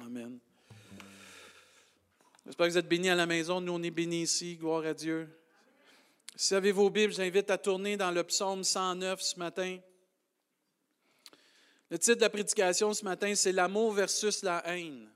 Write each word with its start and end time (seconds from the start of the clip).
Amen. 0.00 0.38
J'espère 2.44 2.66
que 2.66 2.72
vous 2.72 2.78
êtes 2.78 2.88
bénis 2.88 3.10
à 3.10 3.14
la 3.14 3.26
maison. 3.26 3.60
Nous, 3.60 3.72
on 3.72 3.82
est 3.82 3.90
bénis 3.90 4.22
ici. 4.22 4.56
Gloire 4.56 4.84
à 4.84 4.94
Dieu. 4.94 5.28
Si 6.34 6.54
vous 6.54 6.56
avez 6.56 6.72
vos 6.72 6.88
Bibles, 6.88 7.12
j'invite 7.12 7.50
à 7.50 7.58
tourner 7.58 7.96
dans 7.96 8.10
le 8.10 8.24
psaume 8.24 8.64
109 8.64 9.20
ce 9.20 9.38
matin. 9.38 9.78
Le 11.90 11.98
titre 11.98 12.16
de 12.16 12.20
la 12.22 12.30
prédication 12.30 12.94
ce 12.94 13.04
matin, 13.04 13.34
c'est 13.34 13.52
L'amour 13.52 13.92
versus 13.92 14.42
la 14.42 14.66
haine. 14.66 15.10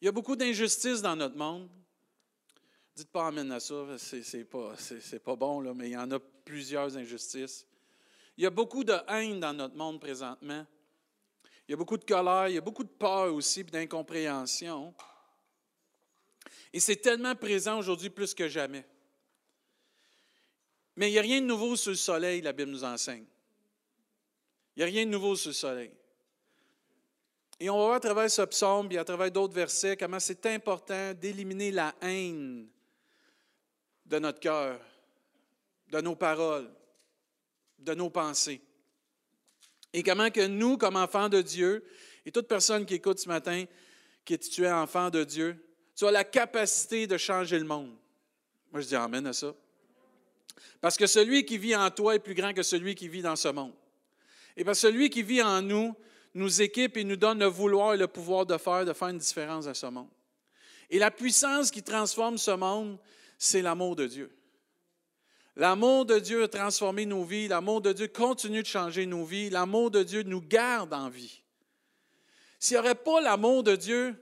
Il 0.00 0.06
y 0.06 0.08
a 0.08 0.12
beaucoup 0.12 0.34
d'injustices 0.34 1.02
dans 1.02 1.14
notre 1.14 1.36
monde. 1.36 1.68
Dites 2.96 3.10
pas 3.10 3.26
amène 3.26 3.52
à 3.52 3.60
ça, 3.60 3.74
c'est 3.98 4.44
pas, 4.44 4.74
pas 5.24 5.36
bon, 5.36 5.74
mais 5.74 5.90
il 5.90 5.92
y 5.92 5.96
en 5.96 6.10
a 6.10 6.18
plusieurs 6.18 6.96
injustices. 6.96 7.66
Il 8.38 8.44
y 8.44 8.46
a 8.46 8.50
beaucoup 8.50 8.82
de 8.82 8.94
haine 9.08 9.40
dans 9.40 9.52
notre 9.52 9.76
monde 9.76 10.00
présentement. 10.00 10.66
Il 11.70 11.74
y 11.74 11.74
a 11.74 11.76
beaucoup 11.76 11.98
de 11.98 12.04
colère, 12.04 12.48
il 12.48 12.54
y 12.54 12.58
a 12.58 12.62
beaucoup 12.62 12.82
de 12.82 12.88
peur 12.88 13.32
aussi, 13.32 13.62
d'incompréhension. 13.62 14.92
Et 16.72 16.80
c'est 16.80 16.96
tellement 16.96 17.36
présent 17.36 17.78
aujourd'hui 17.78 18.10
plus 18.10 18.34
que 18.34 18.48
jamais. 18.48 18.84
Mais 20.96 21.10
il 21.10 21.12
n'y 21.12 21.18
a 21.20 21.22
rien 21.22 21.40
de 21.40 21.46
nouveau 21.46 21.76
sur 21.76 21.92
le 21.92 21.96
soleil, 21.96 22.40
la 22.40 22.52
Bible 22.52 22.72
nous 22.72 22.82
enseigne. 22.82 23.24
Il 24.74 24.80
n'y 24.80 24.82
a 24.82 24.86
rien 24.86 25.06
de 25.06 25.12
nouveau 25.12 25.36
sur 25.36 25.50
le 25.50 25.54
soleil. 25.54 25.92
Et 27.60 27.70
on 27.70 27.78
va 27.78 27.84
voir 27.84 27.96
à 27.98 28.00
travers 28.00 28.28
ce 28.28 28.42
psaume 28.42 28.90
et 28.90 28.98
à 28.98 29.04
travers 29.04 29.30
d'autres 29.30 29.54
versets 29.54 29.96
comment 29.96 30.18
c'est 30.18 30.44
important 30.46 31.14
d'éliminer 31.14 31.70
la 31.70 31.94
haine 32.00 32.68
de 34.06 34.18
notre 34.18 34.40
cœur, 34.40 34.80
de 35.86 36.00
nos 36.00 36.16
paroles, 36.16 36.68
de 37.78 37.94
nos 37.94 38.10
pensées. 38.10 38.60
Et 39.92 40.02
comment 40.02 40.30
que 40.30 40.46
nous, 40.46 40.76
comme 40.76 40.96
enfants 40.96 41.28
de 41.28 41.42
Dieu, 41.42 41.84
et 42.24 42.30
toute 42.30 42.46
personne 42.46 42.86
qui 42.86 42.94
écoute 42.94 43.18
ce 43.18 43.28
matin, 43.28 43.64
qui 44.24 44.34
est 44.34 44.50
tu 44.50 44.64
es 44.64 44.70
enfant 44.70 45.10
de 45.10 45.24
Dieu, 45.24 45.56
tu 45.96 46.06
as 46.06 46.10
la 46.10 46.24
capacité 46.24 47.06
de 47.06 47.16
changer 47.16 47.58
le 47.58 47.64
monde. 47.64 47.90
Moi, 48.72 48.80
je 48.80 48.86
dis 48.86 48.96
Amen 48.96 49.26
à 49.26 49.32
ça. 49.32 49.54
Parce 50.80 50.96
que 50.96 51.06
celui 51.06 51.44
qui 51.44 51.58
vit 51.58 51.76
en 51.76 51.90
toi 51.90 52.14
est 52.14 52.20
plus 52.20 52.34
grand 52.34 52.52
que 52.52 52.62
celui 52.62 52.94
qui 52.94 53.08
vit 53.08 53.22
dans 53.22 53.36
ce 53.36 53.48
monde. 53.48 53.72
Et 54.56 54.64
parce 54.64 54.80
que 54.80 54.88
celui 54.88 55.10
qui 55.10 55.22
vit 55.22 55.42
en 55.42 55.62
nous 55.62 55.94
nous 56.34 56.62
équipe 56.62 56.96
et 56.96 57.04
nous 57.04 57.16
donne 57.16 57.40
le 57.40 57.46
vouloir 57.46 57.94
et 57.94 57.96
le 57.96 58.06
pouvoir 58.06 58.46
de 58.46 58.56
faire, 58.56 58.84
de 58.84 58.92
faire 58.92 59.08
une 59.08 59.18
différence 59.18 59.66
à 59.66 59.74
ce 59.74 59.86
monde. 59.86 60.08
Et 60.88 60.98
la 60.98 61.10
puissance 61.10 61.70
qui 61.70 61.82
transforme 61.82 62.38
ce 62.38 62.52
monde, 62.52 62.98
c'est 63.38 63.62
l'amour 63.62 63.96
de 63.96 64.06
Dieu. 64.06 64.30
L'amour 65.56 66.06
de 66.06 66.18
Dieu 66.18 66.44
a 66.44 66.48
transformé 66.48 67.06
nos 67.06 67.24
vies. 67.24 67.48
L'amour 67.48 67.80
de 67.80 67.92
Dieu 67.92 68.08
continue 68.08 68.62
de 68.62 68.66
changer 68.66 69.06
nos 69.06 69.24
vies. 69.24 69.50
L'amour 69.50 69.90
de 69.90 70.02
Dieu 70.02 70.22
nous 70.22 70.40
garde 70.40 70.94
en 70.94 71.08
vie. 71.08 71.42
S'il 72.58 72.76
n'y 72.76 72.80
aurait 72.80 72.94
pas 72.94 73.20
l'amour 73.20 73.62
de 73.62 73.74
Dieu, 73.74 74.14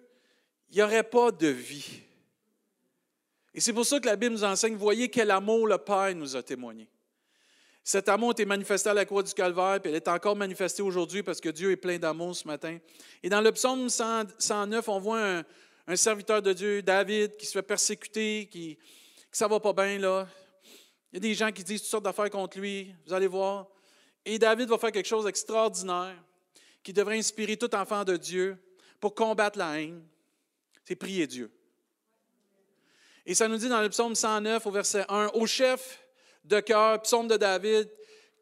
il 0.70 0.76
n'y 0.76 0.82
aurait 0.82 1.02
pas 1.02 1.30
de 1.30 1.48
vie. 1.48 2.02
Et 3.54 3.60
c'est 3.60 3.72
pour 3.72 3.84
ça 3.84 3.98
que 3.98 4.06
la 4.06 4.16
Bible 4.16 4.34
nous 4.34 4.44
enseigne, 4.44 4.76
voyez 4.76 5.08
quel 5.08 5.30
amour 5.30 5.66
le 5.66 5.78
Père 5.78 6.14
nous 6.14 6.36
a 6.36 6.42
témoigné. 6.42 6.88
Cet 7.82 8.08
amour 8.08 8.32
été 8.32 8.44
manifesté 8.44 8.90
à 8.90 8.94
la 8.94 9.04
croix 9.04 9.22
du 9.22 9.32
Calvaire, 9.32 9.80
puis 9.80 9.90
elle 9.90 9.96
est 9.96 10.08
encore 10.08 10.36
manifestée 10.36 10.82
aujourd'hui 10.82 11.22
parce 11.22 11.40
que 11.40 11.48
Dieu 11.48 11.70
est 11.70 11.76
plein 11.76 11.98
d'amour 11.98 12.36
ce 12.36 12.46
matin. 12.46 12.78
Et 13.22 13.28
dans 13.28 13.40
le 13.40 13.50
psaume 13.50 13.88
109, 13.88 14.88
on 14.88 15.00
voit 15.00 15.42
un, 15.86 15.96
serviteur 15.96 16.42
de 16.42 16.52
Dieu, 16.52 16.82
David, 16.82 17.36
qui 17.36 17.46
se 17.46 17.52
fait 17.52 17.62
persécuter, 17.62 18.46
qui, 18.50 18.76
qui 18.76 18.78
ça 19.32 19.48
va 19.48 19.58
pas 19.58 19.72
bien, 19.72 19.98
là. 19.98 20.28
Il 21.12 21.16
y 21.16 21.18
a 21.18 21.20
des 21.20 21.34
gens 21.34 21.50
qui 21.50 21.64
disent 21.64 21.80
toutes 21.80 21.90
sortes 21.90 22.04
d'affaires 22.04 22.30
contre 22.30 22.58
lui, 22.58 22.94
vous 23.06 23.12
allez 23.12 23.26
voir. 23.26 23.66
Et 24.24 24.38
David 24.38 24.68
va 24.68 24.78
faire 24.78 24.92
quelque 24.92 25.08
chose 25.08 25.24
d'extraordinaire 25.24 26.16
qui 26.82 26.92
devrait 26.92 27.18
inspirer 27.18 27.56
tout 27.56 27.74
enfant 27.74 28.04
de 28.04 28.16
Dieu 28.16 28.58
pour 29.00 29.14
combattre 29.14 29.58
la 29.58 29.80
haine. 29.80 30.02
C'est 30.84 30.96
prier 30.96 31.26
Dieu. 31.26 31.50
Et 33.24 33.34
ça 33.34 33.48
nous 33.48 33.56
dit 33.56 33.68
dans 33.68 33.82
le 33.82 33.88
psaume 33.88 34.14
109 34.14 34.66
au 34.66 34.70
verset 34.70 35.04
1, 35.08 35.28
au 35.34 35.46
chef 35.46 36.02
de 36.44 36.60
cœur, 36.60 37.00
psaume 37.02 37.28
de 37.28 37.36
David, 37.36 37.90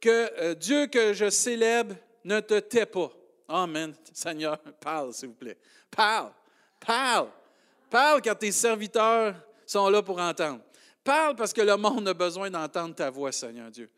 que 0.00 0.30
euh, 0.41 0.54
Dieu 0.54 0.86
que 0.86 1.12
je 1.12 1.30
célèbre 1.30 1.94
ne 2.24 2.41
te 2.41 2.58
tait 2.60 2.86
pas. 2.86 3.10
Amen. 3.48 3.94
Seigneur, 4.12 4.58
parle, 4.80 5.12
s'il 5.12 5.28
vous 5.28 5.34
plaît. 5.34 5.58
Parle, 5.91 6.32
parle, 6.78 7.28
parle 7.91 8.20
car 8.20 8.38
tes 8.38 8.52
serviteurs 8.52 9.34
sont 9.66 9.88
là 9.88 10.02
pour 10.02 10.20
entendre. 10.20 10.60
Parle 11.06 11.36
parce 11.36 11.52
que 11.52 11.60
le 11.60 11.76
monde 11.76 12.08
a 12.08 12.14
besoin 12.14 12.50
d'entendre 12.50 12.92
ta 12.92 13.10
voix, 13.10 13.30
Seigneur 13.30 13.70
Dieu. 13.70 13.88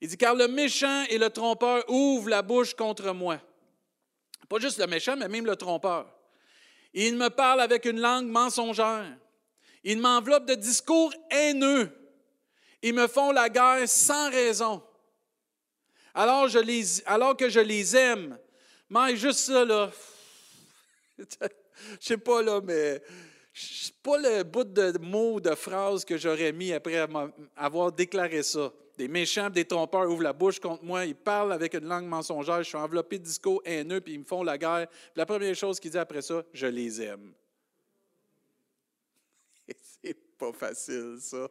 Il 0.00 0.08
dit, 0.08 0.16
car 0.16 0.34
le 0.34 0.48
méchant 0.48 1.04
et 1.04 1.16
le 1.16 1.30
trompeur 1.30 1.88
ouvrent 1.88 2.28
la 2.28 2.42
bouche 2.42 2.74
contre 2.74 3.12
moi. 3.12 3.40
Pas 4.48 4.58
juste 4.58 4.78
le 4.78 4.88
méchant, 4.88 5.14
mais 5.16 5.28
même 5.28 5.46
le 5.46 5.54
trompeur. 5.54 6.12
Il 6.92 7.16
me 7.16 7.28
parle 7.28 7.60
avec 7.60 7.84
une 7.84 8.00
langue 8.00 8.26
mensongère. 8.26 9.16
Il 9.84 10.00
m'enveloppe 10.00 10.46
de 10.46 10.56
discours 10.56 11.14
haineux. 11.30 11.96
Ils 12.82 12.94
me 12.94 13.06
font 13.06 13.30
la 13.30 13.48
guerre 13.48 13.88
sans 13.88 14.28
raison. 14.30 14.82
Alors, 16.14 16.48
je 16.48 16.58
les, 16.58 17.06
alors 17.06 17.36
que 17.36 17.48
je 17.48 17.60
les 17.60 17.94
aime, 17.94 18.36
mais 18.88 19.14
juste 19.14 19.38
ça, 19.38 19.64
là, 19.64 19.92
je 21.16 21.24
sais 22.00 22.18
pas, 22.18 22.42
là, 22.42 22.60
mais 22.60 23.00
pas 24.02 24.18
le 24.18 24.42
bout 24.42 24.64
de 24.64 24.98
mots, 24.98 25.40
de 25.40 25.54
phrases 25.54 26.04
que 26.04 26.16
j'aurais 26.16 26.52
mis 26.52 26.72
après 26.72 27.06
avoir 27.56 27.92
déclaré 27.92 28.42
ça. 28.42 28.72
Des 28.96 29.08
méchants, 29.08 29.50
des 29.50 29.64
trompeurs 29.64 30.08
ouvrent 30.10 30.22
la 30.22 30.32
bouche 30.32 30.60
contre 30.60 30.84
moi, 30.84 31.06
ils 31.06 31.14
parlent 31.14 31.52
avec 31.52 31.74
une 31.74 31.86
langue 31.86 32.06
mensongère, 32.06 32.62
je 32.62 32.68
suis 32.68 32.76
enveloppé 32.76 33.18
de 33.18 33.24
discours 33.24 33.62
haineux, 33.64 34.00
puis 34.00 34.14
ils 34.14 34.20
me 34.20 34.24
font 34.24 34.42
la 34.42 34.58
guerre. 34.58 34.88
la 35.16 35.26
première 35.26 35.54
chose 35.54 35.80
qu'il 35.80 35.90
dit 35.90 35.98
après 35.98 36.22
ça, 36.22 36.42
je 36.52 36.66
les 36.66 37.00
aime. 37.00 37.32
C'est 40.02 40.16
pas 40.36 40.52
facile, 40.52 41.16
ça. 41.18 41.48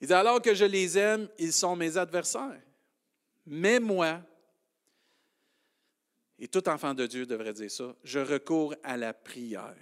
Il 0.00 0.08
dit 0.08 0.14
alors 0.14 0.40
que 0.40 0.54
je 0.54 0.64
les 0.64 0.98
aime, 0.98 1.28
ils 1.38 1.52
sont 1.52 1.76
mes 1.76 1.96
adversaires. 1.96 2.60
Mais 3.46 3.78
moi, 3.78 4.20
et 6.38 6.48
tout 6.48 6.68
enfant 6.68 6.94
de 6.94 7.06
Dieu 7.06 7.24
devrait 7.24 7.52
dire 7.52 7.70
ça, 7.70 7.94
je 8.02 8.18
recours 8.18 8.74
à 8.82 8.96
la 8.96 9.12
prière. 9.12 9.76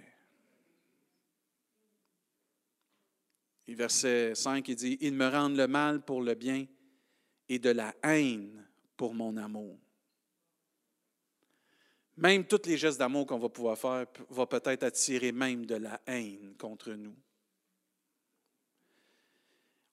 Verset 3.75 4.35
5, 4.35 4.67
il 4.69 4.77
dit, 4.77 4.99
Ils 5.01 5.15
me 5.15 5.29
rendent 5.29 5.57
le 5.57 5.67
mal 5.67 6.05
pour 6.05 6.23
le 6.23 6.35
bien 6.35 6.67
et 7.49 7.59
de 7.59 7.71
la 7.71 7.95
haine 8.03 8.67
pour 8.97 9.15
mon 9.15 9.37
amour. 9.37 9.79
Même 12.17 12.47
tous 12.47 12.67
les 12.67 12.77
gestes 12.77 12.99
d'amour 12.99 13.27
qu'on 13.27 13.39
va 13.39 13.49
pouvoir 13.49 13.79
faire 13.79 14.07
vont 14.29 14.47
peut-être 14.47 14.83
attirer 14.83 15.33
même 15.33 15.65
de 15.65 15.77
la 15.77 16.01
haine 16.07 16.55
contre 16.59 16.93
nous. 16.93 17.17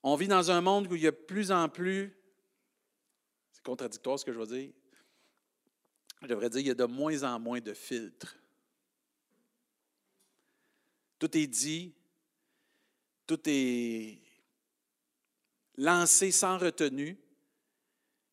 On 0.04 0.16
vit 0.16 0.28
dans 0.28 0.52
un 0.52 0.62
monde 0.62 0.88
où 0.88 0.96
il 0.96 1.02
y 1.02 1.08
a 1.08 1.12
plus 1.12 1.52
en 1.52 1.70
plus, 1.70 2.16
c'est 3.52 3.64
contradictoire 3.64 4.20
ce 4.20 4.26
que 4.26 4.32
je 4.32 4.40
veux 4.40 4.48
dire, 4.48 4.72
je 6.22 6.28
devrais 6.28 6.50
dire, 6.50 6.62
il 6.62 6.68
y 6.68 6.72
a 6.72 6.76
de 6.76 6.86
moins 6.86 7.24
en 7.24 7.40
moins 7.40 7.60
de 7.60 7.74
filtres. 7.74 8.36
Tout 11.20 11.36
est 11.38 11.48
dit, 11.48 11.94
tout 13.28 13.42
est 13.46 14.18
lancé 15.78 16.32
sans 16.32 16.58
retenue, 16.58 17.18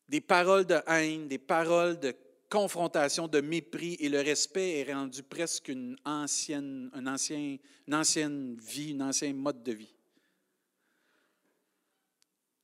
des 0.07 0.21
paroles 0.21 0.65
de 0.65 0.79
haine, 0.87 1.27
des 1.27 1.37
paroles 1.37 1.99
de 1.99 2.15
confrontation, 2.49 3.27
de 3.27 3.41
mépris, 3.41 3.97
et 3.99 4.07
le 4.07 4.21
respect 4.21 4.79
est 4.79 4.93
rendu 4.93 5.21
presque 5.21 5.67
une 5.67 5.97
ancienne, 6.05 6.89
vie, 8.61 8.95
un 8.97 9.01
ancien 9.01 9.33
mode 9.33 9.63
de 9.63 9.73
vie. 9.73 9.93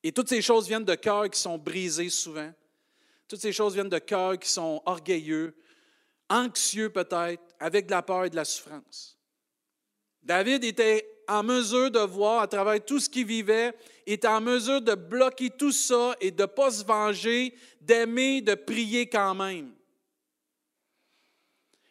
Et 0.04 0.12
toutes 0.12 0.30
ces 0.30 0.42
choses 0.42 0.68
viennent 0.68 0.86
de 0.86 0.96
cœurs 0.96 1.30
qui 1.30 1.40
sont 1.40 1.58
brisés 1.58 2.10
souvent. 2.10 2.52
Toutes 3.28 3.42
ces 3.42 3.52
choses 3.52 3.74
viennent 3.74 3.90
de 3.90 4.00
cœurs 4.00 4.40
qui 4.40 4.50
sont 4.50 4.82
orgueilleux, 4.86 5.56
anxieux 6.30 6.90
peut-être, 6.90 7.44
avec 7.60 7.86
de 7.86 7.92
la 7.92 8.02
peur 8.02 8.26
et 8.26 8.30
de 8.30 8.36
la 8.36 8.46
souffrance. 8.46 9.18
David 10.24 10.64
était 10.64 11.11
en 11.28 11.44
mesure 11.44 11.92
de 11.92 12.00
voir 12.00 12.42
à 12.42 12.48
travers 12.48 12.84
tout 12.84 13.00
ce 13.00 13.10
qu'il 13.10 13.26
vivait, 13.26 13.74
était 14.06 14.28
en 14.28 14.42
mesure 14.42 14.82
de 14.82 14.96
bloquer 14.96 15.50
tout 15.50 15.72
ça 15.72 16.16
et 16.20 16.32
de 16.32 16.42
ne 16.42 16.48
pas 16.48 16.72
se 16.72 16.84
venger, 16.84 17.56
d'aimer, 17.80 18.42
de 18.42 18.56
prier 18.56 19.08
quand 19.08 19.36
même. 19.36 19.74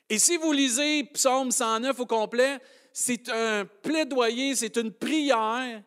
Et 0.09 0.19
si 0.19 0.37
vous 0.37 0.53
lisez 0.53 1.05
Psaume 1.05 1.53
109 1.53 2.01
au 2.01 2.07
complet, 2.07 2.59
c'est 2.93 3.29
un 3.29 3.65
plaidoyer, 3.65 4.57
c'est 4.57 4.77
une 4.77 4.93
prière 4.93 5.83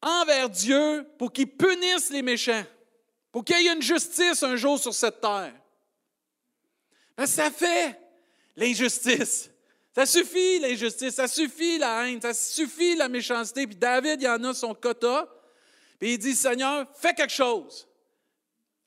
envers 0.00 0.48
Dieu 0.48 1.06
pour 1.18 1.32
qu'il 1.32 1.48
punisse 1.48 2.10
les 2.10 2.22
méchants, 2.22 2.64
pour 3.30 3.44
qu'il 3.44 3.60
y 3.60 3.66
ait 3.66 3.74
une 3.74 3.82
justice 3.82 4.42
un 4.42 4.56
jour 4.56 4.78
sur 4.78 4.94
cette 4.94 5.20
terre. 5.20 5.54
Mais 7.18 7.26
ça 7.26 7.50
fait 7.50 7.98
l'injustice. 8.56 9.51
Ça 9.94 10.06
suffit 10.06 10.58
l'injustice, 10.58 11.14
ça 11.14 11.28
suffit 11.28 11.78
la 11.78 12.08
haine, 12.08 12.20
ça 12.20 12.32
suffit 12.32 12.96
la 12.96 13.08
méchanceté. 13.08 13.66
Puis 13.66 13.76
David, 13.76 14.22
il 14.22 14.28
en 14.28 14.42
a 14.44 14.54
son 14.54 14.74
quota. 14.74 15.28
Puis 15.98 16.14
il 16.14 16.18
dit, 16.18 16.34
Seigneur, 16.34 16.86
fais 16.94 17.12
quelque 17.14 17.32
chose. 17.32 17.86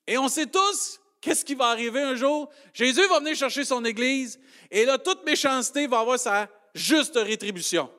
Et 0.07 0.17
on 0.17 0.27
sait 0.27 0.47
tous 0.47 0.99
qu'est-ce 1.21 1.43
qui 1.43 1.55
va 1.55 1.67
arriver 1.67 2.01
un 2.01 2.15
jour? 2.15 2.49
Jésus 2.73 3.07
va 3.07 3.19
venir 3.19 3.35
chercher 3.35 3.65
son 3.65 3.83
Église 3.83 4.39
et 4.69 4.85
là, 4.85 4.97
toute 4.97 5.25
méchanceté 5.25 5.87
va 5.87 5.99
avoir 5.99 6.19
sa 6.19 6.47
juste 6.73 7.15
rétribution. 7.15 7.89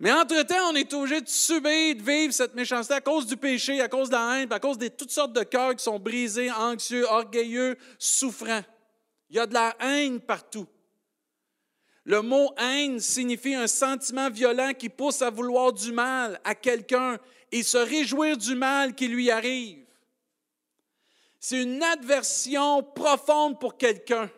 Mais 0.00 0.10
entre-temps, 0.10 0.70
on 0.70 0.74
est 0.74 0.92
obligé 0.94 1.20
de 1.20 1.28
subir, 1.28 1.94
de 1.94 2.02
vivre 2.02 2.32
cette 2.32 2.54
méchanceté 2.56 2.94
à 2.94 3.00
cause 3.00 3.26
du 3.26 3.36
péché, 3.36 3.80
à 3.80 3.88
cause 3.88 4.08
de 4.08 4.14
la 4.14 4.40
haine, 4.40 4.52
à 4.52 4.58
cause 4.58 4.76
de 4.76 4.88
toutes 4.88 5.12
sortes 5.12 5.32
de 5.32 5.44
cœurs 5.44 5.76
qui 5.76 5.84
sont 5.84 6.00
brisés, 6.00 6.50
anxieux, 6.50 7.04
orgueilleux, 7.04 7.76
souffrants. 7.98 8.64
Il 9.30 9.36
y 9.36 9.38
a 9.38 9.46
de 9.46 9.54
la 9.54 9.76
haine 9.78 10.20
partout. 10.20 10.66
Le 12.04 12.20
mot 12.20 12.52
haine 12.56 12.98
signifie 12.98 13.54
un 13.54 13.68
sentiment 13.68 14.28
violent 14.28 14.72
qui 14.74 14.88
pousse 14.88 15.22
à 15.22 15.30
vouloir 15.30 15.72
du 15.72 15.92
mal 15.92 16.40
à 16.42 16.54
quelqu'un 16.54 17.18
et 17.52 17.62
se 17.62 17.78
réjouir 17.78 18.36
du 18.36 18.54
mal 18.54 18.94
qui 18.94 19.06
lui 19.06 19.30
arrive. 19.30 19.84
C'est 21.38 21.62
une 21.62 21.82
adversion 21.82 22.82
profonde 22.82 23.60
pour 23.60 23.76
quelqu'un. 23.76 24.30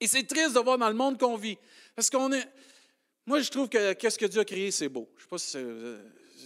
Et 0.00 0.06
c'est 0.06 0.24
triste 0.24 0.54
de 0.54 0.60
voir 0.60 0.78
dans 0.78 0.88
le 0.88 0.94
monde 0.94 1.18
qu'on 1.18 1.36
vit. 1.36 1.58
Parce 1.94 2.08
qu'on 2.08 2.32
est. 2.32 2.48
Moi, 3.26 3.40
je 3.40 3.50
trouve 3.50 3.68
que 3.68 3.92
qu'est-ce 3.94 4.18
que 4.18 4.26
Dieu 4.26 4.40
a 4.40 4.44
créé, 4.44 4.70
c'est 4.70 4.88
beau. 4.88 5.10
Je 5.16 5.22
sais 5.22 5.28
pas 5.28 5.38
si 5.38 5.58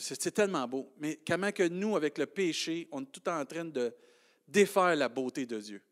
c'est, 0.00 0.30
tellement 0.30 0.66
beau. 0.66 0.92
Mais 0.98 1.20
comment 1.26 1.52
que 1.52 1.68
nous, 1.68 1.94
avec 1.96 2.18
le 2.18 2.26
péché, 2.26 2.88
on 2.90 3.02
est 3.02 3.12
tout 3.12 3.28
en 3.28 3.44
train 3.44 3.64
de 3.64 3.94
défaire 4.48 4.96
la 4.96 5.08
beauté 5.08 5.46
de 5.46 5.60
Dieu. 5.60 5.82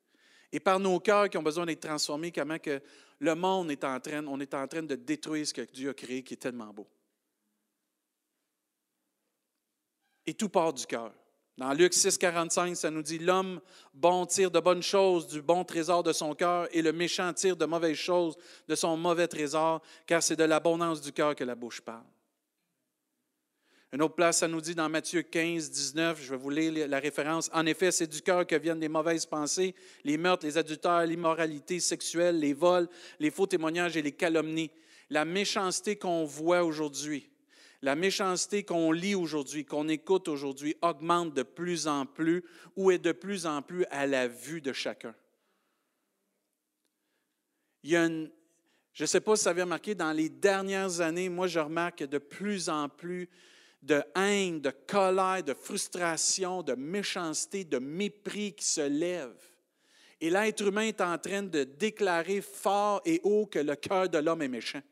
Et 0.52 0.60
par 0.60 0.80
nos 0.80 0.98
cœurs 0.98 1.28
qui 1.28 1.36
ont 1.36 1.42
besoin 1.42 1.66
d'être 1.66 1.86
transformés, 1.86 2.32
comment 2.32 2.58
que 2.58 2.80
le 3.20 3.34
monde 3.34 3.70
est 3.70 3.84
en 3.84 4.00
train, 4.00 4.26
on 4.26 4.40
est 4.40 4.54
en 4.54 4.66
train 4.66 4.82
de 4.82 4.94
détruire 4.94 5.46
ce 5.46 5.54
que 5.54 5.62
Dieu 5.62 5.90
a 5.90 5.94
créé 5.94 6.22
qui 6.22 6.34
est 6.34 6.38
tellement 6.38 6.72
beau. 6.72 6.88
Et 10.26 10.34
tout 10.34 10.48
part 10.48 10.72
du 10.72 10.86
cœur. 10.86 11.12
Dans 11.56 11.74
Luc 11.74 11.92
6, 11.92 12.16
45, 12.16 12.74
ça 12.74 12.90
nous 12.90 13.02
dit 13.02 13.18
L'homme 13.18 13.60
bon 13.92 14.24
tire 14.24 14.50
de 14.50 14.60
bonnes 14.60 14.82
choses 14.82 15.26
du 15.26 15.42
bon 15.42 15.62
trésor 15.62 16.02
de 16.02 16.12
son 16.12 16.34
cœur, 16.34 16.68
et 16.74 16.80
le 16.80 16.92
méchant 16.92 17.32
tire 17.34 17.56
de 17.56 17.66
mauvaises 17.66 17.96
choses 17.96 18.36
de 18.66 18.74
son 18.74 18.96
mauvais 18.96 19.28
trésor, 19.28 19.82
car 20.06 20.22
c'est 20.22 20.36
de 20.36 20.44
l'abondance 20.44 21.02
du 21.02 21.12
cœur 21.12 21.34
que 21.36 21.44
la 21.44 21.54
bouche 21.54 21.82
parle. 21.82 22.06
Une 23.92 24.02
autre 24.02 24.14
place, 24.14 24.38
ça 24.38 24.46
nous 24.46 24.60
dit 24.60 24.76
dans 24.76 24.88
Matthieu 24.88 25.22
15, 25.22 25.68
19, 25.68 26.22
je 26.22 26.30
vais 26.30 26.36
vous 26.36 26.50
lire 26.50 26.86
la 26.86 27.00
référence. 27.00 27.50
En 27.52 27.66
effet, 27.66 27.90
c'est 27.90 28.06
du 28.06 28.22
cœur 28.22 28.46
que 28.46 28.54
viennent 28.54 28.78
les 28.78 28.88
mauvaises 28.88 29.26
pensées, 29.26 29.74
les 30.04 30.16
meurtres, 30.16 30.46
les 30.46 30.56
adultères, 30.56 31.04
l'immoralité 31.06 31.80
sexuelle, 31.80 32.38
les 32.38 32.52
vols, 32.52 32.88
les 33.18 33.32
faux 33.32 33.48
témoignages 33.48 33.96
et 33.96 34.02
les 34.02 34.12
calomnies. 34.12 34.70
La 35.10 35.24
méchanceté 35.24 35.96
qu'on 35.96 36.24
voit 36.24 36.62
aujourd'hui, 36.62 37.28
la 37.82 37.96
méchanceté 37.96 38.62
qu'on 38.62 38.92
lit 38.92 39.16
aujourd'hui, 39.16 39.64
qu'on 39.64 39.88
écoute 39.88 40.28
aujourd'hui, 40.28 40.76
augmente 40.82 41.34
de 41.34 41.42
plus 41.42 41.88
en 41.88 42.06
plus 42.06 42.44
ou 42.76 42.92
est 42.92 42.98
de 42.98 43.10
plus 43.10 43.44
en 43.44 43.60
plus 43.60 43.84
à 43.90 44.06
la 44.06 44.28
vue 44.28 44.60
de 44.60 44.72
chacun. 44.72 45.16
Il 47.82 47.90
y 47.90 47.96
a 47.96 48.04
une, 48.04 48.30
je 48.92 49.02
ne 49.02 49.06
sais 49.06 49.20
pas 49.20 49.34
si 49.34 49.42
ça 49.42 49.50
avait 49.50 49.62
remarqué, 49.62 49.96
dans 49.96 50.12
les 50.12 50.28
dernières 50.28 51.00
années, 51.00 51.28
moi 51.28 51.48
je 51.48 51.58
remarque 51.58 52.04
de 52.04 52.18
plus 52.18 52.68
en 52.68 52.88
plus 52.88 53.28
de 53.82 54.02
haine, 54.14 54.60
de 54.60 54.70
colère, 54.86 55.42
de 55.42 55.54
frustration, 55.54 56.62
de 56.62 56.74
méchanceté, 56.74 57.64
de 57.64 57.78
mépris 57.78 58.52
qui 58.52 58.64
se 58.64 58.86
lève. 58.86 59.34
Et 60.20 60.28
l'être 60.28 60.66
humain 60.66 60.82
est 60.82 61.00
en 61.00 61.16
train 61.16 61.42
de 61.42 61.64
déclarer 61.64 62.42
fort 62.42 63.00
et 63.06 63.20
haut 63.24 63.46
que 63.46 63.58
le 63.58 63.74
cœur 63.74 64.08
de 64.08 64.18
l'homme 64.18 64.42
est 64.42 64.48
méchant. 64.48 64.82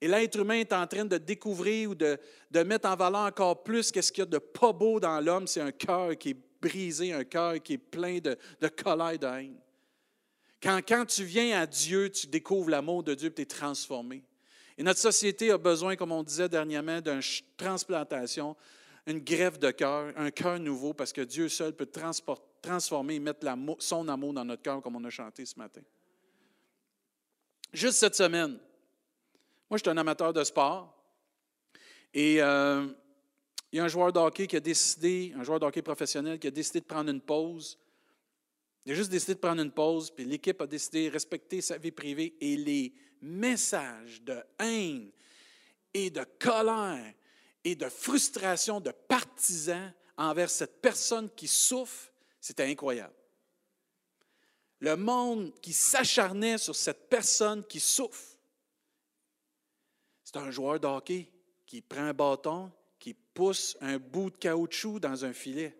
Et 0.00 0.08
l'être 0.08 0.38
humain 0.38 0.60
est 0.60 0.72
en 0.72 0.86
train 0.86 1.04
de 1.04 1.18
découvrir 1.18 1.90
ou 1.90 1.94
de, 1.94 2.18
mettre 2.64 2.88
en 2.88 2.96
valeur 2.96 3.22
encore 3.22 3.62
plus 3.62 3.90
qu'est-ce 3.90 4.12
qu'il 4.12 4.22
y 4.22 4.26
a 4.26 4.30
de 4.30 4.38
pas 4.38 4.72
beau 4.72 5.00
dans 5.00 5.20
l'homme, 5.20 5.46
c'est 5.46 5.60
un 5.60 5.72
cœur 5.72 6.16
qui 6.16 6.30
est 6.30 6.36
brisé, 6.60 7.12
un 7.12 7.24
cœur 7.24 7.60
qui 7.62 7.74
est 7.74 7.78
plein 7.78 8.18
de, 8.18 8.36
de 8.60 8.68
colère, 8.68 9.18
de 9.18 9.26
haine. 9.26 9.60
Quand, 10.62 10.80
quand 10.86 11.04
tu 11.06 11.24
viens 11.24 11.60
à 11.60 11.66
Dieu, 11.66 12.08
tu 12.10 12.28
découvres 12.28 12.70
l'amour 12.70 13.02
de 13.02 13.14
Dieu 13.14 13.30
et 13.30 13.34
tu 13.34 13.42
es 13.42 13.46
transformé. 13.46 14.24
Et 14.78 14.82
notre 14.82 15.00
société 15.00 15.50
a 15.50 15.58
besoin, 15.58 15.96
comme 15.96 16.12
on 16.12 16.22
disait 16.22 16.48
dernièrement, 16.48 17.00
d'une 17.00 17.20
transplantation, 17.56 18.56
une 19.06 19.18
greffe 19.18 19.58
de 19.58 19.70
cœur, 19.70 20.12
un 20.16 20.30
cœur 20.30 20.58
nouveau, 20.58 20.94
parce 20.94 21.12
que 21.12 21.20
Dieu 21.20 21.48
seul 21.48 21.74
peut 21.74 21.88
transformer 22.62 23.16
et 23.16 23.20
mettre 23.20 23.46
son 23.78 24.08
amour 24.08 24.32
dans 24.32 24.44
notre 24.44 24.62
cœur, 24.62 24.80
comme 24.80 24.96
on 24.96 25.04
a 25.04 25.10
chanté 25.10 25.44
ce 25.44 25.58
matin. 25.58 25.82
Juste 27.72 27.98
cette 27.98 28.14
semaine, 28.14 28.58
moi, 29.70 29.78
je 29.78 29.82
suis 29.84 29.90
un 29.90 29.96
amateur 29.96 30.32
de 30.32 30.44
sport. 30.44 30.94
Et 32.12 32.42
euh, 32.42 32.86
il 33.72 33.76
y 33.76 33.80
a 33.80 33.84
un 33.84 33.88
joueur 33.88 34.12
de 34.12 34.18
hockey 34.18 34.46
qui 34.46 34.56
a 34.56 34.60
décidé, 34.60 35.32
un 35.34 35.42
joueur 35.42 35.58
de 35.58 35.64
hockey 35.64 35.80
professionnel, 35.80 36.38
qui 36.38 36.46
a 36.46 36.50
décidé 36.50 36.80
de 36.80 36.84
prendre 36.84 37.10
une 37.10 37.22
pause. 37.22 37.78
Il 38.84 38.92
a 38.92 38.94
juste 38.94 39.10
décidé 39.10 39.34
de 39.34 39.38
prendre 39.38 39.62
une 39.62 39.70
pause, 39.70 40.10
puis 40.10 40.26
l'équipe 40.26 40.60
a 40.60 40.66
décidé 40.66 41.08
de 41.08 41.12
respecter 41.12 41.62
sa 41.62 41.78
vie 41.78 41.90
privée 41.90 42.34
et 42.40 42.56
les 42.56 42.92
message 43.22 44.22
de 44.22 44.42
haine 44.58 45.10
et 45.94 46.10
de 46.10 46.24
colère 46.38 47.14
et 47.64 47.76
de 47.76 47.88
frustration 47.88 48.80
de 48.80 48.90
partisans 48.90 49.92
envers 50.16 50.50
cette 50.50 50.80
personne 50.80 51.30
qui 51.34 51.48
souffre, 51.48 52.12
c'était 52.40 52.70
incroyable. 52.70 53.14
Le 54.80 54.96
monde 54.96 55.54
qui 55.60 55.72
s'acharnait 55.72 56.58
sur 56.58 56.74
cette 56.74 57.08
personne 57.08 57.64
qui 57.64 57.78
souffre. 57.78 58.36
C'est 60.24 60.36
un 60.36 60.50
joueur 60.50 60.80
de 60.80 60.86
hockey 60.86 61.30
qui 61.64 61.80
prend 61.80 62.02
un 62.02 62.14
bâton, 62.14 62.72
qui 62.98 63.14
pousse 63.14 63.76
un 63.80 63.98
bout 63.98 64.30
de 64.30 64.36
caoutchouc 64.36 64.98
dans 64.98 65.24
un 65.24 65.32
filet. 65.32 65.76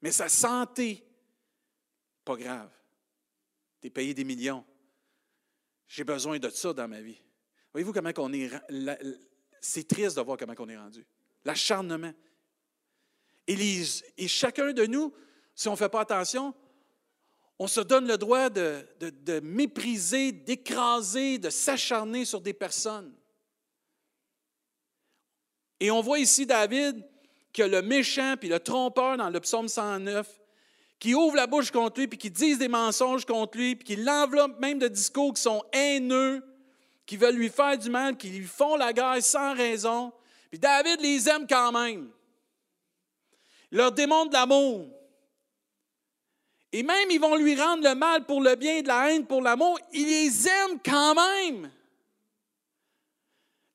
Mais 0.00 0.10
sa 0.10 0.28
santé, 0.28 1.04
pas 2.24 2.36
grave. 2.36 2.70
Tu 3.80 3.86
es 3.86 3.90
payé 3.90 4.14
des 4.14 4.24
millions. 4.24 4.64
J'ai 5.92 6.04
besoin 6.04 6.38
de 6.38 6.48
ça 6.48 6.72
dans 6.72 6.88
ma 6.88 7.02
vie. 7.02 7.20
Voyez-vous 7.74 7.92
comment 7.92 8.10
on 8.16 8.32
est. 8.32 8.50
C'est 9.60 9.86
triste 9.86 10.16
de 10.16 10.22
voir 10.22 10.38
comment 10.38 10.54
on 10.58 10.68
est 10.70 10.78
rendu. 10.78 11.04
L'acharnement. 11.44 12.14
Et, 13.46 13.82
et 14.16 14.26
chacun 14.26 14.72
de 14.72 14.86
nous, 14.86 15.12
si 15.54 15.68
on 15.68 15.72
ne 15.72 15.76
fait 15.76 15.90
pas 15.90 16.00
attention, 16.00 16.54
on 17.58 17.66
se 17.66 17.80
donne 17.80 18.08
le 18.08 18.16
droit 18.16 18.48
de, 18.48 18.86
de 19.00 19.40
mépriser, 19.40 20.32
d'écraser, 20.32 21.36
de 21.36 21.50
s'acharner 21.50 22.24
sur 22.24 22.40
des 22.40 22.54
personnes. 22.54 23.14
Et 25.78 25.90
on 25.90 26.00
voit 26.00 26.20
ici 26.20 26.46
David 26.46 27.06
que 27.52 27.64
le 27.64 27.82
méchant 27.82 28.36
puis 28.40 28.48
le 28.48 28.60
trompeur 28.60 29.18
dans 29.18 29.28
le 29.28 29.40
psaume 29.40 29.68
109 29.68 30.41
qui 31.02 31.16
ouvrent 31.16 31.34
la 31.34 31.48
bouche 31.48 31.72
contre 31.72 31.98
lui, 31.98 32.06
puis 32.06 32.16
qui 32.16 32.30
disent 32.30 32.58
des 32.58 32.68
mensonges 32.68 33.24
contre 33.24 33.58
lui, 33.58 33.74
puis 33.74 33.84
qui 33.84 33.96
l'enveloppent 33.96 34.60
même 34.60 34.78
de 34.78 34.86
discours 34.86 35.34
qui 35.34 35.42
sont 35.42 35.64
haineux, 35.72 36.44
qui 37.06 37.16
veulent 37.16 37.34
lui 37.34 37.48
faire 37.48 37.76
du 37.76 37.90
mal, 37.90 38.16
qui 38.16 38.28
lui 38.28 38.46
font 38.46 38.76
la 38.76 38.92
guerre 38.92 39.20
sans 39.20 39.52
raison. 39.52 40.12
Puis 40.48 40.60
David 40.60 41.00
les 41.00 41.28
aime 41.28 41.48
quand 41.48 41.72
même. 41.72 42.08
Il 43.72 43.78
leur 43.78 43.90
démontre 43.90 44.32
l'amour. 44.32 44.86
Et 46.70 46.84
même, 46.84 47.10
ils 47.10 47.20
vont 47.20 47.34
lui 47.34 47.60
rendre 47.60 47.82
le 47.82 47.96
mal 47.96 48.24
pour 48.24 48.40
le 48.40 48.54
bien, 48.54 48.80
de 48.80 48.86
la 48.86 49.10
haine 49.10 49.26
pour 49.26 49.42
l'amour. 49.42 49.80
Il 49.92 50.06
les 50.06 50.46
aime 50.46 50.78
quand 50.84 51.16
même. 51.16 51.68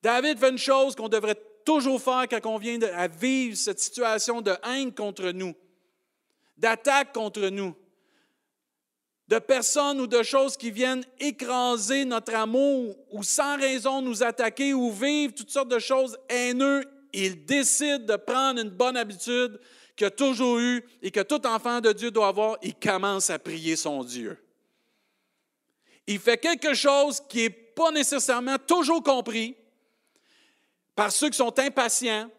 David 0.01 0.39
fait 0.39 0.49
une 0.51 0.57
chose 0.57 0.95
qu'on 0.95 1.09
devrait 1.09 1.37
toujours 1.65 2.01
faire 2.01 2.25
quand 2.29 2.45
on 2.45 2.57
vient 2.57 2.81
à 2.83 3.09
vivre 3.09 3.57
cette 3.57 3.81
situation 3.81 4.39
de 4.39 4.55
haine 4.63 4.93
contre 4.93 5.31
nous 5.31 5.53
d'attaques 6.57 7.13
contre 7.13 7.47
nous, 7.49 7.75
de 9.27 9.39
personnes 9.39 9.99
ou 9.99 10.07
de 10.07 10.23
choses 10.23 10.55
qui 10.55 10.71
viennent 10.71 11.03
écraser 11.19 12.05
notre 12.05 12.33
amour 12.33 12.95
ou 13.11 13.23
sans 13.23 13.57
raison 13.57 14.01
nous 14.01 14.23
attaquer 14.23 14.73
ou 14.73 14.91
vivre 14.91 15.33
toutes 15.33 15.51
sortes 15.51 15.69
de 15.69 15.79
choses 15.79 16.17
haineuses, 16.29 16.85
il 17.13 17.45
décide 17.45 18.05
de 18.05 18.15
prendre 18.15 18.61
une 18.61 18.69
bonne 18.69 18.95
habitude 18.95 19.59
qu'il 19.95 20.07
a 20.07 20.11
toujours 20.11 20.59
eue 20.59 20.85
et 21.01 21.11
que 21.11 21.21
tout 21.21 21.45
enfant 21.45 21.81
de 21.81 21.91
Dieu 21.91 22.11
doit 22.11 22.27
avoir, 22.27 22.57
il 22.61 22.75
commence 22.75 23.29
à 23.29 23.39
prier 23.39 23.75
son 23.75 24.03
Dieu. 24.03 24.37
Il 26.05 26.19
fait 26.19 26.37
quelque 26.37 26.73
chose 26.73 27.21
qui 27.27 27.39
n'est 27.39 27.49
pas 27.49 27.91
nécessairement 27.91 28.57
toujours 28.57 29.03
compris 29.03 29.55
par 30.95 31.11
ceux 31.11 31.29
qui 31.29 31.37
sont 31.37 31.57
impatients, 31.59 32.29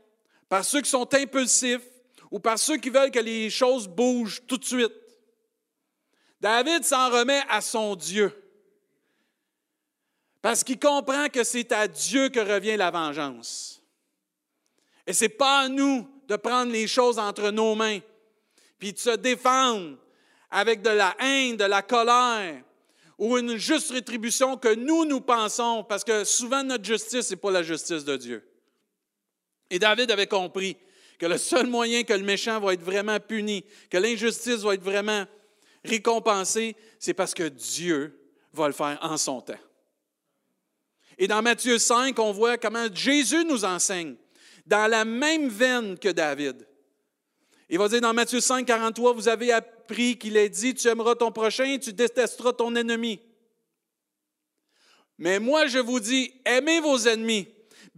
par 0.49 0.65
ceux 0.65 0.81
qui 0.81 0.91
sont 0.91 1.13
impulsifs, 1.15 1.83
ou 2.31 2.41
par 2.41 2.59
ceux 2.59 2.77
qui 2.77 2.91
veulent 2.91 3.11
que 3.11 3.19
les 3.19 3.51
choses 3.51 3.89
bougent 3.89 4.43
tout 4.47 4.59
de 4.59 4.65
suite. 4.65 4.93
David 6.41 6.85
s'en 6.85 7.11
remet 7.11 7.43
à 7.49 7.61
son 7.61 7.97
Dieu. 7.97 8.33
Parce 10.41 10.63
qu'il 10.63 10.79
comprend 10.79 11.29
que 11.29 11.43
c'est 11.43 11.73
à 11.73 11.89
Dieu 11.89 12.29
que 12.29 12.41
revient 12.41 12.77
la 12.77 12.91
vengeance. 12.91 13.83
Et 15.07 15.13
ce 15.13 15.25
n'est 15.25 15.31
pas 15.31 15.61
à 15.61 15.69
nous 15.69 16.09
de 16.29 16.37
prendre 16.37 16.71
les 16.71 16.87
choses 16.87 17.19
entre 17.19 17.51
nos 17.51 17.75
mains, 17.75 18.01
puis 18.79 18.93
de 18.93 18.99
se 18.99 19.17
défendre 19.17 19.97
avec 20.51 20.83
de 20.83 20.91
la 20.91 21.17
haine, 21.19 21.57
de 21.57 21.65
la 21.65 21.83
colère, 21.83 22.63
ou 23.17 23.37
une 23.37 23.57
juste 23.57 23.91
rétribution 23.91 24.57
que 24.57 24.75
nous, 24.75 25.05
nous 25.05 25.21
pensons, 25.21 25.83
parce 25.83 26.05
que 26.05 26.25
souvent 26.25 26.63
notre 26.63 26.85
justice, 26.85 27.27
ce 27.27 27.31
n'est 27.35 27.41
pas 27.41 27.51
la 27.51 27.63
justice 27.63 28.05
de 28.05 28.17
Dieu. 28.17 28.49
Et 29.71 29.79
David 29.79 30.11
avait 30.11 30.29
compris 30.29 30.77
que 31.19 31.27
le 31.27 31.39
seul 31.39 31.67
moyen 31.67 32.05
que 32.05 32.13
le 32.13 32.25
méchant 32.25 32.61
va 32.61 32.73
être 32.75 32.83
vraiment 32.83 33.19
puni, 33.19 33.65
que 33.91 33.99
l'injustice 33.99 34.61
va 34.61 34.75
être 34.75 34.85
vraiment 34.85 35.25
récompensée, 35.85 36.77
c'est 36.99 37.15
parce 37.15 37.35
que 37.35 37.49
Dieu 37.49 38.19
va 38.53 38.69
le 38.69 38.73
faire 38.73 38.99
en 39.03 39.17
son 39.17 39.41
temps. 39.41 39.59
Et 41.19 41.27
dans 41.27 41.43
Matthieu 41.43 41.79
5, 41.79 42.17
on 42.19 42.33
voit 42.33 42.59
comment 42.59 42.87
Jésus 42.93 43.45
nous 43.45 43.65
enseigne, 43.65 44.15
dans 44.67 44.89
la 44.89 45.05
même 45.05 45.49
veine 45.49 45.99
que 45.99 46.09
David. 46.09 46.67
Il 47.69 47.79
va 47.79 47.89
dire 47.89 48.01
dans 48.01 48.15
Matthieu 48.15 48.41
5, 48.41 48.65
43, 48.65 49.13
vous 49.13 49.29
avez 49.29 49.53
appris 49.53 50.17
qu'il 50.17 50.37
est 50.37 50.49
dit, 50.49 50.75
tu 50.75 50.89
aimeras 50.89 51.17
ton 51.17 51.33
prochain 51.33 51.77
tu 51.79 51.93
détesteras 51.93 52.53
ton 52.53 52.75
ennemi. 52.77 53.21
Mais 55.19 55.41
moi, 55.41 55.67
je 55.67 55.79
vous 55.79 55.99
dis, 55.99 56.33
aimez 56.45 56.81
vos 56.81 56.97
ennemis, 57.09 57.49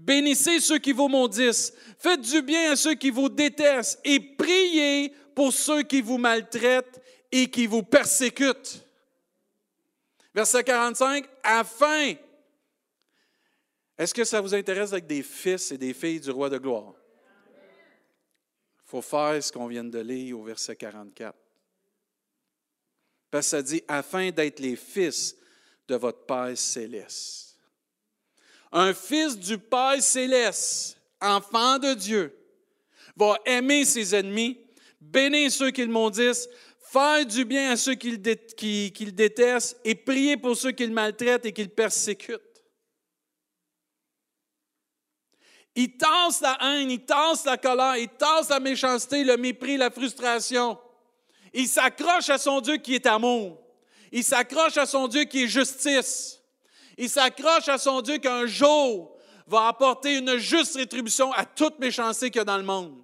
bénissez 0.01 0.61
ceux 0.61 0.79
qui 0.79 0.93
vous 0.93 1.09
maudissent, 1.09 1.73
faites 1.99 2.21
du 2.21 2.43
bien 2.43 2.73
à 2.73 2.77
ceux 2.77 2.95
qui 2.95 3.11
vous 3.11 3.29
détestent 3.29 4.01
et 4.05 4.19
priez 4.21 5.13
pour 5.35 5.53
ceux 5.53 5.83
qui 5.83 6.01
vous 6.01 6.19
maltraitent 6.19 7.01
et 7.31 7.51
qui 7.51 7.67
vous 7.67 7.83
persécutent. 7.83 8.85
Verset 10.35 10.65
45, 10.65 11.29
afin. 11.43 12.15
Est-ce 13.99 14.15
que 14.15 14.25
ça 14.25 14.41
vous 14.41 14.55
intéresse 14.55 14.93
avec 14.93 15.07
des 15.07 15.23
fils 15.23 15.73
et 15.73 15.79
des 15.79 15.93
filles 15.93 16.21
du 16.21 16.31
roi 16.31 16.49
de 16.49 16.59
gloire? 16.59 16.95
Il 17.49 18.91
faut 18.91 19.03
faire 19.03 19.43
ce 19.43 19.53
qu'on 19.53 19.67
vient 19.67 19.85
de 19.85 19.99
lire 19.99 20.39
au 20.39 20.45
verset 20.45 20.77
44. 20.77 21.37
Parce 23.31 23.47
que 23.47 23.51
ça 23.51 23.63
dit, 23.63 23.83
afin 23.87 24.31
d'être 24.31 24.59
les 24.61 24.77
fils 24.77 25.37
de 25.87 25.95
votre 25.97 26.25
Père 26.25 26.57
céleste. 26.57 27.50
Un 28.73 28.95
fils 28.95 29.39
du 29.39 29.59
Père 29.59 30.01
céleste, 30.01 30.97
enfant 31.21 31.79
de 31.79 31.95
Dieu, 31.95 32.37
va 33.17 33.39
aimer 33.45 33.85
ses 33.85 34.15
ennemis, 34.15 34.59
bénir 35.01 35.51
ceux 35.51 35.71
qui 35.71 35.83
le 35.83 35.93
maudissent, 35.93 36.49
faire 36.79 37.27
du 37.27 37.45
bien 37.45 37.73
à 37.73 37.77
ceux 37.77 37.95
qui 37.95 38.13
le, 38.13 38.17
détestent 38.17 39.77
et 39.85 39.95
prier 39.95 40.37
pour 40.37 40.57
ceux 40.57 40.73
qui 40.73 40.87
le 40.87 40.93
maltraitent 40.93 41.47
et 41.47 41.53
qui 41.53 41.63
le 41.63 41.69
persécutent. 41.69 42.41
Il 45.75 45.97
tasse 45.97 46.41
la 46.41 46.59
haine, 46.61 46.91
il 46.91 47.05
tasse 47.05 47.45
la 47.45 47.57
colère, 47.57 47.97
il 47.97 48.09
tasse 48.09 48.49
la 48.49 48.61
méchanceté, 48.61 49.23
le 49.23 49.37
mépris, 49.37 49.77
la 49.77 49.91
frustration. 49.91 50.79
Il 51.53 51.69
s'accroche 51.69 52.29
à 52.29 52.39
son 52.39 52.61
Dieu 52.61 52.77
qui 52.77 52.97
est 52.97 53.07
amour. 53.07 53.61
Il 54.13 54.25
s'accroche 54.25 54.77
à 54.77 54.87
son 54.87 55.07
Dieu 55.07 55.25
qui 55.25 55.45
est 55.45 55.49
justice. 55.49 56.40
Il 56.99 57.09
s'accroche 57.09 57.69
à 57.69 57.79
son 57.79 58.01
Dieu 58.01 58.19
qu'un 58.19 58.47
jour 58.47 59.17
va 59.47 59.69
apporter 59.69 60.17
une 60.19 60.37
juste 60.37 60.77
rétribution 60.77 61.33
à 61.33 61.45
toute 61.45 61.79
méchanceté 61.79 62.31
qu'il 62.31 62.39
y 62.39 62.43
a 62.43 62.45
dans 62.45 62.57
le 62.57 62.63
monde. 62.63 63.03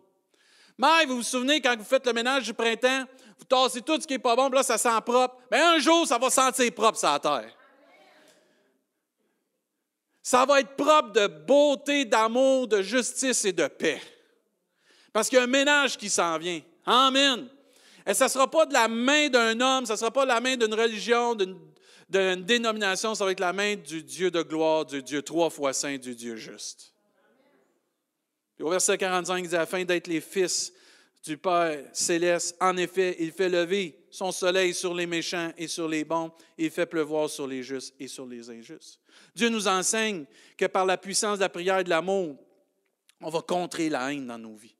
Mais 0.79 1.07
vous 1.07 1.17
vous 1.17 1.23
souvenez, 1.23 1.61
quand 1.61 1.77
vous 1.77 1.85
faites 1.85 2.07
le 2.07 2.13
ménage 2.13 2.45
du 2.45 2.55
printemps, 2.55 3.05
vous 3.39 3.45
tassez 3.45 3.83
tout 3.83 4.01
ce 4.01 4.07
qui 4.07 4.15
n'est 4.15 4.19
pas 4.19 4.37
bon, 4.37 4.49
là, 4.51 4.63
ça 4.63 4.79
sent 4.79 5.01
propre. 5.05 5.37
Mais 5.51 5.61
un 5.61 5.79
jour, 5.79 6.07
ça 6.07 6.19
va 6.19 6.31
sentir 6.31 6.73
propre 6.73 6.99
sur 6.99 7.09
la 7.09 7.19
terre. 7.19 7.53
Ça 10.23 10.45
va 10.45 10.61
être 10.61 10.75
propre 10.77 11.13
de 11.13 11.27
beauté, 11.27 12.05
d'amour, 12.05 12.67
de 12.67 12.83
justice 12.83 13.45
et 13.45 13.53
de 13.53 13.67
paix. 13.69 14.01
Parce 15.13 15.29
qu'il 15.29 15.39
y 15.39 15.41
a 15.41 15.45
un 15.45 15.49
ménage 15.49 15.97
qui 15.97 16.11
s'en 16.11 16.37
vient. 16.37 16.61
Amen. 16.85 17.49
Et 18.07 18.13
ce 18.15 18.25
ne 18.25 18.29
sera 18.29 18.51
pas 18.51 18.67
de 18.67 18.73
la 18.73 18.89
main 18.89 19.29
d'un 19.29 19.61
homme, 19.61 19.87
ce 19.87 19.93
ne 19.93 19.97
sera 19.97 20.11
pas 20.11 20.23
de 20.23 20.29
la 20.29 20.41
main 20.41 20.57
d'une 20.57 20.75
religion, 20.75 21.35
d'une, 21.35 21.57
dénomination, 22.09 23.15
ça 23.15 23.25
va 23.25 23.33
être 23.33 23.41
la 23.41 23.53
main 23.53 23.77
du 23.77 24.03
Dieu 24.03 24.31
de 24.31 24.43
gloire, 24.43 24.85
du 24.85 25.03
Dieu 25.03 25.23
trois 25.23 25.51
fois 25.51 25.73
saint, 25.73 25.99
du 25.99 26.15
Dieu 26.15 26.37
juste. 26.37 26.93
au 28.61 28.71
verset 28.71 28.97
45, 28.97 29.39
il 29.39 29.49
dit 29.49 29.57
Afin 29.57 29.85
d'être 29.85 30.07
les 30.07 30.21
fils 30.21 30.73
du 31.25 31.37
Père 31.37 31.85
céleste. 31.93 32.57
En 32.61 32.77
effet, 32.77 33.17
il 33.19 33.33
fait 33.33 33.49
lever 33.49 33.99
son 34.11 34.31
soleil 34.33 34.73
sur 34.73 34.95
les 34.95 35.07
méchants 35.07 35.53
et 35.59 35.67
sur 35.67 35.89
les 35.89 36.05
bons, 36.05 36.31
et 36.57 36.67
il 36.67 36.71
fait 36.71 36.87
pleuvoir 36.87 37.29
sur 37.29 37.47
les 37.47 37.63
justes 37.63 37.95
et 37.99 38.09
sur 38.09 38.27
les 38.27 38.49
injustes. 38.49 39.01
Dieu 39.35 39.49
nous 39.49 39.67
enseigne 39.67 40.25
que 40.57 40.67
par 40.67 40.87
la 40.87 40.97
puissance 40.97 41.39
de 41.39 41.45
la 41.45 41.49
prière 41.49 41.81
et 41.81 41.85
de 41.85 41.91
l'amour, 41.91 42.37
on 43.21 43.31
va 43.31 43.43
contrer 43.43 43.89
la 43.89 44.13
haine 44.13 44.27
dans 44.27 44.39
nos 44.39 44.55
vies. 44.55 44.77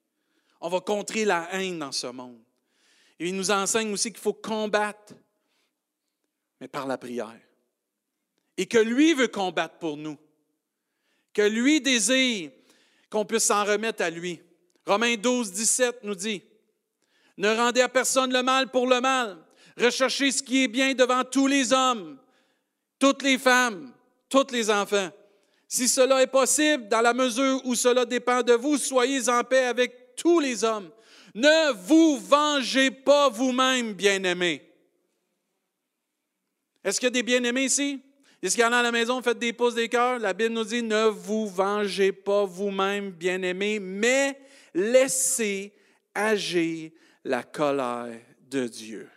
On 0.61 0.69
va 0.69 0.81
contrer 0.81 1.25
la 1.25 1.49
haine 1.53 1.79
dans 1.79 1.93
ce 1.93 2.07
monde. 2.07 2.41
Et 3.19 3.29
il 3.29 3.35
nous 3.35 3.51
enseigne 3.51 3.93
aussi 3.93 4.11
qu'il 4.13 4.21
faut 4.21 4.33
combattre, 4.33 5.15
mais 6.61 6.69
par 6.69 6.87
la 6.87 6.99
prière. 6.99 7.41
Et 8.57 8.67
que 8.67 8.79
lui 8.79 9.15
veut 9.15 9.29
combattre 9.29 9.79
pour 9.79 9.97
nous. 9.97 10.17
Que 11.33 11.43
lui 11.43 11.81
désire 11.81 12.51
qu'on 13.11 13.25
puisse 13.25 13.45
s'en 13.45 13.65
remettre 13.65 14.03
à 14.03 14.11
lui. 14.11 14.41
Romains 14.87 15.17
12, 15.17 15.53
17 15.53 16.05
nous 16.05 16.15
dit, 16.15 16.43
Ne 17.37 17.55
rendez 17.55 17.83
à 17.83 17.89
personne 17.89 18.33
le 18.33 18.43
mal 18.43 18.71
pour 18.71 18.87
le 18.87 19.01
mal. 19.01 19.37
Recherchez 19.77 20.33
ce 20.33 20.43
qui 20.43 20.65
est 20.65 20.69
bien 20.69 20.95
devant 20.95 21.23
tous 21.25 21.47
les 21.47 21.73
hommes, 21.73 22.19
toutes 22.99 23.23
les 23.23 23.37
femmes, 23.37 23.93
tous 24.29 24.51
les 24.53 24.71
enfants. 24.71 25.11
Si 25.69 25.89
cela 25.89 26.23
est 26.23 26.29
possible, 26.29 26.89
dans 26.89 27.01
la 27.01 27.13
mesure 27.13 27.61
où 27.65 27.75
cela 27.75 28.05
dépend 28.05 28.43
de 28.43 28.53
vous, 28.53 28.79
soyez 28.79 29.29
en 29.29 29.43
paix 29.45 29.67
avec 29.67 30.15
tous 30.17 30.41
les 30.41 30.65
hommes. 30.65 30.91
Ne 31.35 31.73
vous 31.73 32.19
vengez 32.19 32.91
pas 32.91 33.29
vous-même, 33.29 33.93
bien-aimés. 33.93 34.66
Est-ce 36.87 37.01
qu'il 37.01 37.09
y 37.09 37.09
a 37.09 37.11
des 37.11 37.25
bien-aimés 37.25 37.65
ici? 37.65 38.01
Est-ce 38.41 38.55
qu'il 38.55 38.63
y 38.63 38.67
en 38.67 38.73
a 38.73 38.79
à 38.79 38.83
la 38.83 38.93
maison? 38.93 39.21
Faites 39.21 39.41
des 39.41 39.53
pouces 39.53 39.75
des 39.75 39.89
cœurs. 39.89 40.21
La 40.21 40.33
Bible 40.33 40.55
nous 40.55 40.63
dit, 40.63 40.85
ne 40.85 41.07
vous 41.07 41.49
vengez 41.49 42.13
pas 42.13 42.45
vous-même, 42.45 43.11
bien-aimés, 43.11 43.81
mais 43.81 44.39
laissez 44.73 45.75
agir 46.15 46.93
la 47.25 47.43
colère 47.43 48.21
de 48.49 48.69
Dieu. 48.69 49.09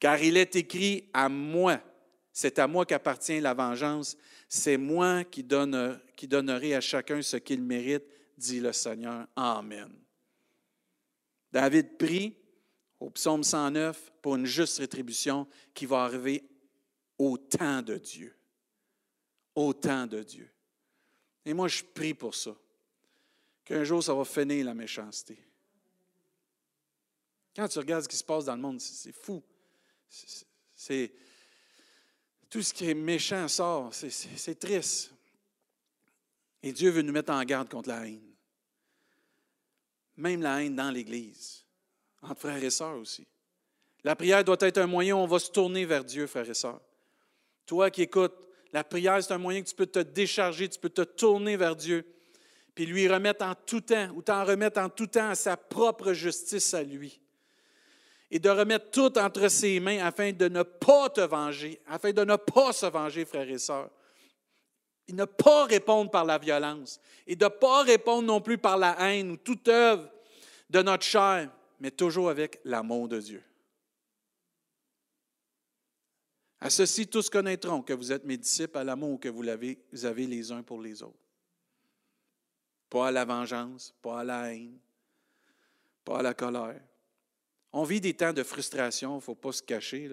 Car 0.00 0.22
il 0.22 0.38
est 0.38 0.56
écrit 0.56 1.10
à 1.12 1.28
moi, 1.28 1.78
c'est 2.32 2.58
à 2.58 2.66
moi 2.66 2.86
qu'appartient 2.86 3.40
la 3.40 3.52
vengeance, 3.52 4.16
c'est 4.48 4.78
moi 4.78 5.24
qui, 5.24 5.46
qui 6.16 6.26
donnerai 6.26 6.74
à 6.74 6.80
chacun 6.80 7.20
ce 7.20 7.36
qu'il 7.36 7.60
mérite, 7.60 8.04
dit 8.38 8.60
le 8.60 8.72
Seigneur. 8.72 9.26
Amen. 9.36 9.92
David 11.52 11.98
prie 11.98 12.34
au 13.00 13.10
psaume 13.10 13.44
109 13.44 14.12
pour 14.22 14.36
une 14.36 14.46
juste 14.46 14.78
rétribution 14.78 15.46
qui 15.72 15.86
va 15.86 16.04
arriver 16.04 16.44
au 17.18 17.36
temps 17.36 17.82
de 17.82 17.96
Dieu. 17.96 18.34
Au 19.54 19.72
temps 19.72 20.06
de 20.06 20.22
Dieu. 20.22 20.50
Et 21.44 21.52
moi, 21.52 21.68
je 21.68 21.82
prie 21.82 22.14
pour 22.14 22.34
ça 22.34 22.54
qu'un 23.64 23.84
jour, 23.84 24.02
ça 24.02 24.14
va 24.14 24.24
finir 24.24 24.64
la 24.64 24.74
méchanceté. 24.74 25.38
Quand 27.54 27.68
tu 27.68 27.78
regardes 27.78 28.04
ce 28.04 28.08
qui 28.08 28.16
se 28.16 28.24
passe 28.24 28.46
dans 28.46 28.56
le 28.56 28.62
monde, 28.62 28.80
c'est 28.80 29.12
fou. 29.12 29.42
C'est, 30.74 31.12
tout 32.50 32.62
ce 32.62 32.74
qui 32.74 32.88
est 32.88 32.94
méchant 32.94 33.46
sort, 33.48 33.92
c'est 33.94 34.58
triste. 34.58 35.12
Et 36.62 36.72
Dieu 36.72 36.90
veut 36.90 37.02
nous 37.02 37.12
mettre 37.12 37.32
en 37.32 37.42
garde 37.44 37.68
contre 37.68 37.88
la 37.90 38.06
haine. 38.06 38.34
Même 40.16 40.42
la 40.42 40.62
haine 40.62 40.74
dans 40.74 40.90
l'Église, 40.90 41.63
entre 42.24 42.40
frères 42.40 42.62
et 42.62 42.70
sœurs 42.70 42.98
aussi. 42.98 43.26
La 44.02 44.16
prière 44.16 44.44
doit 44.44 44.56
être 44.60 44.78
un 44.78 44.86
moyen 44.86 45.16
où 45.16 45.18
on 45.18 45.26
va 45.26 45.38
se 45.38 45.50
tourner 45.50 45.84
vers 45.84 46.04
Dieu, 46.04 46.26
frères 46.26 46.48
et 46.48 46.54
sœurs. 46.54 46.80
Toi 47.66 47.90
qui 47.90 48.02
écoutes, 48.02 48.34
la 48.72 48.84
prière, 48.84 49.22
c'est 49.22 49.32
un 49.32 49.38
moyen 49.38 49.62
que 49.62 49.68
tu 49.68 49.74
peux 49.74 49.86
te 49.86 50.00
décharger, 50.00 50.68
tu 50.68 50.78
peux 50.78 50.90
te 50.90 51.02
tourner 51.02 51.56
vers 51.56 51.76
Dieu 51.76 52.04
puis 52.74 52.86
lui 52.86 53.06
remettre 53.08 53.44
en 53.44 53.54
tout 53.54 53.80
temps, 53.80 54.08
ou 54.14 54.22
t'en 54.22 54.44
remettre 54.44 54.80
en 54.80 54.88
tout 54.88 55.06
temps 55.06 55.30
à 55.30 55.34
sa 55.34 55.56
propre 55.56 56.12
justice 56.12 56.74
à 56.74 56.82
lui. 56.82 57.20
Et 58.30 58.40
de 58.40 58.50
remettre 58.50 58.90
tout 58.90 59.16
entre 59.18 59.48
ses 59.48 59.78
mains 59.78 60.04
afin 60.04 60.32
de 60.32 60.48
ne 60.48 60.62
pas 60.62 61.08
te 61.08 61.20
venger, 61.20 61.80
afin 61.86 62.12
de 62.12 62.24
ne 62.24 62.36
pas 62.36 62.72
se 62.72 62.86
venger, 62.86 63.24
frères 63.24 63.48
et 63.48 63.58
sœurs. 63.58 63.90
Et 65.06 65.12
ne 65.12 65.24
pas 65.24 65.66
répondre 65.66 66.10
par 66.10 66.24
la 66.24 66.38
violence, 66.38 66.98
et 67.26 67.36
de 67.36 67.44
ne 67.44 67.50
pas 67.50 67.82
répondre 67.82 68.26
non 68.26 68.40
plus 68.40 68.58
par 68.58 68.76
la 68.76 68.96
haine 69.00 69.32
ou 69.32 69.36
toute 69.36 69.68
œuvre 69.68 70.08
de 70.70 70.82
notre 70.82 71.04
chair, 71.04 71.50
mais 71.84 71.90
toujours 71.90 72.30
avec 72.30 72.62
l'amour 72.64 73.08
de 73.08 73.20
Dieu. 73.20 73.42
À 76.58 76.70
ceci, 76.70 77.06
tous 77.06 77.28
connaîtront 77.28 77.82
que 77.82 77.92
vous 77.92 78.10
êtes 78.10 78.24
mes 78.24 78.38
disciples 78.38 78.78
à 78.78 78.84
l'amour 78.84 79.20
que 79.20 79.28
vous 79.28 79.46
avez, 79.46 79.78
vous 79.92 80.06
avez 80.06 80.26
les 80.26 80.50
uns 80.50 80.62
pour 80.62 80.80
les 80.80 81.02
autres 81.02 81.18
pas 82.88 83.08
à 83.08 83.10
la 83.10 83.26
vengeance, 83.26 83.92
pas 84.00 84.20
à 84.20 84.24
la 84.24 84.54
haine, 84.54 84.78
pas 86.04 86.20
à 86.20 86.22
la 86.22 86.32
colère. 86.32 86.80
On 87.72 87.82
vit 87.82 88.00
des 88.00 88.14
temps 88.14 88.32
de 88.32 88.44
frustration, 88.44 89.14
il 89.14 89.16
ne 89.16 89.20
faut 89.20 89.34
pas 89.34 89.52
se 89.52 89.62
cacher. 89.62 90.08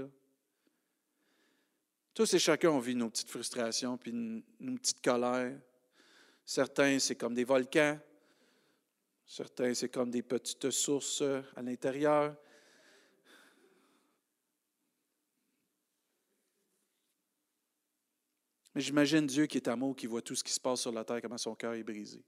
Tous 2.13 2.33
et 2.33 2.39
chacun, 2.39 2.71
on 2.71 2.79
vit 2.79 2.95
nos 2.95 3.09
petites 3.09 3.29
frustrations, 3.29 3.97
puis 3.97 4.11
nos 4.11 4.77
petites 4.77 5.01
colères. 5.01 5.57
Certains, 6.43 6.99
c'est 6.99 7.15
comme 7.15 7.35
des 7.35 7.45
volcans. 7.45 7.97
Certains, 9.31 9.73
c'est 9.73 9.87
comme 9.87 10.11
des 10.11 10.23
petites 10.23 10.71
sources 10.71 11.21
à 11.55 11.61
l'intérieur. 11.61 12.35
Mais 18.75 18.81
j'imagine 18.81 19.25
Dieu 19.25 19.45
qui 19.45 19.55
est 19.55 19.69
amour, 19.69 19.95
qui 19.95 20.05
voit 20.05 20.21
tout 20.21 20.35
ce 20.35 20.43
qui 20.43 20.51
se 20.51 20.59
passe 20.59 20.81
sur 20.81 20.91
la 20.91 21.05
terre, 21.05 21.21
comment 21.21 21.37
son 21.37 21.55
cœur 21.55 21.75
est 21.75 21.83
brisé. 21.83 22.21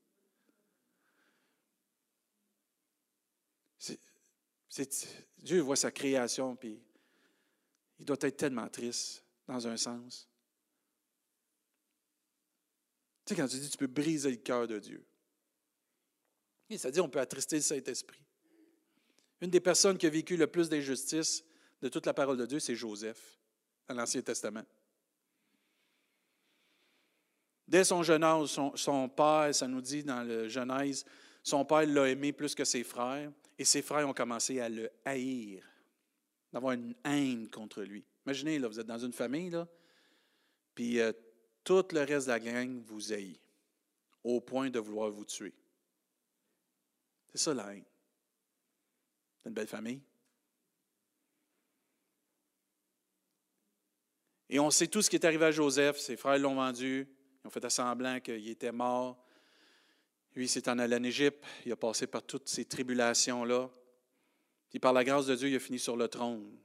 Dieu 5.40 5.60
voit 5.60 5.76
sa 5.76 5.92
création, 5.92 6.56
puis 6.56 6.82
il 8.00 8.06
doit 8.06 8.16
être 8.22 8.38
tellement 8.38 8.70
triste, 8.70 9.26
dans 9.46 9.68
un 9.68 9.76
sens. 9.76 10.30
Tu 13.26 13.34
sais, 13.34 13.42
quand 13.42 13.48
tu 13.50 13.60
dis 13.60 13.70
tu 13.70 13.78
peux 13.78 13.88
briser 13.88 14.32
le 14.32 14.38
cœur 14.38 14.70
de 14.70 14.80
Dieu, 14.80 15.06
c'est-à-dire 16.70 17.04
on 17.04 17.10
peut 17.10 17.20
attrister 17.20 17.58
le 17.58 17.62
Saint-Esprit. 17.62 18.24
Une 19.42 19.50
des 19.50 19.60
personnes 19.60 19.98
qui 19.98 20.08
a 20.08 20.10
vécu 20.10 20.38
le 20.38 20.48
plus 20.48 20.70
d'injustice 20.70 21.44
de 21.82 21.90
toute 21.90 22.06
la 22.06 22.14
parole 22.14 22.38
de 22.38 22.46
Dieu, 22.46 22.60
c'est 22.60 22.76
Joseph, 22.76 23.38
dans 23.88 23.96
l'Ancien 23.96 24.22
Testament. 24.22 24.64
Dès 27.68 27.84
son 27.84 28.04
jeune 28.04 28.24
âge, 28.24 28.58
son, 28.76 29.10
père, 29.10 29.54
ça 29.54 29.68
nous 29.68 29.82
dit 29.82 30.04
dans 30.04 30.24
le 30.24 30.48
Genèse, 30.48 31.06
son 31.42 31.66
père 31.66 31.86
l'a 31.86 32.10
aimé 32.10 32.32
plus 32.32 32.56
que 32.56 32.64
ses 32.64 32.84
frères, 32.84 33.32
et 33.58 33.66
ses 33.66 33.82
frères 33.82 34.08
ont 34.08 34.14
commencé 34.14 34.60
à 34.60 34.70
le 34.70 34.90
haïr, 35.04 35.64
d'avoir 36.52 36.74
une 36.74 36.96
haine 37.04 37.50
contre 37.50 37.82
lui. 37.82 38.06
Imaginez, 38.26 38.60
là, 38.60 38.68
vous 38.68 38.80
êtes 38.80 38.88
dans 38.88 38.98
une 38.98 39.14
famille, 39.14 39.52
puis 40.74 41.00
euh, 41.00 41.12
tout 41.64 41.86
le 41.92 42.02
reste 42.02 42.28
de 42.28 42.32
la 42.32 42.40
gang 42.40 42.82
vous 42.86 43.12
haït, 43.12 43.40
au 44.24 44.40
point 44.40 44.70
de 44.70 44.80
vouloir 44.80 45.10
vous 45.10 45.26
tuer. 45.26 45.54
C'est 47.34 47.42
ça 47.42 47.54
la 47.54 47.74
haine. 47.74 47.84
C'est 49.42 49.50
une 49.50 49.56
belle 49.56 49.68
famille. 49.68 50.02
Et 54.50 54.60
on 54.60 54.70
sait 54.70 54.88
tout 54.88 55.02
ce 55.02 55.10
qui 55.10 55.16
est 55.16 55.26
arrivé 55.26 55.46
à 55.46 55.52
Joseph. 55.52 55.98
Ses 55.98 56.16
frères 56.16 56.38
l'ont 56.38 56.56
vendu. 56.56 57.08
Ils 57.44 57.48
ont 57.48 57.50
fait 57.50 57.68
semblant 57.70 58.20
qu'il 58.20 58.48
était 58.50 58.72
mort. 58.72 59.18
Lui, 60.36 60.46
il 60.46 60.50
s'est 60.50 60.70
en 60.70 60.78
allé 60.78 60.96
en 60.96 61.04
Égypte. 61.04 61.44
Il 61.66 61.72
a 61.72 61.76
passé 61.76 62.06
par 62.06 62.22
toutes 62.22 62.48
ces 62.48 62.66
tribulations-là. 62.66 63.70
Puis 64.70 64.80
par 64.80 64.94
la 64.94 65.04
grâce 65.04 65.26
de 65.26 65.36
Dieu, 65.36 65.50
il 65.50 65.56
a 65.56 65.60
fini 65.60 65.80
sur 65.80 65.98
le 65.98 66.08
trône. 66.08 66.56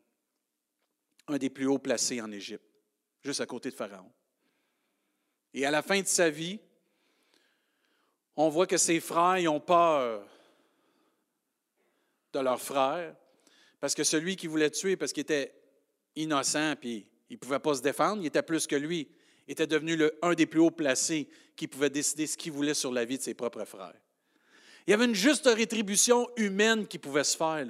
Un 1.28 1.38
des 1.38 1.50
plus 1.50 1.66
hauts 1.66 1.78
placés 1.78 2.20
en 2.20 2.30
Égypte, 2.30 2.64
juste 3.22 3.40
à 3.40 3.46
côté 3.46 3.70
de 3.70 3.74
Pharaon. 3.74 4.10
Et 5.52 5.66
à 5.66 5.70
la 5.70 5.82
fin 5.82 6.00
de 6.00 6.06
sa 6.06 6.30
vie, 6.30 6.58
on 8.36 8.48
voit 8.48 8.66
que 8.66 8.78
ses 8.78 9.00
frères 9.00 9.52
ont 9.52 9.60
peur 9.60 10.26
de 12.32 12.40
leur 12.40 12.60
frère, 12.60 13.14
parce 13.80 13.94
que 13.94 14.04
celui 14.04 14.36
qui 14.36 14.46
voulait 14.46 14.70
tuer, 14.70 14.96
parce 14.96 15.12
qu'il 15.12 15.22
était 15.22 15.54
innocent, 16.16 16.74
puis 16.80 17.06
il 17.30 17.34
ne 17.34 17.38
pouvait 17.38 17.58
pas 17.58 17.74
se 17.74 17.82
défendre, 17.82 18.22
il 18.22 18.26
était 18.26 18.42
plus 18.42 18.66
que 18.66 18.76
lui, 18.76 19.08
était 19.46 19.66
devenu 19.66 19.98
un 20.22 20.34
des 20.34 20.46
plus 20.46 20.60
hauts 20.60 20.70
placés 20.70 21.28
qui 21.56 21.66
pouvait 21.66 21.90
décider 21.90 22.26
ce 22.26 22.36
qu'il 22.36 22.52
voulait 22.52 22.74
sur 22.74 22.92
la 22.92 23.04
vie 23.04 23.18
de 23.18 23.22
ses 23.22 23.34
propres 23.34 23.64
frères. 23.64 23.94
Il 24.86 24.90
y 24.90 24.94
avait 24.94 25.06
une 25.06 25.14
juste 25.14 25.46
rétribution 25.46 26.28
humaine 26.36 26.86
qui 26.86 26.98
pouvait 26.98 27.24
se 27.24 27.36
faire. 27.36 27.66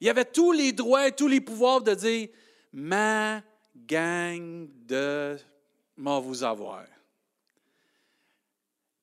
Il 0.00 0.06
y 0.06 0.10
avait 0.10 0.24
tous 0.24 0.52
les 0.52 0.72
droits 0.72 1.08
et 1.08 1.12
tous 1.12 1.28
les 1.28 1.40
pouvoirs 1.40 1.82
de 1.82 1.94
dire 1.94 2.28
Ma 2.72 3.42
gang 3.76 4.68
de 4.86 5.36
m'en 5.96 6.20
vous 6.20 6.42
avoir. 6.42 6.84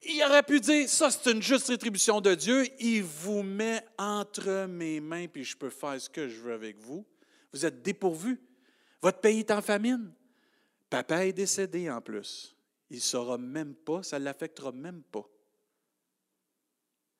Il 0.02 0.24
aurait 0.24 0.44
pu 0.44 0.60
dire, 0.60 0.88
ça 0.88 1.12
c'est 1.12 1.32
une 1.32 1.42
juste 1.42 1.68
rétribution 1.68 2.22
de 2.22 2.34
Dieu, 2.34 2.66
il 2.80 3.04
vous 3.04 3.44
met 3.44 3.84
entre 3.98 4.66
mes 4.68 5.00
mains, 5.02 5.28
puis 5.28 5.44
je 5.44 5.58
peux 5.58 5.70
faire 5.70 6.00
ce 6.00 6.10
que 6.10 6.30
je 6.30 6.40
veux 6.40 6.54
avec 6.54 6.78
vous. 6.80 7.06
Vous 7.52 7.66
êtes 7.66 7.82
dépourvus. 7.82 8.40
Votre 9.02 9.20
pays 9.20 9.40
est 9.40 9.52
en 9.52 9.62
famine. 9.62 10.14
Papa 10.90 11.26
est 11.26 11.34
décédé 11.34 11.90
en 11.90 12.02
plus. 12.02 12.56
Il 12.90 12.98
ne 12.98 13.02
saura 13.02 13.38
même 13.38 13.76
pas, 13.76 14.02
ça 14.04 14.20
ne 14.20 14.26
l'affectera 14.26 14.72
même 14.72 15.04
pas. 15.04 15.28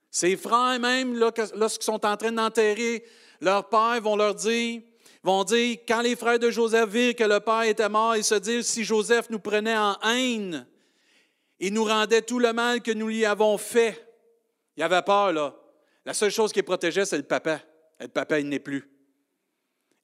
Ses 0.10 0.38
frères 0.38 0.80
même, 0.80 1.16
lorsqu'ils 1.16 1.84
sont 1.84 2.04
en 2.06 2.18
train 2.18 2.32
d'enterrer 2.32 3.06
leur 3.42 3.70
père, 3.70 4.02
vont 4.02 4.16
leur 4.16 4.34
dire, 4.34 4.82
vont 5.22 5.44
dire, 5.44 5.78
quand 5.88 6.02
les 6.02 6.16
frères 6.16 6.40
de 6.40 6.50
Joseph 6.50 6.90
virent 6.90 7.16
que 7.16 7.24
le 7.24 7.40
père 7.40 7.64
était 7.64 7.90
mort, 7.90 8.16
ils 8.16 8.24
se 8.24 8.36
disent, 8.36 8.68
si 8.68 8.84
Joseph 8.84 9.30
nous 9.30 9.40
prenait 9.40 9.78
en 9.78 10.00
haine, 10.02 10.66
il 11.60 11.74
nous 11.74 11.84
rendait 11.84 12.22
tout 12.22 12.40
le 12.40 12.54
mal 12.54 12.82
que 12.82 12.92
nous 12.92 13.08
lui 13.08 13.26
avons 13.26 13.58
fait. 13.58 14.08
Il 14.78 14.84
avait 14.84 15.02
peur, 15.02 15.34
là. 15.34 15.56
La 16.06 16.14
seule 16.14 16.32
chose 16.32 16.54
qui 16.54 16.64
protégeait, 16.64 17.06
c'est 17.06 17.18
le 17.18 17.24
papa. 17.24 17.62
Et 18.00 18.04
le 18.04 18.10
papa, 18.10 18.40
il 18.40 18.48
n'est 18.48 18.60
plus. 18.60 18.90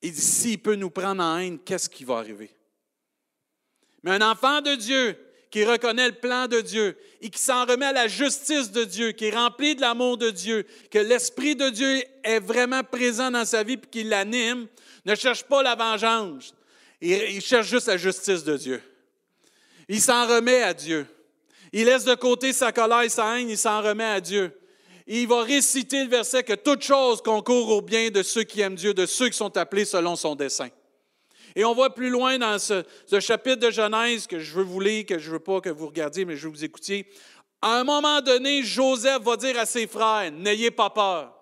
Il 0.01 0.11
dit, 0.11 0.21
s'il 0.21 0.61
peut 0.61 0.75
nous 0.75 0.89
prendre 0.89 1.23
en 1.23 1.37
haine, 1.37 1.59
qu'est-ce 1.59 1.89
qui 1.89 2.03
va 2.03 2.17
arriver? 2.17 2.51
Mais 4.03 4.11
un 4.11 4.21
enfant 4.21 4.61
de 4.61 4.75
Dieu 4.75 5.17
qui 5.49 5.63
reconnaît 5.63 6.09
le 6.09 6.15
plan 6.15 6.47
de 6.47 6.59
Dieu 6.59 6.97
et 7.21 7.29
qui 7.29 7.39
s'en 7.39 7.65
remet 7.65 7.85
à 7.85 7.93
la 7.93 8.07
justice 8.09 8.71
de 8.71 8.83
Dieu, 8.83 9.13
qui 9.13 9.27
est 9.27 9.35
rempli 9.35 9.75
de 9.75 9.81
l'amour 9.81 10.17
de 10.17 10.29
Dieu, 10.29 10.65
que 10.91 10.99
l'Esprit 10.99 11.55
de 11.55 11.69
Dieu 11.69 12.03
est 12.23 12.41
vraiment 12.41 12.83
présent 12.83 13.31
dans 13.31 13.45
sa 13.45 13.63
vie 13.63 13.79
et 13.81 13.89
qu'il 13.89 14.09
l'anime, 14.09 14.67
ne 15.05 15.15
cherche 15.15 15.43
pas 15.43 15.63
la 15.63 15.75
vengeance. 15.75 16.53
Il 16.99 17.41
cherche 17.41 17.67
juste 17.67 17.87
la 17.87 17.97
justice 17.97 18.43
de 18.43 18.57
Dieu. 18.57 18.81
Il 19.87 20.01
s'en 20.01 20.27
remet 20.27 20.61
à 20.61 20.73
Dieu. 20.73 21.07
Il 21.77 21.87
laisse 21.87 22.05
de 22.05 22.15
côté 22.15 22.53
sa 22.53 22.71
colère 22.71 23.01
et 23.01 23.09
sa 23.09 23.37
haine, 23.37 23.49
il 23.49 23.57
s'en 23.57 23.81
remet 23.81 24.05
à 24.05 24.21
Dieu. 24.21 24.57
il 25.07 25.27
va 25.27 25.41
réciter 25.41 26.05
le 26.05 26.09
verset 26.09 26.41
que 26.41 26.53
toute 26.53 26.81
chose 26.81 27.21
concourt 27.21 27.67
au 27.67 27.81
bien 27.81 28.09
de 28.11 28.23
ceux 28.23 28.43
qui 28.43 28.61
aiment 28.61 28.75
Dieu, 28.75 28.93
de 28.93 29.05
ceux 29.05 29.27
qui 29.27 29.35
sont 29.35 29.57
appelés 29.57 29.83
selon 29.83 30.15
son 30.15 30.35
dessein. 30.35 30.69
Et 31.53 31.65
on 31.65 31.73
voit 31.73 31.93
plus 31.93 32.09
loin 32.09 32.37
dans 32.37 32.57
ce, 32.59 32.85
chapitre 33.19 33.57
de 33.57 33.71
Genèse 33.71 34.25
que 34.25 34.39
je 34.39 34.53
veux 34.53 34.63
vous 34.63 34.79
lire, 34.79 35.05
que 35.05 35.19
je 35.19 35.27
ne 35.27 35.33
veux 35.33 35.39
pas 35.39 35.59
que 35.59 35.69
vous 35.69 35.87
regardiez, 35.87 36.23
mais 36.23 36.37
je 36.37 36.47
veux 36.47 36.53
vous 36.53 36.63
écoutiez. 36.63 37.09
À 37.61 37.79
un 37.79 37.83
moment 37.83 38.21
donné, 38.21 38.63
Joseph 38.63 39.21
va 39.23 39.35
dire 39.35 39.59
à 39.59 39.65
ses 39.65 39.85
frères, 39.85 40.31
N'ayez 40.31 40.71
pas 40.71 40.91
peur. 40.91 41.37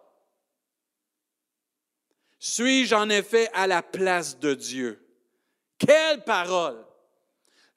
Suis-je 2.40 2.96
en 2.96 3.08
effet 3.12 3.52
à 3.54 3.68
la 3.68 3.84
place 3.84 4.40
de 4.40 4.56
Dieu? 4.56 5.00
Quelle 5.78 6.24
parole! 6.24 6.84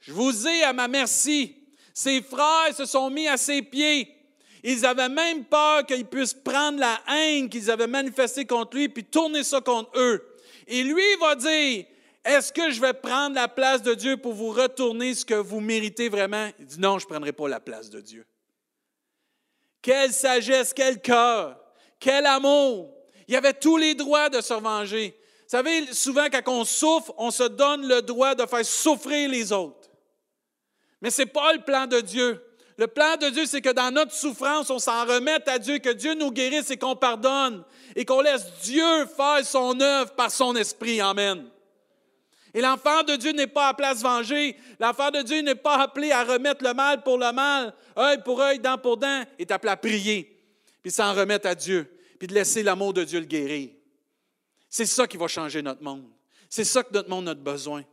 Je 0.00 0.14
vous 0.14 0.48
ai 0.48 0.62
à 0.62 0.72
ma 0.72 0.88
merci. 0.88 1.55
Ses 1.96 2.20
frères 2.20 2.76
se 2.76 2.84
sont 2.84 3.08
mis 3.08 3.26
à 3.26 3.38
ses 3.38 3.62
pieds. 3.62 4.14
Ils 4.62 4.84
avaient 4.84 5.08
même 5.08 5.46
peur 5.46 5.86
qu'ils 5.86 6.04
puissent 6.04 6.34
prendre 6.34 6.78
la 6.78 7.00
haine 7.08 7.48
qu'ils 7.48 7.70
avaient 7.70 7.86
manifestée 7.86 8.44
contre 8.44 8.76
lui 8.76 8.90
puis 8.90 9.02
tourner 9.02 9.42
ça 9.42 9.62
contre 9.62 9.98
eux. 9.98 10.22
Et 10.66 10.82
lui 10.82 11.16
va 11.18 11.34
dire, 11.36 11.86
est-ce 12.22 12.52
que 12.52 12.70
je 12.70 12.82
vais 12.82 12.92
prendre 12.92 13.34
la 13.34 13.48
place 13.48 13.80
de 13.80 13.94
Dieu 13.94 14.18
pour 14.18 14.34
vous 14.34 14.50
retourner 14.50 15.14
ce 15.14 15.24
que 15.24 15.36
vous 15.36 15.60
méritez 15.60 16.10
vraiment? 16.10 16.50
Il 16.58 16.66
dit, 16.66 16.78
non, 16.78 16.98
je 16.98 17.06
ne 17.06 17.08
prendrai 17.08 17.32
pas 17.32 17.48
la 17.48 17.60
place 17.60 17.88
de 17.88 18.02
Dieu. 18.02 18.26
Quelle 19.80 20.12
sagesse, 20.12 20.74
quel 20.74 21.00
cœur, 21.00 21.58
quel 21.98 22.26
amour. 22.26 22.92
Il 23.26 23.34
avait 23.36 23.54
tous 23.54 23.78
les 23.78 23.94
droits 23.94 24.28
de 24.28 24.42
se 24.42 24.52
venger. 24.52 25.18
Vous 25.18 25.48
savez, 25.48 25.94
souvent 25.94 26.26
quand 26.30 26.42
on 26.48 26.64
souffre, 26.66 27.14
on 27.16 27.30
se 27.30 27.44
donne 27.44 27.88
le 27.88 28.02
droit 28.02 28.34
de 28.34 28.44
faire 28.44 28.66
souffrir 28.66 29.30
les 29.30 29.50
autres. 29.50 29.85
Mais 31.00 31.10
ce 31.10 31.22
n'est 31.22 31.26
pas 31.26 31.52
le 31.52 31.60
plan 31.60 31.86
de 31.86 32.00
Dieu. 32.00 32.42
Le 32.78 32.86
plan 32.86 33.16
de 33.16 33.30
Dieu, 33.30 33.46
c'est 33.46 33.62
que 33.62 33.72
dans 33.72 33.90
notre 33.90 34.12
souffrance, 34.12 34.68
on 34.68 34.78
s'en 34.78 35.06
remette 35.06 35.48
à 35.48 35.58
Dieu, 35.58 35.78
que 35.78 35.90
Dieu 35.90 36.14
nous 36.14 36.30
guérisse 36.30 36.70
et 36.70 36.76
qu'on 36.76 36.96
pardonne 36.96 37.64
et 37.94 38.04
qu'on 38.04 38.20
laisse 38.20 38.44
Dieu 38.62 39.06
faire 39.16 39.44
son 39.44 39.80
œuvre 39.80 40.12
par 40.12 40.30
son 40.30 40.54
esprit. 40.56 41.00
Amen. 41.00 41.48
Et 42.52 42.60
l'enfant 42.60 43.02
de 43.02 43.16
Dieu 43.16 43.32
n'est 43.32 43.46
pas 43.46 43.68
appelé 43.68 43.88
à 43.88 43.94
se 43.94 44.02
venger. 44.02 44.56
L'enfant 44.78 45.10
de 45.10 45.22
Dieu 45.22 45.40
n'est 45.40 45.54
pas 45.54 45.76
appelé 45.76 46.12
à 46.12 46.24
remettre 46.24 46.64
le 46.64 46.74
mal 46.74 47.02
pour 47.02 47.18
le 47.18 47.32
mal, 47.32 47.74
œil 47.98 48.22
pour 48.22 48.40
œil, 48.40 48.58
dent 48.58 48.78
pour 48.78 48.96
dent. 48.96 49.24
Il 49.38 49.42
est 49.42 49.50
appelé 49.50 49.72
à 49.72 49.76
prier, 49.76 50.42
puis 50.82 50.90
s'en 50.90 51.14
remettre 51.14 51.46
à 51.48 51.54
Dieu, 51.54 51.90
puis 52.18 52.28
de 52.28 52.34
laisser 52.34 52.62
l'amour 52.62 52.92
de 52.92 53.04
Dieu 53.04 53.20
le 53.20 53.26
guérir. 53.26 53.70
C'est 54.68 54.86
ça 54.86 55.06
qui 55.06 55.16
va 55.16 55.28
changer 55.28 55.62
notre 55.62 55.82
monde. 55.82 56.04
C'est 56.48 56.64
ça 56.64 56.82
que 56.82 56.92
notre 56.92 57.10
monde 57.10 57.28
a 57.28 57.34
besoin. 57.34 57.84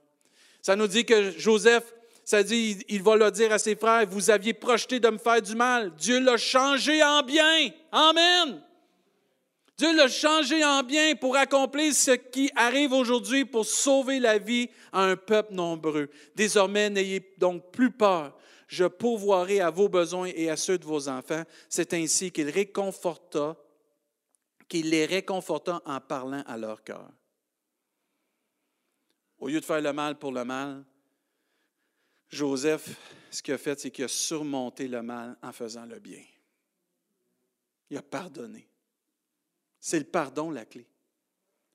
Ça 0.62 0.76
nous 0.76 0.88
dit 0.88 1.06
que 1.06 1.32
Joseph, 1.32 1.94
ça 2.26 2.42
dit, 2.42 2.84
il 2.88 3.04
va 3.04 3.16
le 3.16 3.32
dire 3.32 3.52
à 3.52 3.60
ses 3.60 3.76
frères, 3.76 4.06
vous 4.08 4.30
aviez 4.30 4.54
projeté 4.54 5.00
de 5.00 5.10
me 5.10 5.18
faire 5.18 5.42
du 5.42 5.56
mal. 5.56 5.94
Dieu 5.96 6.20
l'a 6.20 6.38
changé 6.38 7.04
en 7.04 7.22
bien. 7.22 7.70
Amen. 7.92 8.62
Dieu 9.78 9.96
l'a 9.96 10.08
changé 10.08 10.64
en 10.64 10.84
bien 10.84 11.16
pour 11.16 11.36
accomplir 11.36 11.94
ce 11.94 12.12
qui 12.12 12.50
arrive 12.56 12.94
aujourd'hui 12.94 13.44
pour 13.44 13.66
sauver 13.66 14.20
la 14.20 14.38
vie 14.38 14.70
à 14.92 15.02
un 15.02 15.16
peuple 15.16 15.54
nombreux. 15.54 16.10
Désormais, 16.36 16.90
n'ayez 16.90 17.34
donc 17.38 17.72
plus 17.72 17.92
peur. 17.92 18.38
Je 18.68 18.86
pourvoirai 18.86 19.60
à 19.60 19.70
vos 19.70 19.90
besoins 19.90 20.32
et 20.34 20.50
à 20.50 20.56
ceux 20.56 20.78
de 20.78 20.86
vos 20.86 21.10
enfants. 21.10 21.44
C'est 21.68 21.94
ainsi 21.94 22.32
qu'il 22.32 22.50
réconforta, 22.50 23.58
qu'il 24.70 24.90
les 24.90 25.06
réconforta 25.06 25.82
en 25.86 26.00
parlant 26.00 26.44
à 26.48 26.58
leur 26.58 26.84
cœur. 26.84 27.10
Au 29.40 29.48
lieu 29.48 29.60
de 29.60 29.66
faire 29.66 29.82
le 29.82 29.92
mal 29.92 30.18
pour 30.18 30.32
le 30.32 30.46
mal, 30.46 30.86
Joseph, 32.34 32.90
ce 33.30 33.42
qu'il 33.42 33.54
a 33.54 33.58
fait, 33.58 33.80
c'est 33.80 33.92
qu'il 33.92 34.06
a 34.06 34.10
surmonté 34.10 34.88
le 34.88 35.02
mal 35.02 35.38
en 35.42 35.52
faisant 35.52 35.86
le 35.86 36.00
bien. 36.00 36.24
Il 37.90 37.98
a 37.98 38.02
pardonné. 38.02 38.68
C'est 39.80 40.00
le 40.00 40.06
pardon 40.06 40.50
la 40.50 40.66
clé. 40.66 40.86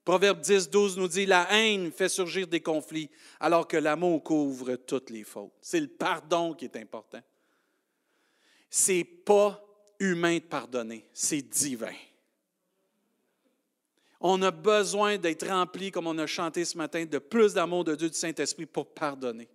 Proverbe 0.05 0.41
10, 0.41 0.71
12 0.71 0.97
nous 0.97 1.09
dit, 1.09 1.27
la 1.27 1.47
haine 1.53 1.93
fait 1.93 2.09
surgir 2.09 2.47
des 2.47 2.63
conflits, 2.63 3.11
alors 3.41 3.69
que 3.69 3.77
l'amour 3.77 4.25
couvre 4.25 4.77
toutes 4.77 5.11
les 5.11 5.23
fautes. 5.23 5.53
C'est 5.61 5.81
le 5.81 5.89
pardon 5.89 6.55
qui 6.55 6.65
est 6.65 6.77
important. 6.77 7.21
C'est 8.71 9.05
pas 9.05 9.63
humain 9.99 10.37
de 10.37 10.43
pardonner, 10.43 11.07
c'est 11.13 11.43
divin. 11.43 11.95
On 14.21 14.41
a 14.43 14.51
besoin 14.51 15.19
d'être 15.19 15.47
rempli, 15.47 15.91
comme 15.91 16.07
on 16.07 16.19
a 16.19 16.27
chanté 16.27 16.65
ce 16.65 16.77
matin, 16.77 17.05
de 17.05 17.19
plus 17.19 17.55
d'amour 17.55 17.85
de 17.85 17.95
Dieu, 17.95 18.09
du 18.09 18.17
Saint-Esprit 18.17 18.67
pour 18.67 18.93
pardonner. 18.93 19.49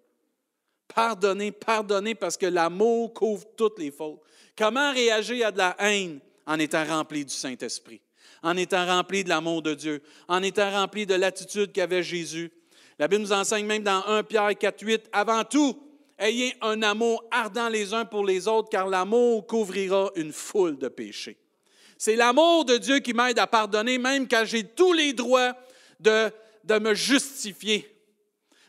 Pardonner, 0.88 1.52
pardonner, 1.52 2.16
parce 2.16 2.38
que 2.38 2.46
l'amour 2.46 3.14
couvre 3.14 3.46
toutes 3.58 3.80
les 3.80 3.92
fautes. 3.92 4.22
Comment 4.58 4.92
réagir 4.92 5.48
à 5.48 5.52
de 5.52 5.58
la 5.58 5.76
haine? 5.80 6.20
En 6.46 6.60
étant 6.60 6.84
rempli 6.84 7.24
du 7.24 7.34
Saint-Esprit, 7.34 8.02
en 8.42 8.58
étant 8.58 8.86
rempli 8.86 9.24
de 9.24 9.30
l'amour 9.30 9.62
de 9.62 9.74
Dieu, 9.74 10.04
en 10.28 10.44
étant 10.44 10.70
rempli 10.70 11.06
de 11.06 11.16
l'attitude 11.16 11.72
qu'avait 11.72 12.04
Jésus? 12.04 12.52
La 13.00 13.08
Bible 13.08 13.22
nous 13.22 13.32
enseigne 13.32 13.66
même 13.66 13.84
dans 13.84 14.06
1 14.06 14.24
Pierre 14.24 14.58
4, 14.58 14.82
8, 14.82 15.10
avant 15.14 15.46
tout, 15.46 15.82
ayez 16.20 16.54
un 16.62 16.82
amour 16.82 17.24
ardent 17.32 17.70
les 17.70 17.94
uns 17.94 18.06
pour 18.06 18.26
les 18.26 18.48
autres, 18.48 18.70
car 18.70 18.88
l'amour 18.88 19.48
couvrira 19.48 20.12
une 20.16 20.34
foule 20.34 20.78
de 20.78 20.90
péchés. 20.90 21.38
C'est 21.98 22.18
l'amour 22.18 22.66
de 22.66 22.78
Dieu 22.78 23.00
qui 23.00 23.14
m'aide 23.14 23.40
à 23.40 23.48
pardonner, 23.48 23.98
même 23.98 24.28
quand 24.28 24.44
j'ai 24.46 24.66
tous 24.66 24.92
les 24.92 25.14
droits 25.14 25.54
de, 26.00 26.30
de 26.66 26.80
me 26.80 26.94
justifier. 26.94 27.93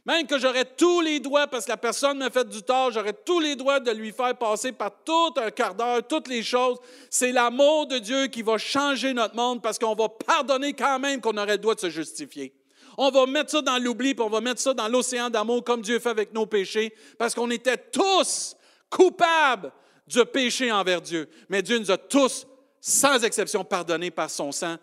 Même 0.07 0.27
que 0.27 0.39
j'aurais 0.39 0.67
tous 0.67 1.01
les 1.01 1.19
droits, 1.19 1.47
parce 1.47 1.65
que 1.65 1.71
la 1.71 1.79
personne 1.79 2.19
m'a 2.19 2.29
fait 2.29 2.47
du 2.47 2.63
tort, 2.63 2.91
j'aurais 2.91 3.15
tous 3.15 3.41
les 3.41 3.57
droits 3.57 3.81
de 3.81 3.91
lui 3.91 4.13
faire 4.13 4.37
passer 4.37 4.73
par 4.73 4.91
tout 5.03 5.33
un 5.37 5.51
quart 5.51 5.75
d'heure, 5.75 6.07
toutes 6.07 6.29
les 6.29 6.43
choses. 6.43 6.77
C'est 7.09 7.33
l'amour 7.33 7.87
de 7.87 7.99
Dieu 7.99 8.27
qui 8.27 8.43
va 8.43 8.59
changer 8.59 9.15
notre 9.15 9.35
monde 9.35 9.63
parce 9.63 9.79
qu'on 9.79 9.95
va 9.95 10.11
pardonner 10.11 10.75
quand 10.75 10.99
même 10.99 11.23
qu'on 11.23 11.37
aurait 11.39 11.53
le 11.53 11.59
droit 11.59 11.75
de 11.75 11.81
se 11.81 11.89
justifier. 11.89 12.55
On 12.99 13.11
va 13.11 13.25
mettre 13.25 13.51
ça 13.51 13.63
dans 13.63 13.83
l'oubli, 13.83 14.15
puis 14.15 14.25
on 14.25 14.29
va 14.29 14.43
mettre 14.43 14.61
ça 14.61 14.75
dans 14.75 14.89
l'océan 14.89 15.31
d'amour 15.31 15.65
comme 15.65 15.81
Dieu 15.81 15.99
fait 15.99 16.11
avec 16.11 16.35
nos 16.35 16.47
péchés, 16.47 16.95
parce 17.19 17.35
qu'on 17.35 17.51
était 17.51 17.79
tous 17.79 18.57
coupables 18.91 19.73
du 20.07 20.23
péché 20.27 20.71
envers 20.71 21.01
Dieu. 21.01 21.29
Mais 21.49 21.63
Dieu 21.63 21.79
nous 21.79 21.91
a 21.91 21.97
tous 21.97 22.47
sans 22.79 23.25
exception 23.25 23.65
pardonné 23.65 24.11
par 24.11 24.29
son 24.29 24.53
sang, 24.53 24.77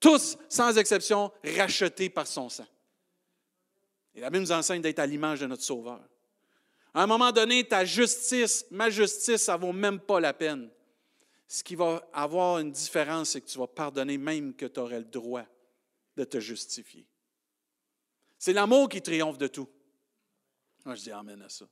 tous, 0.00 0.38
sans 0.48 0.76
exception, 0.78 1.30
rachetés 1.56 2.08
par 2.08 2.26
son 2.26 2.48
sang. 2.48 2.64
Et 4.14 4.20
la 4.20 4.30
Bible 4.30 4.42
nous 4.42 4.52
enseigne 4.52 4.82
d'être 4.82 4.98
à 4.98 5.06
l'image 5.06 5.40
de 5.40 5.46
notre 5.46 5.62
Sauveur. 5.62 6.00
À 6.92 7.02
un 7.02 7.06
moment 7.06 7.32
donné, 7.32 7.66
ta 7.66 7.84
justice, 7.84 8.66
ma 8.70 8.88
justice, 8.88 9.42
ça 9.42 9.56
ne 9.56 9.62
vaut 9.62 9.72
même 9.72 9.98
pas 9.98 10.20
la 10.20 10.32
peine. 10.32 10.70
Ce 11.48 11.64
qui 11.64 11.74
va 11.74 12.08
avoir 12.12 12.58
une 12.60 12.70
différence, 12.70 13.30
c'est 13.30 13.40
que 13.40 13.48
tu 13.48 13.58
vas 13.58 13.66
pardonner 13.66 14.16
même 14.16 14.54
que 14.54 14.66
tu 14.66 14.80
aurais 14.80 15.00
le 15.00 15.04
droit 15.04 15.44
de 16.16 16.24
te 16.24 16.38
justifier. 16.38 17.04
C'est 18.38 18.52
l'amour 18.52 18.88
qui 18.88 19.02
triomphe 19.02 19.38
de 19.38 19.48
tout. 19.48 19.68
Je 20.86 21.02
dis 21.02 21.10
Amen 21.10 21.42
à 21.42 21.48
ça. 21.48 21.66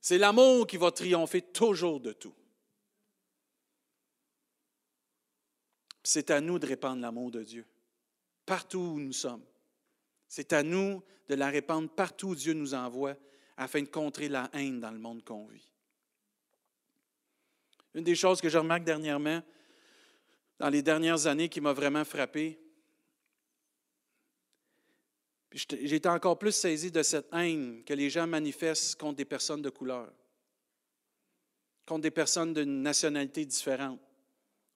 C'est 0.00 0.18
l'amour 0.18 0.66
qui 0.66 0.76
va 0.76 0.90
triompher 0.90 1.42
toujours 1.42 2.00
de 2.00 2.12
tout. 2.12 2.34
C'est 6.02 6.30
à 6.30 6.40
nous 6.40 6.58
de 6.58 6.66
répandre 6.66 7.00
l'amour 7.00 7.30
de 7.30 7.42
Dieu, 7.42 7.66
partout 8.44 8.80
où 8.80 9.00
nous 9.00 9.12
sommes. 9.12 9.44
C'est 10.34 10.54
à 10.54 10.62
nous 10.62 11.02
de 11.28 11.34
la 11.34 11.50
répandre 11.50 11.90
partout 11.90 12.28
où 12.28 12.34
Dieu 12.34 12.54
nous 12.54 12.72
envoie 12.72 13.14
afin 13.58 13.82
de 13.82 13.88
contrer 13.88 14.30
la 14.30 14.48
haine 14.54 14.80
dans 14.80 14.90
le 14.90 14.98
monde 14.98 15.22
qu'on 15.22 15.46
vit. 15.46 15.70
Une 17.92 18.02
des 18.02 18.14
choses 18.14 18.40
que 18.40 18.48
je 18.48 18.56
remarque 18.56 18.84
dernièrement, 18.84 19.42
dans 20.58 20.70
les 20.70 20.80
dernières 20.80 21.26
années, 21.26 21.50
qui 21.50 21.60
m'a 21.60 21.74
vraiment 21.74 22.06
frappé, 22.06 22.58
j'ai 25.52 25.96
été 25.96 26.08
encore 26.08 26.38
plus 26.38 26.52
saisi 26.52 26.90
de 26.90 27.02
cette 27.02 27.28
haine 27.34 27.84
que 27.84 27.92
les 27.92 28.08
gens 28.08 28.26
manifestent 28.26 28.98
contre 28.98 29.16
des 29.16 29.26
personnes 29.26 29.60
de 29.60 29.68
couleur, 29.68 30.10
contre 31.84 32.00
des 32.00 32.10
personnes 32.10 32.54
d'une 32.54 32.80
nationalité 32.80 33.44
différente 33.44 34.00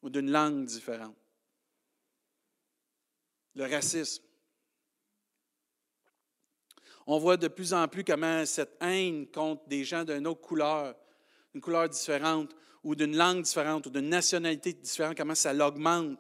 ou 0.03 0.11
d'une 0.11 0.31
langue 0.31 0.67
différente. 0.67 1.17
Le 3.55 3.65
racisme. 3.65 4.26
On 7.07 7.19
voit 7.19 7.37
de 7.37 7.49
plus 7.49 7.73
en 7.73 7.87
plus 7.87 8.05
comment 8.05 8.45
cette 8.45 8.77
haine 8.81 9.27
contre 9.29 9.67
des 9.69 9.85
gens 9.85 10.05
d'une 10.05 10.27
autre 10.27 10.41
couleur, 10.41 10.97
une 11.55 11.61
couleur 11.61 11.89
différente, 11.89 12.55
ou 12.83 12.95
d'une 12.95 13.17
langue 13.17 13.43
différente, 13.43 13.87
ou 13.87 13.91
d'une 13.91 14.09
nationalité 14.09 14.73
différente, 14.73 15.17
comment 15.17 15.35
ça 15.35 15.53
l'augmente, 15.53 16.19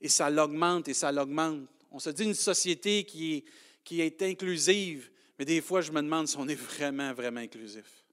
et 0.00 0.08
ça 0.08 0.30
l'augmente, 0.30 0.88
et 0.88 0.94
ça 0.94 1.12
l'augmente. 1.12 1.68
On 1.90 1.98
se 1.98 2.10
dit 2.10 2.24
une 2.24 2.34
société 2.34 3.04
qui 3.04 3.34
est, 3.34 3.44
qui 3.84 4.00
est 4.00 4.22
inclusive, 4.22 5.10
mais 5.38 5.44
des 5.44 5.60
fois, 5.60 5.80
je 5.80 5.92
me 5.92 6.02
demande 6.02 6.28
si 6.28 6.36
on 6.36 6.48
est 6.48 6.54
vraiment, 6.54 7.12
vraiment 7.12 7.40
inclusif. 7.40 8.04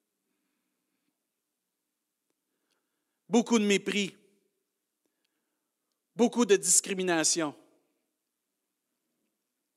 Beaucoup 3.30 3.58
de 3.58 3.66
mépris, 3.66 4.16
beaucoup 6.16 6.46
de 6.46 6.56
discrimination. 6.56 7.56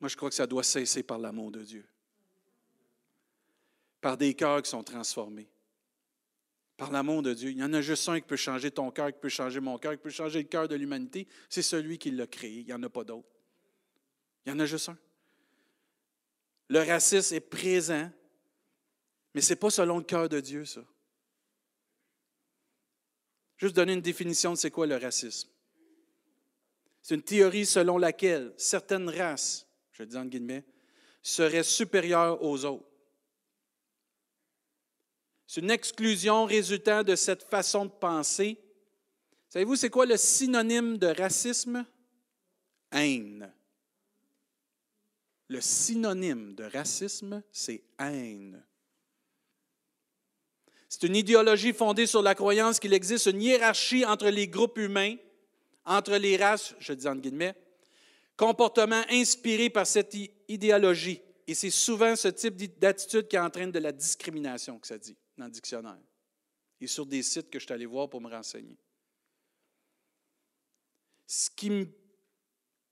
Moi, 0.00 0.08
je 0.08 0.16
crois 0.16 0.28
que 0.28 0.34
ça 0.34 0.46
doit 0.46 0.62
cesser 0.62 1.02
par 1.02 1.18
l'amour 1.18 1.52
de 1.52 1.62
Dieu, 1.62 1.88
par 4.04 4.18
des 4.18 4.34
cœurs 4.34 4.60
qui 4.60 4.68
sont 4.68 4.84
transformés, 4.84 5.48
par 6.76 6.92
l'amour 6.92 7.22
de 7.22 7.32
Dieu. 7.32 7.52
Il 7.52 7.56
y 7.56 7.64
en 7.64 7.72
a 7.72 7.80
juste 7.80 8.06
un 8.10 8.20
qui 8.20 8.26
peut 8.26 8.36
changer 8.36 8.70
ton 8.70 8.90
cœur, 8.90 9.10
qui 9.10 9.18
peut 9.18 9.30
changer 9.30 9.60
mon 9.60 9.78
cœur, 9.78 9.92
qui 9.92 9.98
peut 10.02 10.10
changer 10.10 10.42
le 10.42 10.48
cœur 10.48 10.68
de 10.68 10.74
l'humanité. 10.74 11.26
C'est 11.48 11.62
celui 11.62 11.96
qui 11.96 12.10
l'a 12.10 12.26
créé. 12.26 12.58
Il 12.58 12.66
n'y 12.66 12.74
en 12.74 12.82
a 12.82 12.90
pas 12.90 13.02
d'autre. 13.02 13.30
Il 14.44 14.50
y 14.50 14.52
en 14.52 14.60
a 14.60 14.66
juste 14.66 14.90
un. 14.90 14.98
Le 16.68 16.80
racisme 16.80 17.34
est 17.34 17.40
présent, 17.40 18.10
mais 19.32 19.40
ce 19.40 19.54
n'est 19.54 19.56
pas 19.58 19.70
selon 19.70 19.96
le 19.96 20.04
cœur 20.04 20.28
de 20.28 20.38
Dieu, 20.38 20.66
ça. 20.66 20.84
Juste 23.56 23.74
donner 23.74 23.94
une 23.94 24.02
définition 24.02 24.52
de 24.52 24.58
c'est 24.58 24.70
quoi 24.70 24.86
le 24.86 24.96
racisme. 24.96 25.48
C'est 27.00 27.14
une 27.14 27.22
théorie 27.22 27.64
selon 27.64 27.96
laquelle 27.96 28.52
certaines 28.58 29.08
races, 29.08 29.66
je 29.92 30.02
dis 30.02 30.16
en 30.18 30.26
guillemets, 30.26 30.66
seraient 31.22 31.62
supérieures 31.62 32.42
aux 32.42 32.66
autres. 32.66 32.90
C'est 35.54 35.60
une 35.60 35.70
exclusion 35.70 36.46
résultant 36.46 37.04
de 37.04 37.14
cette 37.14 37.44
façon 37.44 37.84
de 37.84 37.90
penser. 37.92 38.58
Savez-vous, 39.48 39.76
c'est 39.76 39.88
quoi 39.88 40.04
le 40.04 40.16
synonyme 40.16 40.98
de 40.98 41.06
racisme? 41.06 41.86
Haine. 42.90 43.52
Le 45.46 45.60
synonyme 45.60 46.56
de 46.56 46.64
racisme, 46.64 47.40
c'est 47.52 47.84
haine. 48.00 48.64
C'est 50.88 51.04
une 51.04 51.14
idéologie 51.14 51.72
fondée 51.72 52.06
sur 52.06 52.20
la 52.22 52.34
croyance 52.34 52.80
qu'il 52.80 52.92
existe 52.92 53.26
une 53.26 53.40
hiérarchie 53.40 54.04
entre 54.04 54.30
les 54.30 54.48
groupes 54.48 54.78
humains 54.78 55.14
entre 55.84 56.16
les 56.16 56.36
races, 56.36 56.74
je 56.80 56.94
dis 56.94 57.06
entre 57.06 57.20
guillemets, 57.20 57.54
comportement 58.36 59.04
inspiré 59.08 59.70
par 59.70 59.86
cette 59.86 60.16
idéologie. 60.48 61.20
Et 61.46 61.54
c'est 61.54 61.70
souvent 61.70 62.16
ce 62.16 62.26
type 62.26 62.56
d'attitude 62.80 63.28
qui 63.28 63.38
entraîne 63.38 63.70
de 63.70 63.78
la 63.78 63.92
discrimination, 63.92 64.80
que 64.80 64.88
ça 64.88 64.98
dit 64.98 65.16
dans 65.36 65.46
le 65.46 65.50
dictionnaire. 65.50 66.00
Et 66.80 66.86
sur 66.86 67.06
des 67.06 67.22
sites 67.22 67.50
que 67.50 67.58
je 67.58 67.64
suis 67.64 67.72
allé 67.72 67.86
voir 67.86 68.08
pour 68.08 68.20
me 68.20 68.30
renseigner. 68.30 68.76
Ce 71.26 71.48
qui, 71.50 71.88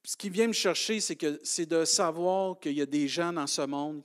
ce 0.05 0.16
qui 0.16 0.31
vient 0.31 0.48
me 0.48 0.52
chercher, 0.52 1.00
c'est, 1.00 1.16
que, 1.16 1.40
c'est 1.44 1.66
de 1.66 1.85
savoir 1.85 2.59
qu'il 2.59 2.72
y 2.72 2.81
a 2.81 2.87
des 2.87 3.09
gens 3.09 3.33
dans 3.33 3.46
ce 3.46 3.62
monde 3.62 4.02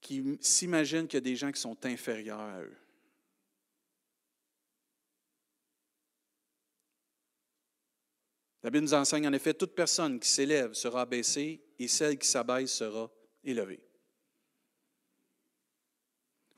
qui 0.00 0.38
s'imaginent 0.40 1.06
qu'il 1.06 1.16
y 1.16 1.18
a 1.18 1.20
des 1.20 1.36
gens 1.36 1.50
qui 1.50 1.60
sont 1.60 1.84
inférieurs 1.84 2.40
à 2.40 2.62
eux. 2.62 2.76
La 8.62 8.70
Bible 8.70 8.84
nous 8.84 8.94
enseigne 8.94 9.26
en 9.26 9.32
effet, 9.32 9.54
toute 9.54 9.74
personne 9.74 10.18
qui 10.18 10.28
s'élève 10.28 10.74
sera 10.74 11.02
abaissée 11.02 11.62
et 11.78 11.88
celle 11.88 12.18
qui 12.18 12.26
s'abaisse 12.26 12.72
sera 12.72 13.10
élevée. 13.44 13.87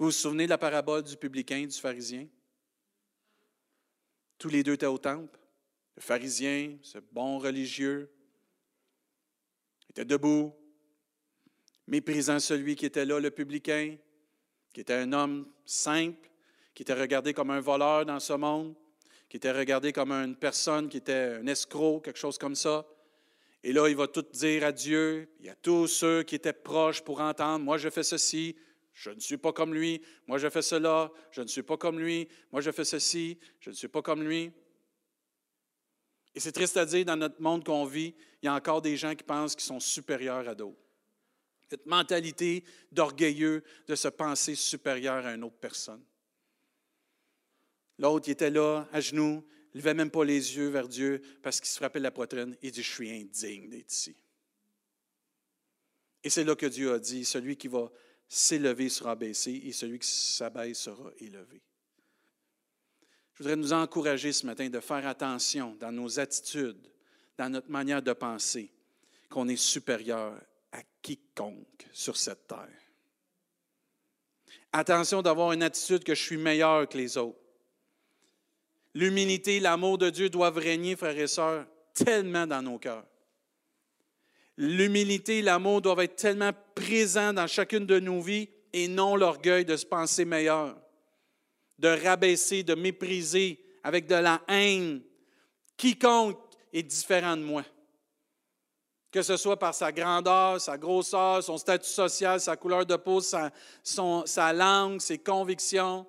Vous 0.00 0.06
vous 0.06 0.12
souvenez 0.12 0.46
de 0.46 0.48
la 0.48 0.56
parabole 0.56 1.02
du 1.02 1.14
publicain 1.14 1.58
et 1.58 1.66
du 1.66 1.76
pharisien? 1.76 2.26
Tous 4.38 4.48
les 4.48 4.62
deux 4.62 4.72
étaient 4.72 4.86
au 4.86 4.96
temple. 4.96 5.38
Le 5.94 6.00
pharisien, 6.00 6.78
ce 6.80 6.96
bon 7.12 7.38
religieux, 7.38 8.10
était 9.90 10.06
debout, 10.06 10.54
méprisant 11.86 12.40
celui 12.40 12.76
qui 12.76 12.86
était 12.86 13.04
là, 13.04 13.20
le 13.20 13.30
publicain, 13.30 13.98
qui 14.72 14.80
était 14.80 14.94
un 14.94 15.12
homme 15.12 15.46
simple, 15.66 16.30
qui 16.72 16.82
était 16.82 16.94
regardé 16.94 17.34
comme 17.34 17.50
un 17.50 17.60
voleur 17.60 18.06
dans 18.06 18.20
ce 18.20 18.32
monde, 18.32 18.74
qui 19.28 19.36
était 19.36 19.52
regardé 19.52 19.92
comme 19.92 20.12
une 20.12 20.34
personne 20.34 20.88
qui 20.88 20.96
était 20.96 21.36
un 21.42 21.46
escroc, 21.46 22.00
quelque 22.00 22.18
chose 22.18 22.38
comme 22.38 22.54
ça. 22.54 22.86
Et 23.62 23.74
là, 23.74 23.86
il 23.86 23.96
va 23.96 24.08
tout 24.08 24.24
dire 24.32 24.64
à 24.64 24.72
Dieu. 24.72 25.28
Y 25.40 25.50
a 25.50 25.56
tous 25.56 25.88
ceux 25.88 26.22
qui 26.22 26.36
étaient 26.36 26.54
proches 26.54 27.02
pour 27.02 27.20
entendre, 27.20 27.62
moi 27.62 27.76
je 27.76 27.90
fais 27.90 28.02
ceci, 28.02 28.56
je 29.00 29.08
ne 29.08 29.18
suis 29.18 29.38
pas 29.38 29.54
comme 29.54 29.72
lui, 29.72 30.02
moi 30.26 30.36
je 30.36 30.50
fais 30.50 30.60
cela, 30.60 31.10
je 31.30 31.40
ne 31.40 31.46
suis 31.46 31.62
pas 31.62 31.78
comme 31.78 31.98
lui, 31.98 32.28
moi 32.52 32.60
je 32.60 32.70
fais 32.70 32.84
ceci, 32.84 33.38
je 33.58 33.70
ne 33.70 33.74
suis 33.74 33.88
pas 33.88 34.02
comme 34.02 34.22
lui. 34.22 34.52
Et 36.34 36.40
c'est 36.40 36.52
triste 36.52 36.76
à 36.76 36.84
dire, 36.84 37.06
dans 37.06 37.16
notre 37.16 37.40
monde 37.40 37.64
qu'on 37.64 37.86
vit, 37.86 38.14
il 38.42 38.46
y 38.46 38.48
a 38.48 38.54
encore 38.54 38.82
des 38.82 38.98
gens 38.98 39.14
qui 39.14 39.24
pensent 39.24 39.56
qu'ils 39.56 39.64
sont 39.64 39.80
supérieurs 39.80 40.46
à 40.46 40.54
d'autres. 40.54 40.76
Cette 41.70 41.86
mentalité 41.86 42.62
d'orgueilleux 42.92 43.64
de 43.86 43.94
se 43.94 44.08
penser 44.08 44.54
supérieur 44.54 45.24
à 45.24 45.32
une 45.32 45.44
autre 45.44 45.58
personne. 45.58 46.04
L'autre, 47.98 48.28
il 48.28 48.32
était 48.32 48.50
là, 48.50 48.86
à 48.92 49.00
genoux, 49.00 49.42
ne 49.72 49.78
levait 49.78 49.94
même 49.94 50.10
pas 50.10 50.24
les 50.26 50.56
yeux 50.56 50.68
vers 50.68 50.88
Dieu 50.88 51.22
parce 51.42 51.58
qu'il 51.58 51.70
se 51.70 51.78
frappait 51.78 52.00
la 52.00 52.10
poitrine. 52.10 52.54
Il 52.60 52.70
dit, 52.70 52.82
je 52.82 52.92
suis 52.92 53.10
indigne 53.10 53.70
d'être 53.70 53.90
ici. 53.90 54.14
Et 56.22 56.28
c'est 56.28 56.44
là 56.44 56.54
que 56.54 56.66
Dieu 56.66 56.92
a 56.92 56.98
dit, 56.98 57.24
celui 57.24 57.56
qui 57.56 57.68
va 57.68 57.90
s'élever 58.33 58.88
sera 58.88 59.16
baissé 59.16 59.61
et 59.64 59.73
celui 59.73 59.99
qui 59.99 60.09
s'abaisse 60.09 60.79
sera 60.79 61.11
élevé. 61.19 61.61
Je 63.35 63.43
voudrais 63.43 63.57
nous 63.57 63.73
encourager 63.73 64.33
ce 64.33 64.47
matin 64.47 64.71
de 64.71 64.79
faire 64.79 65.05
attention 65.07 65.77
dans 65.81 65.90
nos 65.90 66.21
attitudes, 66.21 66.88
dans 67.37 67.51
notre 67.51 67.71
manière 67.71 68.03
de 68.03 68.12
penser, 68.12 68.73
qu'on 69.29 69.49
est 69.49 69.57
supérieur 69.57 70.40
à 70.71 70.81
quiconque 71.03 71.88
sur 71.93 72.16
cette 72.16 72.47
terre. 72.47 72.69
Attention 74.73 75.23
d'avoir 75.23 75.51
une 75.51 75.64
attitude 75.64 76.05
que 76.05 76.14
je 76.14 76.23
suis 76.23 76.37
meilleur 76.37 76.88
que 76.88 76.99
les 76.99 77.16
autres. 77.16 77.40
L'humilité, 78.95 79.59
l'amour 79.59 79.99
de 79.99 80.11
Dieu 80.11 80.31
doivent 80.31 80.59
régner, 80.59 80.95
frères 80.95 81.19
et 81.19 81.27
sœurs, 81.27 81.66
tellement 81.95 82.47
dans 82.47 82.62
nos 82.62 82.79
cœurs. 82.79 83.07
L'humilité, 84.62 85.40
l'amour 85.40 85.81
doivent 85.81 86.01
être 86.01 86.16
tellement 86.16 86.53
présents 86.75 87.33
dans 87.33 87.46
chacune 87.46 87.87
de 87.87 87.99
nos 87.99 88.20
vies 88.20 88.51
et 88.75 88.88
non 88.88 89.16
l'orgueil 89.16 89.64
de 89.64 89.75
se 89.75 89.87
penser 89.87 90.27
meilleur, 90.27 90.79
de 91.79 91.88
rabaisser, 91.88 92.62
de 92.62 92.75
mépriser 92.75 93.59
avec 93.83 94.07
de 94.07 94.16
la 94.16 94.42
haine. 94.49 95.01
Quiconque 95.79 96.38
est 96.75 96.83
différent 96.83 97.38
de 97.38 97.42
moi 97.42 97.64
que 99.11 99.23
ce 99.23 99.37
soit 99.37 99.59
par 99.59 99.75
sa 99.75 99.90
grandeur, 99.90 100.61
sa 100.61 100.79
grosseur, 100.79 101.42
son 101.42 101.59
statut 101.59 101.88
social, 101.88 102.40
sa 102.40 102.57
couleur 102.57 102.87
de 102.87 102.96
peau, 102.96 103.20
sa, 103.20 103.51
sa 103.83 104.53
langue, 104.53 105.01
ses 105.01 105.18
convictions. 105.18 106.07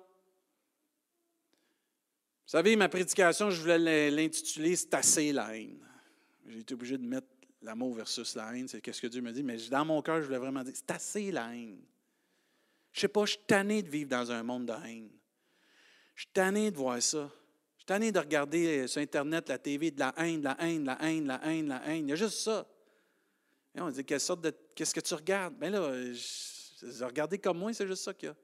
Vous 2.44 2.58
savez, 2.58 2.76
ma 2.76 2.88
prédication, 2.88 3.50
je 3.50 3.60
voulais 3.60 4.10
l'intituler 4.10 4.76
C'est 4.76 4.94
assez 4.94 5.32
la 5.32 5.56
haine. 5.56 5.80
J'ai 6.46 6.60
été 6.60 6.74
obligé 6.74 6.98
de 6.98 7.04
mettre 7.04 7.31
l'amour 7.62 7.94
versus 7.94 8.34
la 8.34 8.54
haine, 8.54 8.68
c'est 8.68 8.80
qu'est-ce 8.80 9.00
que 9.00 9.06
Dieu 9.06 9.22
me 9.22 9.32
dit, 9.32 9.42
mais 9.42 9.56
dans 9.70 9.84
mon 9.84 10.02
cœur, 10.02 10.20
je 10.20 10.26
voulais 10.26 10.38
vraiment 10.38 10.62
dire 10.62 10.74
C'est 10.74 10.90
assez 10.90 11.30
la 11.30 11.54
haine. 11.54 11.80
Je 12.92 13.00
sais 13.00 13.08
pas, 13.08 13.24
je 13.24 13.32
suis 13.32 13.42
tanné 13.46 13.82
de 13.82 13.88
vivre 13.88 14.10
dans 14.10 14.30
un 14.30 14.42
monde 14.42 14.66
de 14.66 14.72
haine. 14.72 15.10
Je 16.14 16.22
suis 16.22 16.32
tanné 16.32 16.70
de 16.70 16.76
voir 16.76 17.00
ça. 17.02 17.30
Je 17.74 17.80
suis 17.80 17.86
tanné 17.86 18.12
de 18.12 18.18
regarder 18.18 18.86
sur 18.86 19.00
Internet, 19.00 19.48
la 19.48 19.58
TV, 19.58 19.90
de 19.90 19.98
la 19.98 20.14
haine, 20.18 20.42
la 20.42 20.56
haine, 20.60 20.84
la 20.84 20.98
haine, 21.02 21.26
la 21.26 21.40
haine, 21.44 21.68
la 21.68 21.86
haine. 21.86 22.06
Il 22.06 22.10
y 22.10 22.12
a 22.12 22.16
juste 22.16 22.38
ça. 22.38 22.66
Et 23.74 23.80
on 23.80 23.88
dit, 23.88 24.04
quelle 24.04 24.20
sorte 24.20 24.42
de. 24.42 24.54
Qu'est-ce 24.74 24.94
que 24.94 25.00
tu 25.00 25.14
regardes? 25.14 25.54
Bien 25.54 25.70
là, 25.70 26.12
je, 26.12 27.04
regarder 27.04 27.38
comme 27.38 27.58
moi, 27.58 27.72
c'est 27.72 27.86
juste 27.86 28.04
ça 28.04 28.12
qu'il 28.12 28.28
y 28.28 28.32
a. 28.32 28.36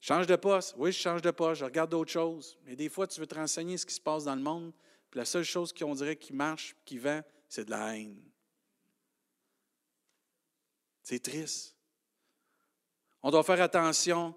Change 0.00 0.26
de 0.26 0.36
poste. 0.36 0.74
Oui, 0.76 0.92
je 0.92 0.98
change 0.98 1.22
de 1.22 1.30
poste. 1.30 1.60
Je 1.60 1.64
regarde 1.64 1.90
d'autres 1.90 2.12
choses. 2.12 2.58
Mais 2.64 2.76
des 2.76 2.88
fois, 2.88 3.06
tu 3.06 3.20
veux 3.20 3.26
te 3.26 3.34
renseigner 3.34 3.76
ce 3.76 3.86
qui 3.86 3.94
se 3.94 4.00
passe 4.00 4.24
dans 4.24 4.34
le 4.34 4.42
monde. 4.42 4.72
La 5.16 5.24
seule 5.24 5.44
chose 5.44 5.72
qu'on 5.72 5.94
dirait 5.94 6.16
qui 6.16 6.34
marche, 6.34 6.76
qui 6.84 6.98
vend, 6.98 7.22
c'est 7.48 7.64
de 7.64 7.70
la 7.70 7.96
haine. 7.96 8.20
C'est 11.02 11.22
triste. 11.22 11.74
On 13.22 13.30
doit 13.30 13.42
faire 13.42 13.62
attention 13.62 14.34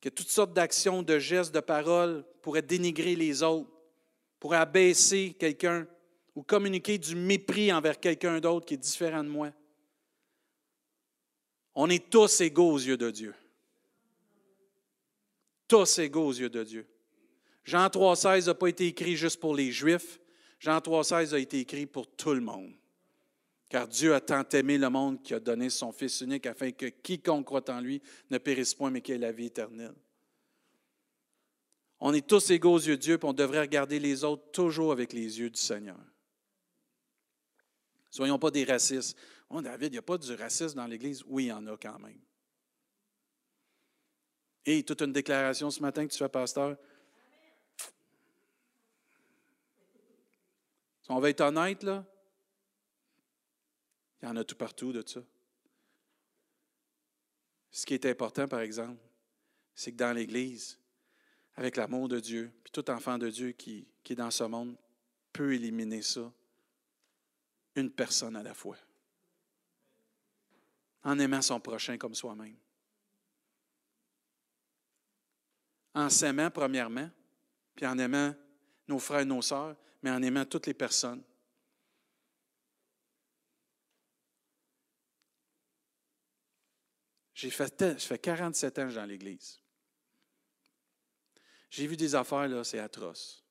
que 0.00 0.08
toutes 0.08 0.30
sortes 0.30 0.54
d'actions, 0.54 1.02
de 1.02 1.18
gestes, 1.18 1.54
de 1.54 1.60
paroles 1.60 2.24
pourraient 2.40 2.62
dénigrer 2.62 3.16
les 3.16 3.42
autres, 3.42 3.70
pourraient 4.40 4.56
abaisser 4.56 5.34
quelqu'un, 5.38 5.86
ou 6.34 6.42
communiquer 6.42 6.96
du 6.96 7.14
mépris 7.14 7.70
envers 7.70 8.00
quelqu'un 8.00 8.40
d'autre 8.40 8.64
qui 8.64 8.74
est 8.74 8.78
différent 8.78 9.22
de 9.22 9.28
moi. 9.28 9.52
On 11.74 11.90
est 11.90 12.08
tous 12.08 12.40
égaux 12.40 12.72
aux 12.72 12.78
yeux 12.78 12.96
de 12.96 13.10
Dieu. 13.10 13.34
Tous 15.68 15.98
égaux 15.98 16.28
aux 16.28 16.32
yeux 16.32 16.48
de 16.48 16.64
Dieu. 16.64 16.93
Jean 17.64 17.86
3,16 17.86 18.46
n'a 18.46 18.54
pas 18.54 18.68
été 18.68 18.86
écrit 18.86 19.16
juste 19.16 19.40
pour 19.40 19.54
les 19.54 19.72
Juifs. 19.72 20.20
Jean 20.58 20.78
3,16 20.78 21.34
a 21.34 21.38
été 21.38 21.60
écrit 21.60 21.86
pour 21.86 22.06
tout 22.06 22.34
le 22.34 22.40
monde. 22.40 22.74
Car 23.70 23.88
Dieu 23.88 24.14
a 24.14 24.20
tant 24.20 24.44
aimé 24.50 24.78
le 24.78 24.88
monde 24.90 25.22
qu'il 25.22 25.36
a 25.36 25.40
donné 25.40 25.70
son 25.70 25.90
Fils 25.90 26.20
unique 26.20 26.46
afin 26.46 26.70
que 26.70 26.86
quiconque 26.86 27.46
croit 27.46 27.68
en 27.70 27.80
lui 27.80 28.02
ne 28.30 28.38
périsse 28.38 28.74
point, 28.74 28.90
mais 28.90 29.00
qu'il 29.00 29.14
ait 29.16 29.18
la 29.18 29.32
vie 29.32 29.46
éternelle. 29.46 29.94
On 32.00 32.12
est 32.12 32.26
tous 32.26 32.50
égaux 32.50 32.74
aux 32.74 32.78
yeux 32.78 32.96
de 32.96 33.02
Dieu, 33.02 33.18
puis 33.18 33.28
on 33.28 33.32
devrait 33.32 33.62
regarder 33.62 33.98
les 33.98 34.24
autres 34.24 34.50
toujours 34.52 34.92
avec 34.92 35.12
les 35.12 35.40
yeux 35.40 35.50
du 35.50 35.60
Seigneur. 35.60 35.98
Soyons 38.10 38.38
pas 38.38 38.50
des 38.50 38.64
racistes. 38.64 39.16
Oh, 39.48 39.60
David, 39.60 39.88
il 39.88 39.92
n'y 39.92 39.98
a 39.98 40.02
pas 40.02 40.18
du 40.18 40.32
racisme 40.34 40.76
dans 40.76 40.86
l'Église? 40.86 41.24
Oui, 41.26 41.44
il 41.44 41.48
y 41.48 41.52
en 41.52 41.66
a 41.66 41.76
quand 41.76 41.98
même. 41.98 42.20
Et 44.66 44.82
toute 44.82 45.02
une 45.02 45.12
déclaration 45.12 45.70
ce 45.70 45.80
matin 45.80 46.06
que 46.06 46.12
tu 46.12 46.18
fais, 46.18 46.28
pasteur. 46.28 46.76
Si 51.04 51.10
on 51.10 51.20
va 51.20 51.28
être 51.28 51.42
honnête, 51.42 51.82
là, 51.82 52.02
il 54.22 54.26
y 54.26 54.28
en 54.28 54.36
a 54.36 54.44
tout 54.44 54.56
partout 54.56 54.90
de 54.90 55.06
ça. 55.06 55.20
Ce 57.70 57.84
qui 57.84 57.92
est 57.92 58.06
important, 58.06 58.48
par 58.48 58.60
exemple, 58.60 59.02
c'est 59.74 59.92
que 59.92 59.98
dans 59.98 60.14
l'Église, 60.14 60.80
avec 61.56 61.76
l'amour 61.76 62.08
de 62.08 62.20
Dieu, 62.20 62.50
puis 62.64 62.72
tout 62.72 62.90
enfant 62.90 63.18
de 63.18 63.28
Dieu 63.28 63.52
qui, 63.52 63.86
qui 64.02 64.14
est 64.14 64.16
dans 64.16 64.30
ce 64.30 64.44
monde 64.44 64.78
peut 65.30 65.52
éliminer 65.52 66.00
ça 66.00 66.32
une 67.74 67.90
personne 67.90 68.36
à 68.36 68.42
la 68.42 68.54
fois, 68.54 68.78
en 71.02 71.18
aimant 71.18 71.42
son 71.42 71.60
prochain 71.60 71.98
comme 71.98 72.14
soi-même. 72.14 72.56
En 75.92 76.08
s'aimant 76.08 76.50
premièrement, 76.50 77.10
puis 77.76 77.86
en 77.86 77.98
aimant 77.98 78.34
nos 78.88 78.98
frères 78.98 79.20
et 79.20 79.26
nos 79.26 79.42
sœurs, 79.42 79.76
mais 80.04 80.10
en 80.10 80.22
aimant 80.22 80.44
toutes 80.44 80.66
les 80.66 80.74
personnes. 80.74 81.22
J'ai 87.32 87.48
fait, 87.48 87.82
je 87.98 88.04
fais 88.04 88.18
47 88.18 88.78
ans 88.80 88.92
dans 88.92 89.06
l'Église. 89.06 89.58
J'ai 91.70 91.86
vu 91.86 91.96
des 91.96 92.14
affaires, 92.14 92.46
là, 92.48 92.62
c'est 92.64 92.80
atroce. 92.80 93.46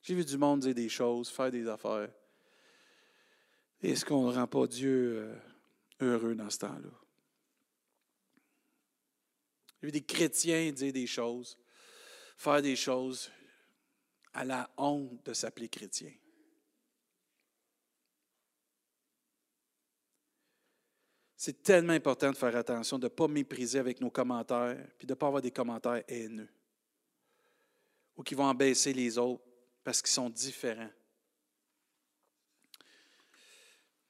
J'ai 0.00 0.14
vu 0.14 0.24
du 0.24 0.38
monde 0.38 0.60
dire 0.60 0.76
des 0.76 0.88
choses, 0.88 1.28
faire 1.28 1.50
des 1.50 1.66
affaires. 1.66 2.08
Est-ce 3.82 4.04
qu'on 4.04 4.28
ne 4.28 4.32
rend 4.32 4.46
pas 4.46 4.68
Dieu 4.68 5.18
euh, 5.18 5.36
heureux 6.00 6.36
dans 6.36 6.50
ce 6.50 6.58
temps-là? 6.58 6.90
Y 9.82 9.88
a 9.88 9.90
des 9.90 10.04
chrétiens 10.04 10.70
dire 10.70 10.92
des 10.92 11.08
choses, 11.08 11.58
faire 12.36 12.62
des 12.62 12.76
choses 12.76 13.28
à 14.34 14.44
la 14.44 14.70
honte 14.76 15.24
de 15.24 15.32
s'appeler 15.32 15.68
chrétien. 15.68 16.12
C'est 21.36 21.62
tellement 21.62 21.92
important 21.92 22.30
de 22.30 22.36
faire 22.36 22.56
attention, 22.56 22.98
de 22.98 23.04
ne 23.04 23.08
pas 23.08 23.28
mépriser 23.28 23.78
avec 23.78 24.00
nos 24.00 24.10
commentaires, 24.10 24.86
puis 24.98 25.06
de 25.06 25.12
ne 25.12 25.16
pas 25.16 25.26
avoir 25.26 25.42
des 25.42 25.50
commentaires 25.50 26.02
haineux 26.08 26.48
ou 28.16 28.22
qui 28.22 28.34
vont 28.34 28.48
abaisser 28.48 28.92
les 28.92 29.18
autres 29.18 29.44
parce 29.82 30.00
qu'ils 30.00 30.12
sont 30.12 30.30
différents. 30.30 30.90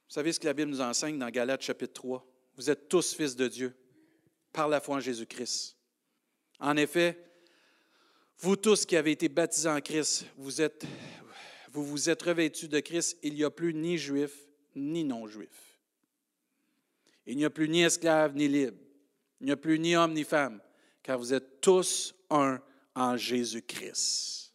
Vous 0.09 0.15
savez 0.21 0.33
ce 0.33 0.39
que 0.39 0.47
la 0.47 0.55
Bible 0.55 0.71
nous 0.71 0.81
enseigne 0.81 1.19
dans 1.19 1.31
Galates 1.31 1.63
chapitre 1.63 1.95
3? 1.95 2.25
Vous 2.57 2.71
êtes 2.71 2.89
tous 2.89 3.15
fils 3.15 3.35
de 3.35 3.49
Dieu 3.49 3.77
par 4.53 4.69
la 4.69 4.81
foi 4.81 4.97
en 4.97 5.01
Jésus-Christ. 5.01 5.77
En 6.61 6.77
effet, 6.77 7.19
vous 8.39 8.57
tous 8.57 8.85
qui 8.85 8.97
avez 8.97 9.13
été 9.13 9.29
baptisés 9.29 9.69
en 9.69 9.81
Christ, 9.81 10.27
vous 10.37 11.85
vous 11.85 12.11
êtes 12.11 12.23
revêtus 12.23 12.69
de 12.69 12.81
Christ. 12.81 13.19
Il 13.23 13.35
n'y 13.35 13.45
a 13.45 13.51
plus 13.51 13.75
ni 13.75 13.99
juif 13.99 14.33
ni 14.75 15.05
non-juif. 15.05 15.79
Il 17.27 17.37
n'y 17.37 17.45
a 17.45 17.51
plus 17.51 17.69
ni 17.69 17.83
esclave 17.83 18.35
ni 18.35 18.49
libre. 18.49 18.77
Il 19.41 19.47
n'y 19.47 19.53
a 19.53 19.57
plus 19.57 19.79
ni 19.79 19.97
homme 19.97 20.13
ni 20.13 20.25
femme, 20.25 20.61
car 21.03 21.19
vous 21.19 21.33
êtes 21.35 21.61
tous 21.61 22.15
un 22.31 22.61
en 22.95 23.17
Jésus-Christ. 23.17 24.53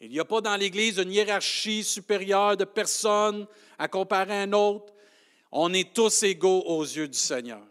Il 0.00 0.10
n'y 0.10 0.20
a 0.20 0.24
pas 0.24 0.40
dans 0.40 0.56
l'Église 0.56 0.98
une 0.98 1.12
hiérarchie 1.12 1.82
supérieure 1.82 2.56
de 2.56 2.64
personnes 2.64 3.46
à 3.78 3.88
comparer 3.88 4.38
à 4.38 4.42
un 4.42 4.52
autre. 4.52 4.92
On 5.50 5.72
est 5.72 5.92
tous 5.92 6.22
égaux 6.22 6.62
aux 6.66 6.82
yeux 6.82 7.08
du 7.08 7.18
Seigneur. 7.18 7.62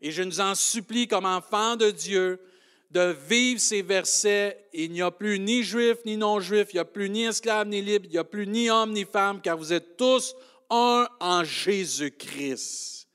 Et 0.00 0.10
je 0.10 0.22
nous 0.22 0.40
en 0.40 0.54
supplie 0.54 1.06
comme 1.06 1.26
enfants 1.26 1.76
de 1.76 1.90
Dieu 1.90 2.40
de 2.90 3.16
vivre 3.28 3.60
ces 3.60 3.82
versets. 3.82 4.66
Il 4.72 4.92
n'y 4.92 5.02
a 5.02 5.10
plus 5.10 5.38
ni 5.38 5.62
juif 5.62 5.98
ni 6.04 6.16
non-juif, 6.16 6.68
il 6.72 6.76
n'y 6.76 6.80
a 6.80 6.84
plus 6.84 7.08
ni 7.08 7.24
esclave 7.24 7.66
ni 7.66 7.80
libre, 7.80 8.06
il 8.06 8.12
n'y 8.12 8.18
a 8.18 8.24
plus 8.24 8.46
ni 8.46 8.70
homme 8.70 8.92
ni 8.92 9.04
femme, 9.04 9.40
car 9.40 9.56
vous 9.56 9.72
êtes 9.72 9.96
tous 9.96 10.34
un 10.68 11.08
en 11.20 11.44
Jésus-Christ. 11.44 13.08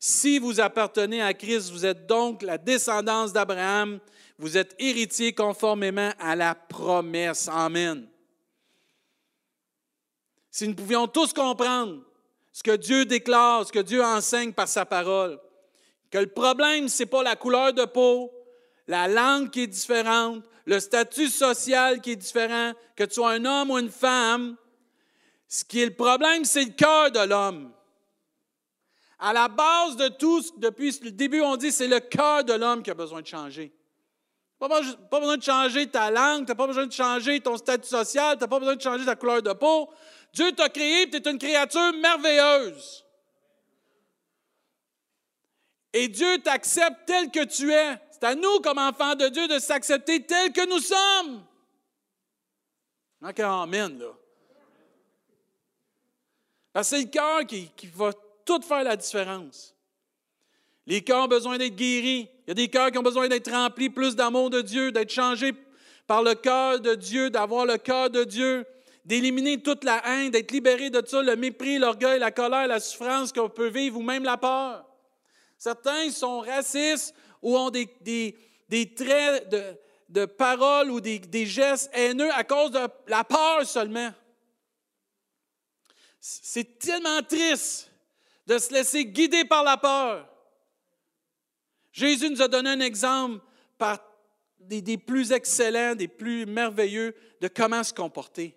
Si 0.00 0.38
vous 0.38 0.60
appartenez 0.60 1.22
à 1.22 1.32
Christ, 1.32 1.70
vous 1.70 1.86
êtes 1.86 2.06
donc 2.06 2.42
la 2.42 2.58
descendance 2.58 3.32
d'Abraham, 3.32 4.00
vous 4.38 4.56
êtes 4.56 4.74
héritiers 4.78 5.32
conformément 5.32 6.10
à 6.18 6.36
la 6.36 6.54
promesse. 6.54 7.48
Amen. 7.48 8.06
Si 10.50 10.68
nous 10.68 10.74
pouvions 10.74 11.08
tous 11.08 11.32
comprendre 11.32 12.02
ce 12.52 12.62
que 12.62 12.76
Dieu 12.76 13.04
déclare, 13.04 13.66
ce 13.66 13.72
que 13.72 13.80
Dieu 13.80 14.02
enseigne 14.02 14.52
par 14.52 14.68
sa 14.68 14.84
parole, 14.84 15.40
que 16.10 16.18
le 16.18 16.28
problème, 16.28 16.88
ce 16.88 17.02
n'est 17.02 17.08
pas 17.08 17.22
la 17.22 17.34
couleur 17.34 17.72
de 17.72 17.84
peau, 17.84 18.30
la 18.86 19.08
langue 19.08 19.50
qui 19.50 19.62
est 19.62 19.66
différente, 19.66 20.44
le 20.66 20.80
statut 20.80 21.28
social 21.28 22.00
qui 22.00 22.12
est 22.12 22.16
différent, 22.16 22.72
que 22.96 23.04
tu 23.04 23.14
sois 23.14 23.32
un 23.32 23.44
homme 23.44 23.70
ou 23.70 23.78
une 23.78 23.90
femme. 23.90 24.56
Ce 25.48 25.64
qui 25.64 25.82
est 25.82 25.86
le 25.86 25.94
problème, 25.94 26.44
c'est 26.44 26.64
le 26.64 26.72
cœur 26.72 27.10
de 27.10 27.20
l'homme. 27.20 27.72
À 29.18 29.32
la 29.32 29.48
base 29.48 29.96
de 29.96 30.08
tout, 30.08 30.42
depuis 30.58 30.98
le 31.02 31.10
début, 31.10 31.40
on 31.40 31.56
dit 31.56 31.72
c'est 31.72 31.88
le 31.88 32.00
cœur 32.00 32.44
de 32.44 32.52
l'homme 32.52 32.82
qui 32.82 32.90
a 32.90 32.94
besoin 32.94 33.22
de 33.22 33.26
changer. 33.26 33.72
N'as 34.60 34.68
pas 35.10 35.20
besoin 35.20 35.36
de 35.36 35.42
changer 35.42 35.86
ta 35.88 36.10
langue, 36.10 36.46
tu 36.46 36.50
n'as 36.50 36.54
pas 36.54 36.66
besoin 36.66 36.86
de 36.86 36.92
changer 36.92 37.40
ton 37.40 37.56
statut 37.56 37.88
social, 37.88 38.36
tu 38.36 38.42
n'as 38.42 38.48
pas 38.48 38.58
besoin 38.58 38.76
de 38.76 38.80
changer 38.80 39.04
ta 39.04 39.16
couleur 39.16 39.42
de 39.42 39.52
peau. 39.52 39.90
Dieu 40.32 40.52
t'a 40.52 40.68
créé, 40.68 41.08
tu 41.10 41.16
es 41.16 41.30
une 41.30 41.38
créature 41.38 41.92
merveilleuse. 41.94 43.04
Et 45.92 46.08
Dieu 46.08 46.38
t'accepte 46.38 47.06
tel 47.06 47.30
que 47.30 47.44
tu 47.44 47.72
es. 47.72 47.98
À 48.24 48.34
nous, 48.34 48.60
comme 48.60 48.78
enfants 48.78 49.14
de 49.14 49.28
Dieu, 49.28 49.46
de 49.46 49.58
s'accepter 49.58 50.24
tel 50.24 50.52
que 50.52 50.66
nous 50.68 50.80
sommes. 50.80 51.44
Donc, 53.20 53.38
amen, 53.40 53.98
là. 53.98 54.12
Parce 56.72 56.90
que 56.90 56.96
c'est 56.96 57.02
le 57.02 57.08
cœur 57.08 57.46
qui, 57.46 57.70
va 57.94 58.10
tout 58.44 58.60
faire 58.62 58.82
la 58.82 58.96
différence. 58.96 59.74
Les 60.86 61.02
cœurs 61.02 61.24
ont 61.24 61.28
besoin 61.28 61.56
d'être 61.56 61.76
guéris. 61.76 62.28
Il 62.46 62.48
y 62.48 62.50
a 62.50 62.54
des 62.54 62.68
cœurs 62.68 62.90
qui 62.90 62.98
ont 62.98 63.02
besoin 63.02 63.28
d'être 63.28 63.50
remplis 63.50 63.88
plus 63.88 64.16
d'amour 64.16 64.50
de 64.50 64.60
Dieu, 64.60 64.90
d'être 64.90 65.12
changés 65.12 65.54
par 66.06 66.22
le 66.22 66.34
cœur 66.34 66.80
de 66.80 66.94
Dieu, 66.94 67.30
d'avoir 67.30 67.64
le 67.64 67.78
cœur 67.78 68.10
de 68.10 68.24
Dieu, 68.24 68.66
d'éliminer 69.04 69.62
toute 69.62 69.84
la 69.84 70.02
haine, 70.06 70.30
d'être 70.30 70.50
libérés 70.50 70.90
de 70.90 71.02
ça, 71.06 71.22
le 71.22 71.36
mépris, 71.36 71.78
l'orgueil, 71.78 72.18
la 72.18 72.30
colère, 72.30 72.66
la 72.66 72.80
souffrance 72.80 73.32
qu'on 73.32 73.48
peut 73.48 73.68
vivre 73.68 73.98
ou 73.98 74.02
même 74.02 74.24
la 74.24 74.36
peur. 74.36 74.84
Certains 75.56 76.10
sont 76.10 76.40
racistes 76.40 77.14
ou 77.44 77.56
ont 77.56 77.70
des, 77.70 77.84
traits 78.96 79.48
de, 79.50 79.76
de 80.08 80.24
parole 80.24 80.90
ou 80.90 81.00
des, 81.00 81.46
gestes 81.46 81.90
haineux 81.92 82.32
à 82.32 82.42
cause 82.42 82.72
de 82.72 82.80
la 83.06 83.22
peur 83.22 83.64
seulement. 83.64 84.12
C'est 86.18 86.78
tellement 86.78 87.22
triste 87.22 87.92
de 88.46 88.56
se 88.58 88.72
laisser 88.72 89.04
guider 89.04 89.44
par 89.44 89.62
la 89.62 89.76
peur. 89.76 90.28
Jésus 91.92 92.30
nous 92.30 92.42
a 92.42 92.48
donné 92.48 92.70
un 92.70 92.80
exemple 92.80 93.44
par 93.76 94.02
des, 94.58 94.80
des, 94.80 94.96
plus 94.96 95.30
excellents, 95.30 95.94
des 95.94 96.08
plus 96.08 96.46
merveilleux 96.46 97.14
de 97.42 97.48
comment 97.48 97.84
se 97.84 97.92
comporter. 97.92 98.56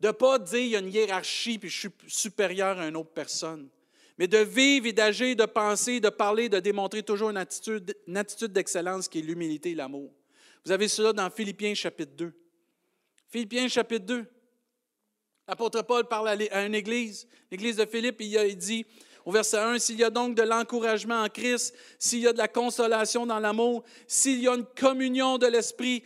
De 0.00 0.08
ne 0.08 0.12
pas 0.12 0.40
dire 0.40 0.58
il 0.58 0.68
y 0.68 0.76
a 0.76 0.80
une 0.80 0.92
hiérarchie 0.92 1.58
puis 1.58 1.70
je 1.70 1.78
suis 1.78 1.90
supérieur 2.08 2.78
à 2.80 2.88
une 2.88 2.96
autre 2.96 3.12
personne 3.12 3.70
mais 4.18 4.28
de 4.28 4.38
vivre 4.38 4.86
et 4.86 4.92
d'agir, 4.92 5.36
de 5.36 5.44
penser, 5.44 6.00
de 6.00 6.08
parler, 6.08 6.48
de 6.48 6.58
démontrer 6.58 7.02
toujours 7.02 7.30
une 7.30 7.36
attitude, 7.36 7.94
d'excellence 8.52 9.08
qui 9.08 9.18
est 9.18 9.22
l'humilité 9.22 9.72
et 9.72 9.74
l'amour. 9.74 10.10
Vous 10.64 10.72
avez 10.72 10.88
cela 10.88 11.12
dans 11.12 11.30
Philippiens 11.30 11.74
chapitre 11.74 12.12
2. 12.16 12.32
Philippiens 13.28 13.68
chapitre 13.68 14.06
2. 14.06 14.24
L'apôtre 15.48 15.82
Paul 15.82 16.08
parle 16.08 16.28
à 16.28 16.66
une 16.66 16.74
église, 16.74 17.28
l'église 17.50 17.76
de 17.76 17.86
Philippe, 17.86 18.20
il 18.20 18.56
dit 18.56 18.84
au 19.24 19.32
verset 19.32 19.58
1, 19.58 19.78
S'il 19.78 19.98
y 19.98 20.04
a 20.04 20.10
donc 20.10 20.34
de 20.34 20.42
l'encouragement 20.42 21.22
en 21.22 21.28
Christ, 21.28 21.74
s'il 21.98 22.20
y 22.20 22.26
a 22.26 22.32
de 22.32 22.38
la 22.38 22.48
consolation 22.48 23.26
dans 23.26 23.38
l'amour, 23.38 23.84
s'il 24.06 24.40
y 24.40 24.48
a 24.48 24.54
une 24.54 24.64
communion 24.64 25.36
de 25.36 25.46
l'Esprit, 25.46 26.02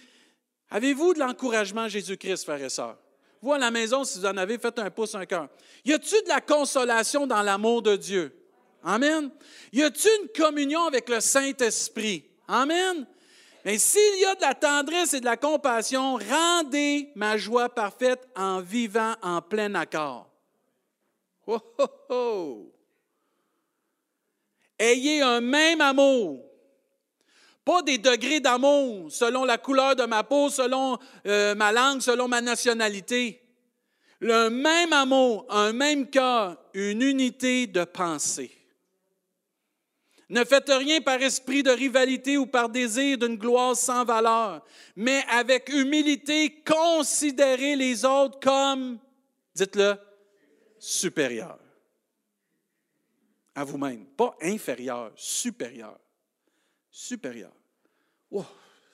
avez-vous 0.71 1.15
de 1.15 1.21
l'encouragement 1.21 1.83
en 1.83 1.89
Jésus-Christ, 1.89 2.45
frères 2.45 2.63
et 2.63 2.71
sœurs? 2.71 2.99
Vous, 3.43 3.53
à 3.53 3.59
la 3.59 3.71
maison, 3.71 4.05
si 4.05 4.19
vous 4.19 4.27
en 4.27 4.37
avez, 4.37 4.59
faites 4.59 4.79
un 4.79 4.91
pouce, 4.91 5.15
un 5.15 5.25
cœur. 5.25 5.49
Y 5.85 5.93
a-t-il 5.93 6.23
de 6.25 6.29
la 6.29 6.41
consolation 6.41 7.27
dans 7.27 7.43
l'amour 7.43 7.81
de 7.81 7.97
Dieu? 7.97 8.37
Amen. 8.83 9.31
Y 9.73 9.83
a-t-il 9.83 10.23
une 10.23 10.29
communion 10.29 10.85
avec 10.85 11.09
le 11.09 11.21
Saint-Esprit? 11.21 12.25
Amen. 12.47 13.07
Mais 13.65 13.79
s'il 13.79 14.21
y 14.21 14.25
a 14.25 14.35
de 14.35 14.41
la 14.41 14.55
tendresse 14.55 15.15
et 15.15 15.21
de 15.21 15.25
la 15.25 15.37
compassion, 15.37 16.17
rendez 16.17 17.11
ma 17.15 17.37
joie 17.37 17.69
parfaite 17.69 18.27
en 18.37 18.61
vivant 18.61 19.15
en 19.23 19.41
plein 19.43 19.75
accord. 19.75 20.31
Oh, 21.47 21.59
oh, 21.79 21.87
oh. 22.09 22.73
Ayez 24.79 25.21
un 25.21 25.41
même 25.41 25.81
amour. 25.81 26.50
Pas 27.65 27.83
des 27.83 27.99
degrés 27.99 28.41
d'amour 28.41 29.11
selon 29.13 29.45
la 29.45 29.59
couleur 29.59 29.95
de 29.95 30.05
ma 30.05 30.25
peau, 30.25 30.49
selon 30.49 30.99
euh, 31.27 31.55
ma 31.55 31.73
langue, 31.73 32.01
selon 32.01 32.27
ma 32.29 32.41
nationalité. 32.41 33.43
Le 34.21 34.51
même 34.51 34.93
amour, 34.93 35.47
un 35.51 35.73
même 35.73 36.09
cœur, 36.09 36.57
une 36.75 37.03
unité 37.03 37.67
de 37.67 37.85
pensée. 37.85 38.57
Ne 40.29 40.45
faites 40.45 40.71
rien 40.71 41.01
par 41.01 41.21
esprit 41.21 41.63
de 41.63 41.71
rivalité 41.71 42.39
ou 42.39 42.47
par 42.47 42.69
désir 42.69 43.19
d'une 43.19 43.37
gloire 43.37 43.77
sans 43.77 44.05
valeur, 44.05 44.65
mais 44.95 45.25
avec 45.29 45.69
humilité, 45.69 46.63
considérez 46.65 47.75
les 47.75 48.05
autres 48.05 48.39
comme, 48.41 48.99
dites-le, 49.55 49.97
supérieurs 50.79 51.59
à 53.55 53.65
vous-même. 53.65 54.07
Pas 54.07 54.37
inférieurs, 54.41 55.13
supérieurs 55.17 56.00
supérieur. 57.01 57.53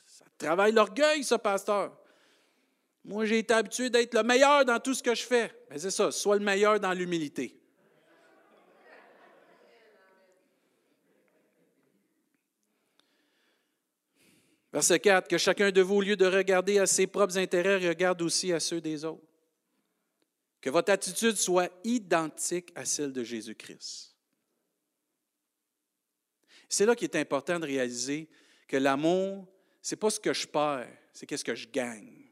ça 0.06 0.24
travaille 0.38 0.72
l'orgueil, 0.72 1.24
ce 1.24 1.34
pasteur. 1.34 1.96
Moi, 3.04 3.24
j'ai 3.24 3.38
été 3.38 3.52
habitué 3.52 3.90
d'être 3.90 4.14
le 4.14 4.22
meilleur 4.22 4.64
dans 4.64 4.78
tout 4.78 4.94
ce 4.94 5.02
que 5.02 5.14
je 5.14 5.24
fais. 5.24 5.52
Mais 5.70 5.78
c'est 5.78 5.90
ça, 5.90 6.10
sois 6.10 6.36
le 6.36 6.44
meilleur 6.44 6.78
dans 6.80 6.92
l'humilité. 6.92 7.60
Verset 14.72 15.00
4, 15.00 15.28
que 15.28 15.38
chacun 15.38 15.70
de 15.70 15.80
vous, 15.80 15.96
au 15.96 16.02
lieu 16.02 16.16
de 16.16 16.26
regarder 16.26 16.78
à 16.78 16.86
ses 16.86 17.06
propres 17.06 17.38
intérêts, 17.38 17.88
regarde 17.88 18.20
aussi 18.20 18.52
à 18.52 18.60
ceux 18.60 18.80
des 18.80 19.04
autres. 19.04 19.22
Que 20.60 20.70
votre 20.70 20.92
attitude 20.92 21.36
soit 21.36 21.72
identique 21.82 22.72
à 22.74 22.84
celle 22.84 23.12
de 23.12 23.24
Jésus-Christ. 23.24 24.15
C'est 26.68 26.86
là 26.86 26.94
qu'il 26.94 27.06
est 27.06 27.16
important 27.16 27.58
de 27.58 27.66
réaliser 27.66 28.28
que 28.66 28.76
l'amour, 28.76 29.46
ce 29.82 29.94
n'est 29.94 29.98
pas 29.98 30.10
ce 30.10 30.20
que 30.20 30.32
je 30.32 30.46
perds, 30.46 30.88
c'est 31.12 31.26
qu'est-ce 31.26 31.44
que 31.44 31.54
je 31.54 31.68
gagne. 31.68 32.26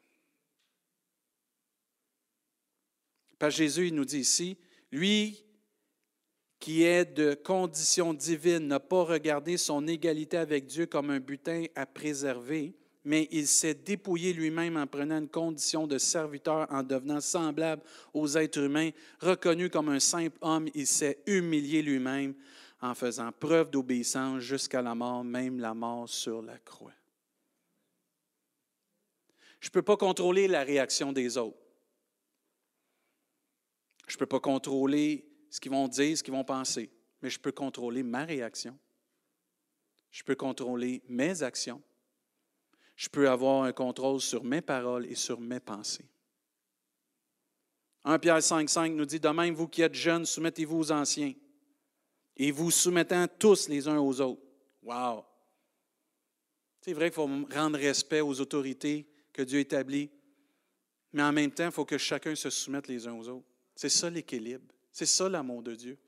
Parce 3.38 3.54
Jésus, 3.54 3.88
il 3.88 3.94
nous 3.94 4.04
dit 4.04 4.20
ici, 4.20 4.56
lui 4.90 5.44
qui 6.64 6.82
est 6.82 7.04
de 7.04 7.34
condition 7.34 8.14
divine 8.14 8.68
n'a 8.68 8.80
pas 8.80 9.02
regardé 9.04 9.58
son 9.58 9.86
égalité 9.86 10.38
avec 10.38 10.64
Dieu 10.64 10.86
comme 10.86 11.10
un 11.10 11.20
butin 11.20 11.64
à 11.74 11.84
préserver, 11.84 12.72
mais 13.04 13.28
il 13.30 13.46
s'est 13.46 13.74
dépouillé 13.74 14.32
lui-même 14.32 14.78
en 14.78 14.86
prenant 14.86 15.18
une 15.18 15.28
condition 15.28 15.86
de 15.86 15.98
serviteur, 15.98 16.66
en 16.70 16.82
devenant 16.82 17.20
semblable 17.20 17.82
aux 18.14 18.38
êtres 18.38 18.60
humains. 18.60 18.90
Reconnu 19.20 19.68
comme 19.68 19.90
un 19.90 20.00
simple 20.00 20.38
homme, 20.40 20.68
il 20.74 20.86
s'est 20.86 21.18
humilié 21.26 21.82
lui-même 21.82 22.34
en 22.84 22.94
faisant 22.94 23.32
preuve 23.32 23.70
d'obéissance 23.70 24.40
jusqu'à 24.40 24.82
la 24.82 24.94
mort, 24.94 25.24
même 25.24 25.58
la 25.58 25.72
mort 25.72 26.06
sur 26.06 26.42
la 26.42 26.58
croix. 26.58 26.92
Je 29.58 29.68
ne 29.68 29.72
peux 29.72 29.80
pas 29.80 29.96
contrôler 29.96 30.46
la 30.46 30.62
réaction 30.62 31.10
des 31.10 31.38
autres. 31.38 31.56
Je 34.06 34.14
ne 34.14 34.18
peux 34.18 34.26
pas 34.26 34.38
contrôler 34.38 35.26
ce 35.48 35.60
qu'ils 35.60 35.72
vont 35.72 35.88
dire, 35.88 36.18
ce 36.18 36.22
qu'ils 36.22 36.34
vont 36.34 36.44
penser, 36.44 36.90
mais 37.22 37.30
je 37.30 37.40
peux 37.40 37.52
contrôler 37.52 38.02
ma 38.02 38.26
réaction. 38.26 38.78
Je 40.10 40.22
peux 40.22 40.36
contrôler 40.36 41.02
mes 41.08 41.42
actions. 41.42 41.82
Je 42.96 43.08
peux 43.08 43.30
avoir 43.30 43.64
un 43.64 43.72
contrôle 43.72 44.20
sur 44.20 44.44
mes 44.44 44.60
paroles 44.60 45.06
et 45.06 45.14
sur 45.14 45.40
mes 45.40 45.58
pensées. 45.58 46.04
1 48.04 48.18
Pierre 48.18 48.42
5, 48.42 48.68
5 48.68 48.92
nous 48.92 49.06
dit, 49.06 49.18
de 49.18 49.28
même, 49.30 49.54
vous 49.54 49.68
qui 49.68 49.80
êtes 49.80 49.94
jeunes, 49.94 50.26
soumettez-vous 50.26 50.76
aux 50.76 50.92
anciens 50.92 51.32
et 52.36 52.50
vous 52.50 52.70
soumettant 52.70 53.26
tous 53.38 53.68
les 53.68 53.86
uns 53.88 53.98
aux 53.98 54.20
autres. 54.20 54.42
Wow! 54.82 55.24
C'est 56.80 56.92
vrai 56.92 57.06
qu'il 57.10 57.14
faut 57.14 57.30
rendre 57.54 57.78
respect 57.78 58.20
aux 58.20 58.40
autorités 58.40 59.06
que 59.32 59.42
Dieu 59.42 59.60
établit, 59.60 60.10
mais 61.12 61.22
en 61.22 61.32
même 61.32 61.50
temps, 61.50 61.66
il 61.66 61.72
faut 61.72 61.84
que 61.84 61.96
chacun 61.96 62.34
se 62.34 62.50
soumette 62.50 62.88
les 62.88 63.06
uns 63.06 63.14
aux 63.14 63.28
autres. 63.28 63.46
C'est 63.74 63.88
ça 63.88 64.10
l'équilibre. 64.10 64.64
C'est 64.92 65.06
ça 65.06 65.28
l'amour 65.28 65.62
de 65.62 65.74
Dieu. 65.74 65.98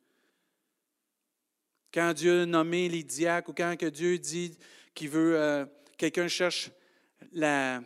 Quand 1.92 2.12
Dieu 2.12 2.44
nommé 2.44 2.88
les 2.88 3.02
diacres 3.02 3.50
ou 3.50 3.52
quand 3.52 3.76
que 3.76 3.86
Dieu 3.86 4.18
dit 4.18 4.56
qu'il 4.94 5.08
veut, 5.08 5.36
euh, 5.36 5.64
quelqu'un 5.96 6.28
cherche 6.28 6.70
de 7.32 7.80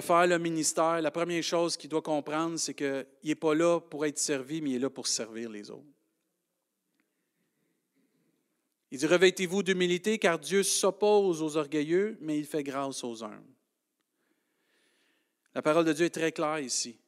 faire 0.00 0.26
le 0.26 0.38
ministère, 0.38 1.00
la 1.00 1.10
première 1.10 1.42
chose 1.42 1.76
qu'il 1.76 1.90
doit 1.90 2.02
comprendre, 2.02 2.58
c'est 2.58 2.74
qu'il 2.74 3.06
n'est 3.24 3.34
pas 3.34 3.54
là 3.54 3.78
pour 3.78 4.06
être 4.06 4.18
servi, 4.18 4.60
mais 4.62 4.70
il 4.70 4.76
est 4.76 4.80
là 4.80 4.90
pour 4.90 5.06
servir 5.06 5.50
les 5.50 5.70
autres. 5.70 5.84
Il 8.92 8.98
dit, 8.98 9.06
revêtez-vous 9.06 9.62
d'humilité, 9.62 10.18
car 10.18 10.38
Dieu 10.38 10.62
s'oppose 10.62 11.40
aux 11.40 11.56
orgueilleux, 11.56 12.18
mais 12.20 12.38
il 12.38 12.44
fait 12.44 12.62
grâce 12.62 13.02
aux 13.02 13.24
humbles. 13.24 13.42
La 15.54 15.62
parole 15.62 15.86
de 15.86 15.94
Dieu 15.94 16.04
est 16.04 16.10
très 16.10 16.30
claire 16.30 16.58
ici. 16.58 16.98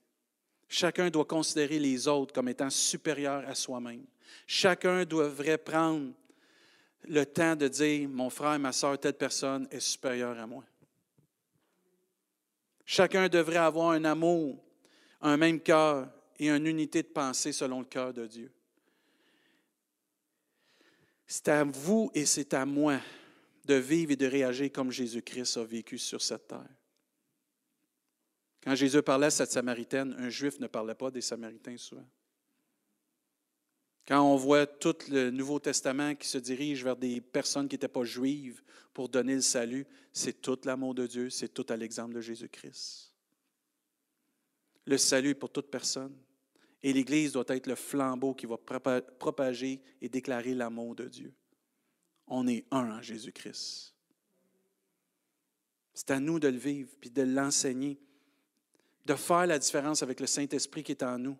Chacun 0.66 1.10
doit 1.10 1.26
considérer 1.26 1.78
les 1.78 2.08
autres 2.08 2.32
comme 2.32 2.48
étant 2.48 2.70
supérieurs 2.70 3.46
à 3.46 3.54
soi-même. 3.54 4.06
Chacun 4.46 5.04
devrait 5.04 5.58
prendre 5.58 6.14
le 7.06 7.26
temps 7.26 7.54
de 7.54 7.68
dire, 7.68 8.08
mon 8.08 8.30
frère, 8.30 8.58
ma 8.58 8.72
soeur, 8.72 8.98
telle 8.98 9.12
personne 9.12 9.68
est 9.70 9.80
supérieure 9.80 10.38
à 10.38 10.46
moi. 10.46 10.64
Chacun 12.86 13.28
devrait 13.28 13.56
avoir 13.56 13.90
un 13.90 14.06
amour, 14.06 14.58
un 15.20 15.36
même 15.36 15.60
cœur 15.60 16.08
et 16.38 16.48
une 16.48 16.66
unité 16.66 17.02
de 17.02 17.08
pensée 17.08 17.52
selon 17.52 17.80
le 17.80 17.86
cœur 17.86 18.14
de 18.14 18.26
Dieu. 18.26 18.50
C'est 21.26 21.48
à 21.48 21.64
vous 21.64 22.10
et 22.14 22.26
c'est 22.26 22.54
à 22.54 22.66
moi 22.66 23.00
de 23.64 23.74
vivre 23.74 24.12
et 24.12 24.16
de 24.16 24.26
réagir 24.26 24.70
comme 24.72 24.90
Jésus-Christ 24.90 25.56
a 25.56 25.64
vécu 25.64 25.98
sur 25.98 26.20
cette 26.20 26.48
terre. 26.48 26.68
Quand 28.62 28.74
Jésus 28.74 29.02
parlait 29.02 29.26
à 29.26 29.30
cette 29.30 29.50
Samaritaine, 29.50 30.14
un 30.18 30.28
Juif 30.28 30.58
ne 30.58 30.66
parlait 30.66 30.94
pas 30.94 31.10
des 31.10 31.20
Samaritains 31.20 31.76
souvent. 31.76 32.06
Quand 34.06 34.22
on 34.22 34.36
voit 34.36 34.66
tout 34.66 34.96
le 35.10 35.30
Nouveau 35.30 35.58
Testament 35.58 36.14
qui 36.14 36.28
se 36.28 36.36
dirige 36.36 36.84
vers 36.84 36.96
des 36.96 37.20
personnes 37.20 37.68
qui 37.68 37.74
n'étaient 37.74 37.88
pas 37.88 38.04
juives 38.04 38.62
pour 38.92 39.08
donner 39.08 39.34
le 39.34 39.40
salut, 39.40 39.86
c'est 40.12 40.42
tout 40.42 40.58
l'amour 40.64 40.94
de 40.94 41.06
Dieu, 41.06 41.30
c'est 41.30 41.48
tout 41.48 41.66
à 41.70 41.76
l'exemple 41.76 42.14
de 42.14 42.20
Jésus-Christ. 42.20 43.12
Le 44.86 44.98
salut 44.98 45.34
pour 45.34 45.50
toute 45.50 45.70
personne. 45.70 46.14
Et 46.84 46.92
l'Église 46.92 47.32
doit 47.32 47.46
être 47.48 47.66
le 47.66 47.76
flambeau 47.76 48.34
qui 48.34 48.44
va 48.44 48.58
propager 48.58 49.80
et 50.02 50.08
déclarer 50.10 50.54
l'amour 50.54 50.94
de 50.94 51.08
Dieu. 51.08 51.32
On 52.26 52.46
est 52.46 52.66
un 52.70 52.98
en 52.98 53.00
Jésus-Christ. 53.00 53.94
C'est 55.94 56.10
à 56.10 56.20
nous 56.20 56.38
de 56.38 56.48
le 56.48 56.58
vivre, 56.58 56.90
puis 57.00 57.08
de 57.08 57.22
l'enseigner, 57.22 57.98
de 59.06 59.14
faire 59.14 59.46
la 59.46 59.58
différence 59.58 60.02
avec 60.02 60.20
le 60.20 60.26
Saint-Esprit 60.26 60.82
qui 60.82 60.92
est 60.92 61.02
en 61.02 61.18
nous. 61.18 61.38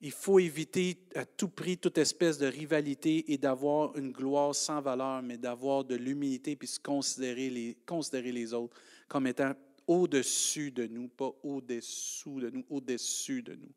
Il 0.00 0.10
faut 0.10 0.40
éviter 0.40 0.98
à 1.14 1.24
tout 1.24 1.48
prix 1.48 1.78
toute 1.78 1.98
espèce 1.98 2.36
de 2.36 2.46
rivalité 2.46 3.32
et 3.32 3.38
d'avoir 3.38 3.96
une 3.96 4.10
gloire 4.10 4.56
sans 4.56 4.80
valeur, 4.80 5.22
mais 5.22 5.38
d'avoir 5.38 5.84
de 5.84 5.94
l'humilité 5.94 6.56
puis 6.56 6.66
se 6.66 6.80
considérer 6.80 7.48
les, 7.48 7.78
considérer 7.86 8.32
les 8.32 8.52
autres 8.52 8.76
comme 9.06 9.28
étant 9.28 9.52
au-dessus 9.86 10.72
de 10.72 10.88
nous, 10.88 11.06
pas 11.06 11.32
au-dessous 11.44 12.40
de 12.40 12.50
nous, 12.50 12.64
au-dessus 12.68 13.42
de 13.42 13.54
nous. 13.54 13.72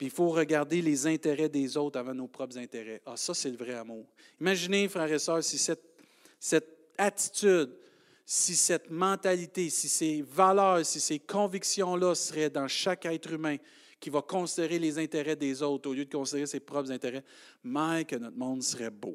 Puis 0.00 0.06
il 0.06 0.12
faut 0.12 0.30
regarder 0.30 0.80
les 0.80 1.06
intérêts 1.06 1.50
des 1.50 1.76
autres 1.76 1.98
avant 1.98 2.14
nos 2.14 2.26
propres 2.26 2.56
intérêts. 2.56 3.02
Ah, 3.04 3.18
ça, 3.18 3.34
c'est 3.34 3.50
le 3.50 3.58
vrai 3.58 3.74
amour. 3.74 4.06
Imaginez, 4.40 4.88
frères 4.88 5.12
et 5.12 5.18
sœurs, 5.18 5.44
si 5.44 5.58
cette, 5.58 6.64
attitude, 6.96 7.76
si 8.24 8.56
cette 8.56 8.90
mentalité, 8.90 9.68
si 9.68 9.90
ces 9.90 10.22
valeurs, 10.22 10.86
si 10.86 11.00
ces 11.00 11.18
convictions-là 11.18 12.14
seraient 12.14 12.48
dans 12.48 12.66
chaque 12.66 13.04
être 13.04 13.30
humain, 13.30 13.58
qui 14.00 14.08
va 14.08 14.22
considérer 14.22 14.78
les 14.78 14.98
intérêts 14.98 15.36
des 15.36 15.62
autres 15.62 15.90
au 15.90 15.92
lieu 15.92 16.06
de 16.06 16.10
considérer 16.10 16.46
ses 16.46 16.60
propres 16.60 16.90
intérêts, 16.90 17.22
mais 17.62 18.06
que 18.06 18.16
notre 18.16 18.38
monde 18.38 18.62
serait 18.62 18.88
beau. 18.88 19.12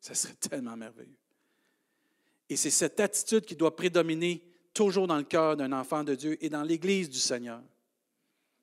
Ça 0.00 0.14
serait 0.14 0.34
tellement 0.48 0.76
merveilleux. 0.76 1.18
Et 2.48 2.54
c'est 2.54 2.70
cette 2.70 3.00
attitude 3.00 3.44
qui 3.44 3.56
doit 3.56 3.74
prédominer 3.74 4.44
toujours 4.72 5.08
dans 5.08 5.18
le 5.18 5.24
cœur 5.24 5.56
d'un 5.56 5.72
enfant 5.72 6.04
de 6.04 6.14
Dieu 6.14 6.38
et 6.40 6.48
dans 6.48 6.62
l'Église 6.62 7.10
du 7.10 7.18
Seigneur, 7.18 7.60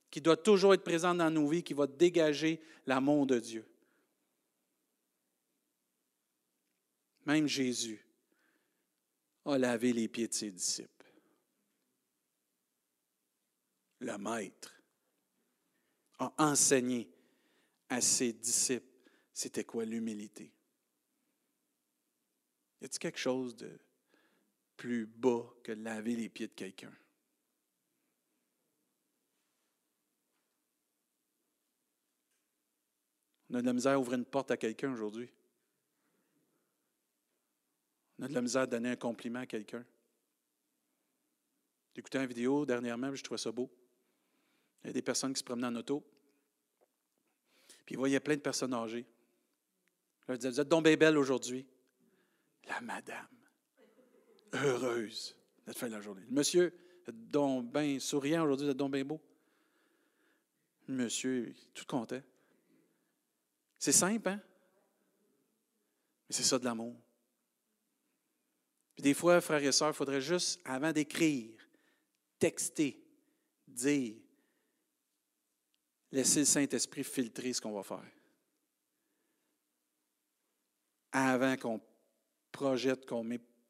qui 0.09 0.21
doit 0.21 0.37
toujours 0.37 0.73
être 0.73 0.83
présente 0.83 1.17
dans 1.17 1.29
nos 1.29 1.47
vies, 1.47 1.63
qui 1.63 1.73
va 1.73 1.87
dégager 1.87 2.61
l'amour 2.85 3.25
de 3.25 3.39
Dieu. 3.39 3.65
Même 7.25 7.47
Jésus 7.47 8.05
a 9.45 9.57
lavé 9.57 9.91
les 9.93 10.07
pieds 10.07 10.27
de 10.27 10.33
ses 10.33 10.51
disciples 10.51 10.97
le 13.99 14.17
maître, 14.17 14.73
a 16.19 16.33
enseigné 16.37 17.09
à 17.89 18.01
ses 18.01 18.33
disciples 18.33 18.85
c'était 19.33 19.63
quoi 19.63 19.85
l'humilité. 19.85 20.51
Y 22.81 22.85
a-t-il 22.85 22.99
quelque 22.99 23.19
chose 23.19 23.55
de 23.55 23.79
plus 24.75 25.05
bas 25.05 25.45
que 25.63 25.71
de 25.71 25.83
laver 25.83 26.15
les 26.15 26.29
pieds 26.29 26.47
de 26.47 26.53
quelqu'un? 26.53 26.93
On 33.49 33.55
a 33.55 33.61
de 33.61 33.65
la 33.65 33.73
misère 33.73 33.93
à 33.93 33.99
ouvrir 33.99 34.17
une 34.17 34.25
porte 34.25 34.51
à 34.51 34.57
quelqu'un 34.57 34.91
aujourd'hui. 34.91 35.29
On 38.19 38.23
a 38.23 38.27
de 38.27 38.33
la 38.33 38.41
misère 38.41 38.63
à 38.63 38.67
donner 38.67 38.91
un 38.91 38.95
compliment 38.95 39.39
à 39.39 39.45
quelqu'un. 39.45 39.85
Écouté 41.95 42.19
une 42.19 42.25
vidéo 42.25 42.65
dernièrement, 42.65 43.13
je 43.15 43.23
trouvais 43.23 43.37
ça 43.37 43.51
beau. 43.51 43.69
Il 44.83 44.87
y 44.87 44.89
a 44.91 44.93
des 44.93 45.01
personnes 45.01 45.33
qui 45.33 45.39
se 45.39 45.43
promenaient 45.43 45.67
en 45.67 45.75
auto. 45.75 46.03
Puis 47.85 47.95
il 47.95 47.97
voyait 47.97 48.19
plein 48.19 48.35
de 48.35 48.41
personnes 48.41 48.73
âgées. 48.73 49.05
Je 50.21 50.25
leur 50.27 50.37
disais, 50.37 50.49
vous 50.49 50.59
êtes 50.59 50.67
donc 50.67 50.83
belle 50.83 51.17
aujourd'hui. 51.17 51.65
La 52.67 52.81
madame, 52.81 53.27
heureuse 54.53 55.35
d'être 55.65 55.77
fin 55.77 55.87
de 55.87 55.93
la 55.93 56.01
journée. 56.01 56.25
Monsieur, 56.29 56.73
donc 57.07 57.71
bien 57.71 57.97
souriant 57.99 58.43
aujourd'hui, 58.43 58.65
vous 58.65 58.71
êtes 58.71 58.77
donc 58.77 58.91
bien 58.91 59.05
beau. 59.05 59.21
Monsieur, 60.89 61.53
tout 61.73 61.85
content. 61.85 62.21
C'est 63.79 63.91
simple, 63.91 64.29
hein? 64.29 64.41
Mais 66.29 66.35
c'est 66.35 66.43
ça 66.43 66.59
de 66.59 66.65
l'amour. 66.65 66.95
Puis 68.95 69.03
des 69.03 69.13
fois, 69.13 69.39
frères 69.41 69.63
et 69.63 69.71
sœurs, 69.71 69.89
il 69.89 69.95
faudrait 69.95 70.21
juste, 70.21 70.59
avant 70.65 70.91
d'écrire, 70.91 71.51
texter, 72.39 72.99
dire, 73.67 74.15
Laissez 76.11 76.39
le 76.39 76.45
Saint-Esprit 76.45 77.03
filtrer 77.03 77.53
ce 77.53 77.61
qu'on 77.61 77.73
va 77.73 77.83
faire. 77.83 78.11
Avant 81.11 81.55
qu'on 81.57 81.81
projette, 82.51 83.05
qu'on 83.05 83.23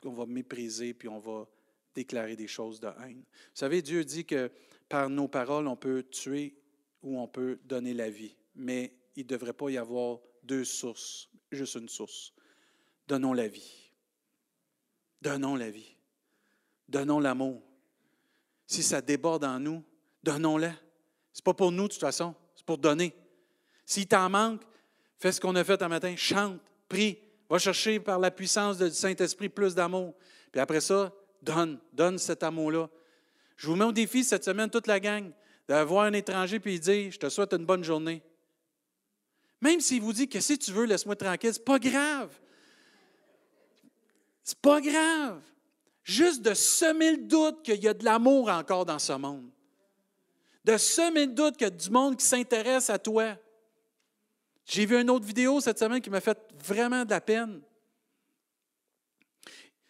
va 0.04 0.26
mépriser, 0.26 0.94
puis 0.94 1.08
on 1.08 1.20
va 1.20 1.48
déclarer 1.96 2.36
des 2.36 2.48
choses 2.48 2.80
de 2.80 2.88
haine. 2.88 3.24
Vous 3.24 3.56
savez, 3.56 3.82
Dieu 3.82 4.04
dit 4.04 4.26
que 4.26 4.52
par 4.88 5.10
nos 5.10 5.28
paroles, 5.28 5.68
on 5.68 5.76
peut 5.76 6.04
tuer 6.04 6.56
ou 7.02 7.20
on 7.20 7.28
peut 7.28 7.60
donner 7.64 7.94
la 7.94 8.10
vie. 8.10 8.36
Mais 8.56 8.94
il 9.18 9.24
ne 9.24 9.30
devrait 9.30 9.54
pas 9.54 9.70
y 9.70 9.78
avoir 9.78 10.20
deux 10.44 10.64
sources, 10.64 11.28
juste 11.52 11.76
une 11.76 11.90
source. 11.90 12.34
Donnons 13.08 13.34
la 13.34 13.48
vie. 13.48 13.92
Donnons 15.22 15.56
la 15.56 15.72
vie. 15.72 15.98
Donnons 16.88 17.20
l'amour. 17.20 17.64
Si 18.68 18.84
ça 18.84 19.02
déborde 19.02 19.44
en 19.44 19.60
nous, 19.60 19.84
donnons-la. 20.22 20.72
Ce 21.34 21.40
n'est 21.40 21.44
pas 21.44 21.56
pour 21.56 21.72
nous, 21.72 21.88
de 21.88 21.94
toute 21.94 22.00
façon, 22.00 22.36
c'est 22.56 22.66
pour 22.66 22.78
donner. 22.78 23.12
S'il 23.88 24.08
t'en 24.08 24.30
manque, 24.30 24.62
fais 25.18 25.32
ce 25.32 25.42
qu'on 25.42 25.56
a 25.56 25.64
fait 25.64 25.82
un 25.82 25.88
matin, 25.88 26.16
chante, 26.16 26.60
prie, 26.88 27.18
va 27.50 27.58
chercher 27.58 28.00
par 28.00 28.20
la 28.20 28.30
puissance 28.30 28.78
du 28.78 28.92
Saint-Esprit 28.92 29.50
plus 29.50 29.74
d'amour. 29.74 30.14
Puis 30.52 30.62
après 30.62 30.82
ça, 30.82 31.12
donne, 31.42 31.80
donne 31.92 32.20
cet 32.20 32.44
amour-là. 32.44 32.88
Je 33.56 33.66
vous 33.66 33.76
mets 33.76 33.86
au 33.86 33.92
défi 33.92 34.24
cette 34.24 34.44
semaine, 34.44 34.70
toute 34.70 34.86
la 34.86 35.00
gang, 35.00 35.32
d'avoir 35.68 36.04
un 36.04 36.14
étranger 36.14 36.60
puis 36.60 36.80
dire 36.80 37.12
Je 37.12 37.18
te 37.18 37.30
souhaite 37.30 37.54
une 37.54 37.66
bonne 37.66 37.84
journée. 37.84 38.22
Même 39.62 39.80
s'il 39.80 40.02
vous 40.02 40.14
dit 40.14 40.28
que 40.28 40.40
si 40.40 40.58
tu 40.58 40.72
veux, 40.72 40.86
laisse-moi 40.86 41.16
tranquille, 41.16 41.54
c'est 41.54 41.66
pas 41.66 41.80
grave. 41.80 42.30
C'est 44.44 44.60
pas 44.60 44.80
grave. 44.82 45.42
Juste 46.04 46.42
de 46.42 46.54
semer 46.54 47.12
le 47.12 47.24
doute 47.24 47.64
qu'il 47.64 47.84
y 47.84 47.88
a 47.88 47.94
de 47.94 48.06
l'amour 48.06 48.50
encore 48.50 48.86
dans 48.86 49.00
ce 49.00 49.14
monde 49.14 49.50
de 50.68 50.76
semer 50.76 51.28
le 51.28 51.32
doute 51.32 51.56
qu'il 51.56 51.66
y 51.66 51.68
a 51.68 51.70
du 51.70 51.90
monde 51.90 52.18
qui 52.18 52.26
s'intéresse 52.26 52.90
à 52.90 53.00
toi. 53.00 53.38
J'ai 54.66 54.86
vu 54.86 55.00
une 55.00 55.10
autre 55.10 55.26
vidéo 55.26 55.62
cette 55.62 55.80
semaine 55.80 56.02
qui 56.02 56.10
m'a 56.10 56.20
fait 56.20 56.38
vraiment 56.62 57.06
de 57.06 57.10
la 57.10 57.22
peine. 57.22 57.62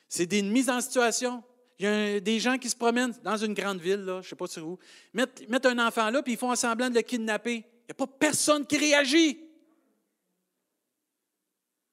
C'est 0.07 0.27
des 0.27 0.43
mises 0.43 0.69
en 0.69 0.79
situation. 0.79 1.43
Il 1.79 1.85
y 1.85 1.87
a 1.87 2.19
des 2.19 2.39
gens 2.39 2.59
qui 2.59 2.69
se 2.69 2.75
promènent 2.75 3.13
dans 3.23 3.37
une 3.37 3.55
grande 3.55 3.79
ville, 3.79 4.03
je 4.05 4.11
ne 4.17 4.21
sais 4.21 4.35
pas 4.35 4.45
sur 4.45 4.67
où, 4.67 4.79
mettent, 5.13 5.49
mettent 5.49 5.65
un 5.65 5.79
enfant 5.85 6.11
là, 6.11 6.21
puis 6.21 6.33
ils 6.33 6.37
font 6.37 6.53
semblant 6.55 6.91
de 6.91 6.95
le 6.95 7.01
kidnapper. 7.01 7.55
Il 7.55 7.85
n'y 7.87 7.91
a 7.91 7.93
pas 7.95 8.07
personne 8.07 8.65
qui 8.65 8.77
réagit. 8.77 9.39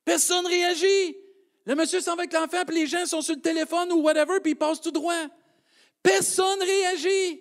Personne 0.05 0.45
ne 0.45 0.49
réagit. 0.49 1.17
Le 1.67 1.75
monsieur 1.75 2.01
s'en 2.01 2.15
va 2.15 2.23
avec 2.23 2.33
l'enfant, 2.33 2.65
puis 2.67 2.77
les 2.77 2.87
gens 2.87 3.07
sont 3.07 3.23
sur 3.23 3.35
le 3.35 3.41
téléphone 3.41 3.91
ou 3.93 4.03
whatever, 4.03 4.41
puis 4.41 4.53
ils 4.53 4.57
passent 4.57 4.81
tout 4.81 4.91
droit. 4.91 5.15
Personne 6.03 6.59
ne 6.59 6.65
réagit. 6.65 7.41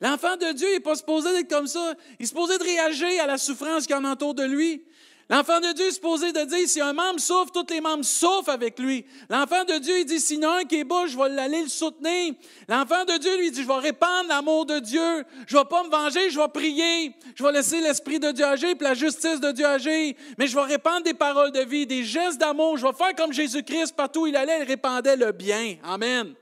L'enfant 0.00 0.36
de 0.36 0.52
Dieu 0.52 0.68
n'est 0.72 0.80
pas 0.80 0.94
supposé 0.94 1.30
d'être 1.32 1.50
comme 1.50 1.66
ça. 1.66 1.94
Il 2.18 2.22
est 2.22 2.26
supposé 2.26 2.56
de 2.56 2.64
réagir 2.64 3.22
à 3.22 3.26
la 3.26 3.36
souffrance 3.36 3.86
qui 3.86 3.92
en 3.92 4.04
entoure 4.04 4.34
de 4.34 4.44
lui. 4.44 4.82
L'enfant 5.30 5.60
de 5.60 5.72
Dieu 5.72 5.86
est 5.86 5.92
supposé 5.92 6.32
de 6.32 6.42
dire, 6.42 6.68
si 6.68 6.80
un 6.80 6.92
membre 6.92 7.20
souffre, 7.20 7.52
tous 7.52 7.72
les 7.72 7.80
membres 7.80 8.04
souffrent 8.04 8.50
avec 8.50 8.80
lui. 8.80 9.06
L'enfant 9.28 9.62
de 9.62 9.78
Dieu, 9.78 10.00
il 10.00 10.04
dit, 10.04 10.18
s'il 10.18 10.42
y 10.42 10.44
en 10.44 10.50
a 10.50 10.58
un 10.58 10.64
qui 10.64 10.80
est 10.80 10.84
bas, 10.84 11.06
je 11.06 11.16
vais 11.16 11.38
aller 11.38 11.62
le 11.62 11.68
soutenir. 11.68 12.34
L'enfant 12.68 13.04
de 13.04 13.16
Dieu, 13.16 13.38
lui, 13.38 13.52
dit, 13.52 13.62
je 13.62 13.68
vais 13.68 13.74
répandre 13.74 14.28
l'amour 14.28 14.66
de 14.66 14.80
Dieu. 14.80 15.24
Je 15.46 15.56
ne 15.56 15.60
vais 15.60 15.68
pas 15.68 15.84
me 15.84 15.88
venger, 15.88 16.30
je 16.30 16.40
vais 16.40 16.48
prier. 16.48 17.14
Je 17.36 17.44
vais 17.44 17.52
laisser 17.52 17.80
l'Esprit 17.80 18.18
de 18.18 18.32
Dieu 18.32 18.44
agir, 18.44 18.76
puis 18.76 18.84
la 18.84 18.94
justice 18.94 19.38
de 19.38 19.52
Dieu 19.52 19.66
agir. 19.66 20.14
Mais 20.36 20.48
je 20.48 20.56
vais 20.56 20.64
répandre 20.64 21.04
des 21.04 21.14
paroles 21.14 21.52
de 21.52 21.60
vie, 21.60 21.86
des 21.86 22.02
gestes 22.02 22.38
d'amour. 22.38 22.76
Je 22.76 22.84
vais 22.84 22.92
faire 22.92 23.14
comme 23.14 23.32
Jésus-Christ, 23.32 23.94
partout 23.94 24.22
où 24.22 24.26
il 24.26 24.34
allait, 24.34 24.58
il 24.62 24.64
répandait 24.64 25.14
le 25.14 25.30
bien. 25.30 25.76
Amen. 25.84 26.34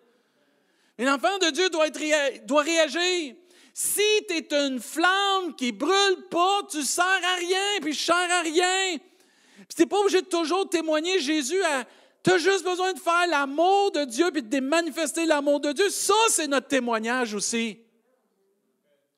Et 0.97 1.05
l'enfant 1.05 1.37
de 1.43 1.51
Dieu 1.51 1.69
doit 1.69 2.63
réagir. 2.63 3.35
Si 3.81 4.03
tu 4.27 4.35
es 4.35 4.67
une 4.67 4.81
flamme 4.81 5.55
qui 5.55 5.71
brûle 5.71 6.27
pas, 6.29 6.63
tu 6.69 6.83
sers 6.83 7.05
à 7.05 7.37
rien, 7.37 7.81
puis 7.81 7.93
je 7.93 8.03
sers 8.03 8.17
à 8.17 8.41
rien. 8.41 8.99
Puis 8.99 9.77
tu 9.77 9.83
n'es 9.83 9.87
pas 9.87 10.01
obligé 10.01 10.21
de 10.21 10.27
toujours 10.27 10.69
témoigner 10.69 11.21
Jésus 11.21 11.63
à. 11.63 11.87
Tu 12.25 12.33
as 12.33 12.39
juste 12.39 12.65
besoin 12.65 12.93
de 12.93 12.99
faire 12.99 13.29
l'amour 13.29 13.93
de 13.93 14.05
Dieu 14.05 14.33
puis 14.33 14.43
de 14.43 14.59
manifester 14.59 15.27
l'amour 15.27 15.61
de 15.61 15.71
Dieu. 15.71 15.91
Ça, 15.91 16.13
c'est 16.29 16.49
notre 16.49 16.67
témoignage 16.67 17.35
aussi. 17.35 17.79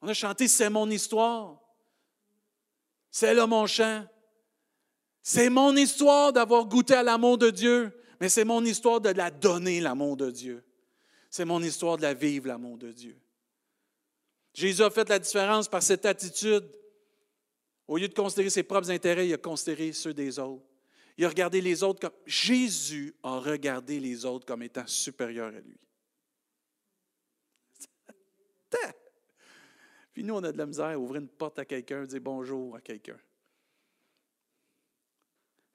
On 0.03 0.09
a 0.09 0.13
chanté 0.13 0.47
C'est 0.47 0.69
mon 0.69 0.91
histoire. 0.91 1.59
C'est 3.11 3.33
là 3.33 3.47
mon 3.47 3.67
chant. 3.67 4.05
C'est 5.23 5.49
mon 5.49 5.75
histoire 5.75 6.35
d'avoir 6.35 6.67
goûté 6.67 6.93
à 6.93 7.03
l'amour 7.03 7.39
de 7.39 7.49
Dieu, 7.49 7.99
mais 8.21 8.29
c'est 8.29 8.45
mon 8.45 8.63
histoire 8.67 9.01
de 9.01 9.09
la 9.09 9.31
donner, 9.31 9.81
l'amour 9.81 10.19
de 10.19 10.31
Dieu. 10.31 10.63
C'est 11.31 11.47
mon 11.47 11.63
histoire 11.63 11.97
de 11.97 12.03
la 12.03 12.13
vivre, 12.13 12.49
l'amour 12.49 12.77
de 12.77 12.93
Dieu. 12.93 13.19
Jésus 14.53 14.83
a 14.83 14.91
fait 14.91 15.09
la 15.09 15.19
différence 15.19 15.69
par 15.69 15.83
cette 15.83 16.05
attitude. 16.07 16.65
Au 17.87 17.97
lieu 17.97 18.09
de 18.09 18.15
considérer 18.15 18.51
ses 18.51 18.63
propres 18.63 18.91
intérêts, 18.91 19.29
il 19.29 19.35
a 19.35 19.39
considéré 19.39 19.93
ceux 19.93 20.15
des 20.15 20.39
autres. 20.39 20.65
Il 21.17 21.25
a 21.25 21.29
regardé 21.29 21.61
les 21.61 21.83
autres 21.83 22.01
comme. 22.01 22.17
Jésus 22.25 23.15
a 23.23 23.39
regardé 23.39 24.01
les 24.01 24.25
autres 24.25 24.47
comme 24.47 24.63
étant 24.63 24.87
supérieurs 24.87 25.55
à 25.55 25.61
lui. 25.61 25.79
Puis 30.13 30.25
nous, 30.25 30.35
on 30.35 30.45
a 30.45 30.53
de 30.53 30.59
la 30.59 30.67
misère 30.67 30.87
à 30.87 30.99
ouvrir 30.99 31.21
une 31.21 31.29
porte 31.29 31.59
à 31.59 31.65
quelqu'un, 31.65 32.05
dire 32.05 32.21
bonjour 32.21 32.77
à 32.77 32.81
quelqu'un. 32.81 33.19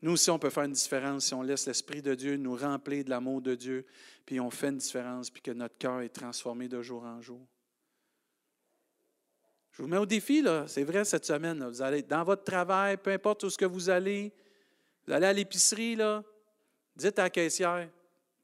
Nous 0.01 0.11
aussi, 0.11 0.29
on 0.29 0.39
peut 0.39 0.49
faire 0.49 0.63
une 0.63 0.73
différence 0.73 1.25
si 1.25 1.33
on 1.33 1.41
laisse 1.41 1.67
l'Esprit 1.67 2.01
de 2.01 2.13
Dieu 2.15 2.37
nous 2.37 2.55
remplir 2.55 3.03
de 3.03 3.09
l'amour 3.09 3.41
de 3.41 3.55
Dieu, 3.55 3.85
puis 4.25 4.39
on 4.39 4.51
fait 4.51 4.69
une 4.69 4.77
différence, 4.77 5.29
puis 5.29 5.41
que 5.41 5.51
notre 5.51 5.77
cœur 5.77 6.01
est 6.01 6.09
transformé 6.09 6.67
de 6.67 6.81
jour 6.81 7.03
en 7.03 7.21
jour. 7.21 7.47
Je 9.75 9.81
vous 9.81 9.89
mets 9.89 9.97
au 9.97 10.05
défi, 10.05 10.41
là. 10.41 10.65
C'est 10.67 10.85
vrai, 10.85 11.03
cette 11.03 11.25
semaine. 11.25 11.61
Vous 11.67 11.81
allez 11.81 12.01
dans 12.01 12.23
votre 12.23 12.45
travail, 12.45 12.95
peu 12.95 13.11
importe 13.11 13.43
où 13.43 13.49
ce 13.49 13.57
que 13.57 13.65
vous 13.65 13.89
allez. 13.89 14.31
Vous 15.05 15.11
allez 15.11 15.25
à 15.25 15.33
l'épicerie, 15.33 15.97
là. 15.97 16.23
Dites 16.95 17.19
à 17.19 17.23
la 17.23 17.29
caissière 17.29 17.89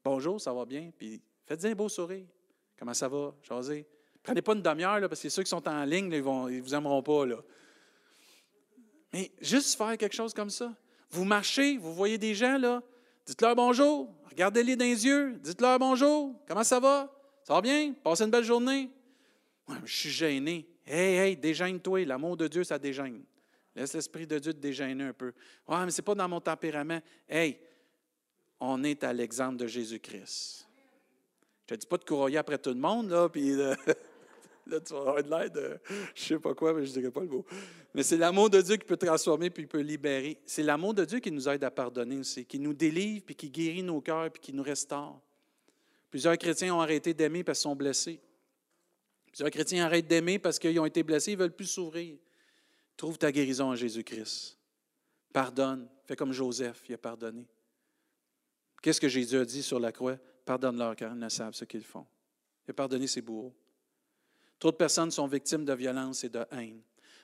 Bonjour, 0.04 0.38
ça 0.38 0.52
va 0.52 0.66
bien? 0.66 0.90
Puis 0.94 1.22
faites 1.46 1.64
un 1.64 1.72
beau 1.72 1.88
sourire. 1.88 2.26
Comment 2.78 2.92
ça 2.92 3.08
va? 3.08 3.34
José? 3.40 3.86
Prenez 4.22 4.42
pas 4.42 4.52
une 4.52 4.60
demi-heure, 4.60 5.00
là, 5.00 5.08
parce 5.08 5.22
que 5.22 5.30
ceux 5.30 5.42
qui 5.42 5.48
sont 5.48 5.66
en 5.66 5.84
ligne, 5.84 6.12
ils 6.12 6.22
ne 6.22 6.50
ils 6.50 6.60
vous 6.60 6.74
aimeront 6.74 7.02
pas. 7.02 7.24
Là. 7.24 7.36
Mais 9.14 9.32
juste 9.40 9.78
faire 9.78 9.96
quelque 9.96 10.14
chose 10.14 10.34
comme 10.34 10.50
ça. 10.50 10.74
Vous 11.08 11.24
marchez, 11.24 11.78
vous 11.78 11.94
voyez 11.94 12.18
des 12.18 12.34
gens, 12.34 12.58
là. 12.58 12.82
Dites-leur 13.24 13.56
bonjour. 13.56 14.14
Regardez-les 14.28 14.76
dans 14.76 14.84
les 14.84 15.06
yeux. 15.06 15.38
Dites-leur 15.40 15.78
bonjour. 15.78 16.34
Comment 16.46 16.64
ça 16.64 16.78
va? 16.78 17.10
Ça 17.42 17.54
va 17.54 17.62
bien? 17.62 17.94
Passez 18.04 18.24
une 18.24 18.30
belle 18.30 18.44
journée? 18.44 18.90
je 19.86 19.96
suis 19.96 20.10
gêné. 20.10 20.68
Hey, 20.86 21.16
hey, 21.16 21.36
dégêne-toi. 21.36 22.04
L'amour 22.04 22.36
de 22.36 22.48
Dieu, 22.48 22.64
ça 22.64 22.78
dégêne. 22.78 23.22
Laisse 23.74 23.94
l'Esprit 23.94 24.26
de 24.26 24.38
Dieu 24.38 24.52
te 24.52 24.58
dégêner 24.58 25.04
un 25.04 25.12
peu. 25.12 25.32
Ouais, 25.66 25.84
mais 25.84 25.90
ce 25.90 26.00
n'est 26.00 26.04
pas 26.04 26.14
dans 26.14 26.28
mon 26.28 26.40
tempérament. 26.40 27.00
Hey, 27.28 27.58
on 28.60 28.84
est 28.84 29.02
à 29.02 29.12
l'exemple 29.12 29.56
de 29.56 29.66
Jésus-Christ. 29.66 30.68
Je 31.66 31.74
ne 31.74 31.76
te 31.76 31.80
dis 31.80 31.86
pas 31.86 31.96
de 31.96 32.04
courir 32.04 32.40
après 32.40 32.58
tout 32.58 32.70
le 32.70 32.76
monde, 32.76 33.30
puis 33.32 33.54
là, 34.66 34.80
tu 34.80 34.92
vas 34.92 35.00
avoir 35.00 35.22
de 35.22 35.30
l'aide, 35.30 35.80
je 36.14 36.22
ne 36.22 36.38
sais 36.38 36.38
pas 36.38 36.54
quoi, 36.54 36.74
mais 36.74 36.84
je 36.84 36.90
ne 36.90 37.00
dirais 37.00 37.10
pas 37.10 37.20
le 37.20 37.28
mot. 37.28 37.46
Mais 37.94 38.02
c'est 38.02 38.16
l'amour 38.16 38.50
de 38.50 38.60
Dieu 38.60 38.76
qui 38.76 38.86
peut 38.86 38.96
transformer 38.96 39.48
puis 39.48 39.62
qui 39.62 39.68
peut 39.68 39.80
libérer. 39.80 40.38
C'est 40.44 40.62
l'amour 40.62 40.92
de 40.92 41.04
Dieu 41.04 41.20
qui 41.20 41.32
nous 41.32 41.48
aide 41.48 41.64
à 41.64 41.70
pardonner 41.70 42.18
aussi, 42.18 42.44
qui 42.44 42.58
nous 42.58 42.74
délivre 42.74 43.24
puis 43.24 43.34
qui 43.34 43.48
guérit 43.48 43.82
nos 43.82 44.00
cœurs 44.00 44.30
puis 44.30 44.42
qui 44.42 44.52
nous 44.52 44.62
restaure. 44.62 45.20
Plusieurs 46.10 46.36
chrétiens 46.36 46.74
ont 46.74 46.80
arrêté 46.80 47.14
d'aimer 47.14 47.42
parce 47.42 47.58
qu'ils 47.58 47.70
sont 47.70 47.76
blessés. 47.76 48.20
Plusieurs 49.32 49.50
chrétiens 49.50 49.86
arrêtent 49.86 50.06
d'aimer 50.06 50.38
parce 50.38 50.58
qu'ils 50.58 50.78
ont 50.78 50.84
été 50.84 51.02
blessés, 51.02 51.32
ils 51.32 51.38
ne 51.38 51.40
veulent 51.40 51.56
plus 51.56 51.66
s'ouvrir. 51.66 52.18
Trouve 52.98 53.16
ta 53.16 53.32
guérison 53.32 53.70
en 53.70 53.74
Jésus-Christ. 53.74 54.58
Pardonne. 55.32 55.88
Fais 56.04 56.16
comme 56.16 56.32
Joseph, 56.32 56.82
il 56.88 56.94
a 56.94 56.98
pardonné. 56.98 57.48
Qu'est-ce 58.82 59.00
que 59.00 59.08
Jésus 59.08 59.38
a 59.38 59.44
dit 59.46 59.62
sur 59.62 59.80
la 59.80 59.90
croix? 59.90 60.18
Pardonne-leur 60.44 60.94
car 60.96 61.14
ils 61.14 61.18
ne 61.18 61.28
savent 61.30 61.54
ce 61.54 61.64
qu'ils 61.64 61.84
font. 61.84 62.06
Il 62.66 62.72
a 62.72 62.74
pardonné 62.74 63.06
ses 63.06 63.22
bourreaux. 63.22 63.54
Trop 64.58 64.70
de 64.70 64.76
personnes 64.76 65.10
sont 65.10 65.26
victimes 65.26 65.64
de 65.64 65.72
violence 65.72 66.24
et 66.24 66.28
de 66.28 66.44
haine. 66.50 66.82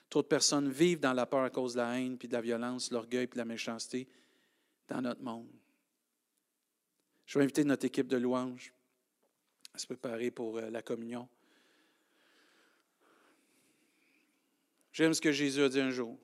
Trop 0.09 0.23
de 0.23 0.27
personnes 0.27 0.69
vivent 0.71 0.99
dans 0.99 1.13
la 1.13 1.27
peur 1.27 1.43
à 1.43 1.49
cause 1.51 1.73
de 1.73 1.77
la 1.77 1.99
haine, 1.99 2.17
puis 2.17 2.27
de 2.27 2.33
la 2.33 2.41
violence, 2.41 2.89
l'orgueil, 2.89 3.27
puis 3.27 3.35
de 3.35 3.41
la 3.41 3.45
méchanceté 3.45 4.07
dans 4.87 5.01
notre 5.01 5.21
monde. 5.21 5.47
Je 7.27 7.37
vais 7.37 7.43
inviter 7.43 7.63
notre 7.63 7.85
équipe 7.85 8.07
de 8.07 8.17
louanges 8.17 8.73
à 9.73 9.77
se 9.77 9.85
préparer 9.85 10.31
pour 10.31 10.57
euh, 10.57 10.71
la 10.71 10.81
communion. 10.81 11.29
J'aime 14.99 15.13
ce 15.13 15.21
que 15.21 15.31
Jésus 15.31 15.63
a 15.63 15.69
dit 15.69 15.79
un 15.79 15.91
jour. 15.91 16.17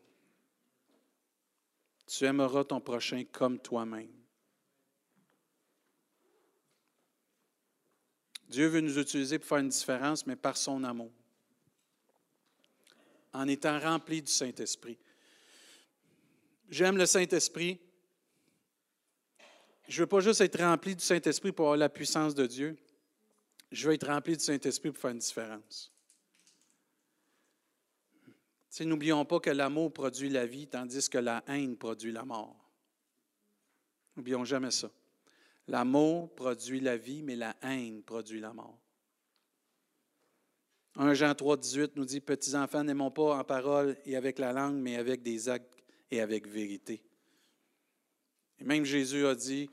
Tu 2.08 2.26
aimeras 2.26 2.66
ton 2.66 2.82
prochain 2.82 3.24
comme 3.32 3.58
toi-même. 3.58 4.12
Dieu 8.50 8.68
veut 8.68 8.82
nous 8.82 9.00
utiliser 9.00 9.40
pour 9.40 9.48
faire 9.48 9.60
une 9.60 9.70
différence, 9.70 10.28
mais 10.28 10.36
par 10.36 10.58
son 10.58 10.84
amour, 10.84 11.14
en 13.32 13.48
étant 13.48 13.80
rempli 13.80 14.22
du 14.22 14.30
Saint-Esprit. 14.30 14.98
J'aime 16.68 16.98
le 16.98 17.06
Saint-Esprit. 17.06 17.80
Je 19.88 20.02
ne 20.02 20.04
veux 20.04 20.10
pas 20.10 20.20
juste 20.20 20.42
être 20.42 20.60
rempli 20.60 20.98
du 20.98 21.04
Saint-Esprit 21.06 21.54
pour 21.54 21.68
avoir 21.68 21.78
la 21.78 21.88
puissance 21.88 22.36
de 22.36 22.46
Dieu. 22.46 22.76
Je 23.72 23.88
veux 23.88 23.94
être 23.94 24.08
rempli 24.08 24.36
du 24.36 24.44
Saint-Esprit 24.44 24.92
pour 24.92 25.00
faire 25.00 25.12
une 25.12 25.20
différence. 25.20 25.95
N'oublions 28.82 29.24
pas 29.26 29.40
que 29.40 29.50
l'amour 29.50 29.94
produit 29.94 30.30
la 30.30 30.46
vie, 30.46 30.68
tandis 30.68 31.10
que 31.10 31.18
la 31.18 31.44
haine 31.48 31.78
produit 31.78 32.12
la 32.12 32.26
mort. 32.26 32.56
N'oublions 34.16 34.44
jamais 34.44 34.72
ça. 34.72 34.92
L'amour 35.68 36.34
produit 36.36 36.80
la 36.80 36.98
vie, 36.98 37.22
mais 37.22 37.36
la 37.36 37.56
haine 37.62 38.04
produit 38.04 38.40
la 38.40 38.54
mort. 38.54 38.78
1 40.98 41.14
Jean 41.14 41.34
3, 41.34 41.58
18 41.58 41.96
nous 41.96 42.06
dit 42.06 42.22
Petits 42.22 42.56
enfants, 42.56 42.84
n'aimons 42.84 43.12
pas 43.12 43.38
en 43.38 43.44
parole 43.44 43.98
et 44.06 44.16
avec 44.16 44.40
la 44.40 44.54
langue, 44.54 44.76
mais 44.76 44.96
avec 44.96 45.22
des 45.22 45.50
actes 45.50 45.74
et 46.12 46.22
avec 46.22 46.48
vérité. 46.48 47.02
Et 48.60 48.64
même 48.64 48.86
Jésus 48.86 49.26
a 49.26 49.36
dit 49.36 49.70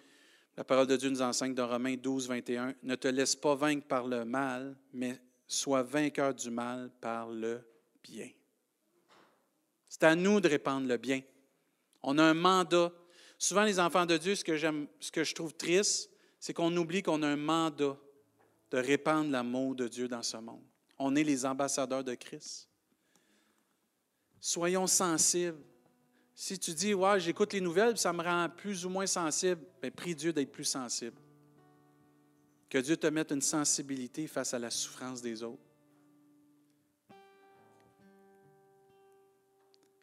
la 0.57 0.65
parole 0.65 0.87
de 0.87 0.97
Dieu 0.97 1.09
nous 1.09 1.23
enseigne 1.23 1.55
dans 1.55 1.69
Romains 1.69 1.97
12, 1.97 2.29
21 2.29 2.75
Ne 2.83 2.95
te 2.95 3.09
laisse 3.09 3.37
pas 3.37 3.55
vaincre 3.55 3.87
par 3.87 4.07
le 4.07 4.25
mal, 4.25 4.77
mais 4.93 5.19
sois 5.47 5.83
vainqueur 5.83 6.35
du 6.35 6.51
mal 6.51 6.91
par 7.01 7.31
le 7.31 7.63
bien. 8.03 8.29
C'est 9.93 10.05
à 10.05 10.17
nous 10.17 10.41
de 10.41 10.49
répandre 10.49 10.89
le 10.89 10.97
bien. 10.97 11.21
On 12.03 12.17
a 12.17 12.23
un 12.23 12.33
mandat 12.33 12.91
Souvent, 13.37 13.65
les 13.65 13.79
enfants 13.79 14.07
de 14.07 14.17
Dieu, 14.17 14.35
ce 14.35 14.43
que, 14.43 14.57
je 14.57 15.35
trouve 15.35 15.53
triste, 15.53 16.09
c'est 16.41 16.55
qu'on 16.55 16.75
oublie 16.79 17.03
qu'on 17.03 17.23
a 17.23 17.29
un 17.29 17.37
mandat 17.37 17.99
de 18.71 18.79
répandre 18.79 19.31
l'amour 19.31 19.75
de 19.75 19.89
Dieu 19.89 20.09
dans 20.09 20.23
ce 20.23 20.39
monde. 20.39 20.63
On 20.99 21.15
est 21.15 21.25
les 21.25 21.45
ambassadeurs 21.45 22.03
de 22.03 22.15
Christ. 22.15 22.71
Soyons 24.41 24.87
sensibles. 24.87 25.61
Si 26.35 26.59
tu 26.59 26.73
dis, 26.73 26.95
ouais, 26.95 27.21
j'écoute 27.21 27.53
les 27.53 27.61
nouvelles, 27.61 27.99
ça 27.99 28.15
me 28.15 28.23
rend 28.23 28.49
plus 28.49 28.87
ou 28.87 28.89
moins 28.89 29.07
sensible, 29.07 29.61
bien, 29.83 29.91
prie 29.91 30.15
Dieu 30.15 30.33
d'être 30.33 30.53
plus 30.53 30.65
sensible. 30.65 31.21
Que 32.71 32.79
Dieu 32.79 32.97
te 32.97 33.09
mette 33.09 33.31
une 33.31 33.43
sensibilité 33.43 34.27
face 34.27 34.55
à 34.55 34.59
la 34.59 34.71
souffrance 34.71 35.21
des 35.21 35.43
autres. 35.43 35.72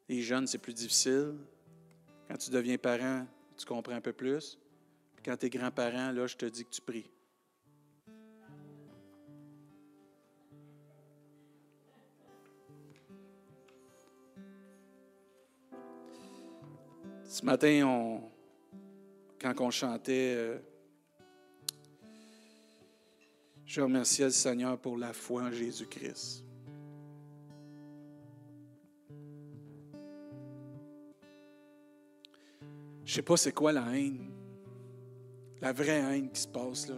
Les 0.09 0.23
jeunes, 0.23 0.47
c'est 0.47 0.57
plus 0.57 0.73
difficile. 0.73 1.35
Quand 2.27 2.35
tu 2.35 2.49
deviens 2.49 2.79
parent, 2.79 3.27
tu 3.55 3.63
comprends 3.63 3.93
un 3.93 4.01
peu 4.01 4.11
plus. 4.11 4.57
Quand 5.23 5.37
tu 5.37 5.45
es 5.45 5.49
grand-parent, 5.51 6.11
là, 6.11 6.25
je 6.25 6.35
te 6.35 6.47
dis 6.47 6.65
que 6.65 6.71
tu 6.71 6.81
pries. 6.81 7.11
Ce 17.25 17.45
matin, 17.45 18.19
quand 19.39 19.61
on 19.61 19.69
chantait, 19.69 20.33
euh, 20.35 20.59
je 23.63 23.81
remerciais 23.81 24.25
le 24.25 24.31
Seigneur 24.31 24.79
pour 24.79 24.97
la 24.97 25.13
foi 25.13 25.43
en 25.43 25.51
Jésus-Christ. 25.51 26.48
Je 33.09 33.15
sais 33.15 33.21
pas 33.23 33.37
c'est 33.37 33.51
quoi 33.51 33.71
la 33.71 33.87
haine, 33.97 34.29
la 35.61 35.73
vraie 35.73 35.97
haine 35.97 36.29
qui 36.29 36.41
se 36.41 36.47
passe 36.47 36.87
là. 36.87 36.97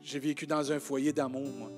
J'ai 0.00 0.20
vécu 0.20 0.46
dans 0.46 0.70
un 0.70 0.78
foyer 0.78 1.12
d'amour, 1.12 1.48
moi. 1.58 1.72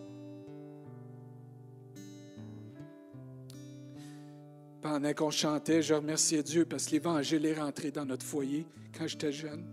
Pendant 4.83 5.15
qu'on 5.15 5.31
chantait, 5.31 5.81
je 5.81 5.95
remerciais 5.95 6.43
Dieu 6.43 6.67
parce 6.67 6.85
que 6.85 6.91
l'Évangile 6.91 7.47
est 7.47 7.59
rentré 7.59 7.91
dans 7.91 8.05
notre 8.05 8.27
foyer 8.27 8.67
quand 8.95 9.07
j'étais 9.07 9.33
jeune. 9.33 9.65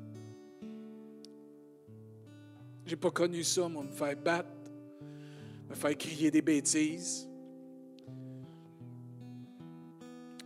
J'ai 2.86 2.96
pas 2.96 3.12
connu 3.12 3.44
ça, 3.44 3.68
moi, 3.68 3.84
me 3.84 3.92
faire 3.92 4.16
battre, 4.16 4.72
me 5.70 5.76
faire 5.76 5.98
crier 5.98 6.32
des 6.32 6.42
bêtises. 6.42 7.28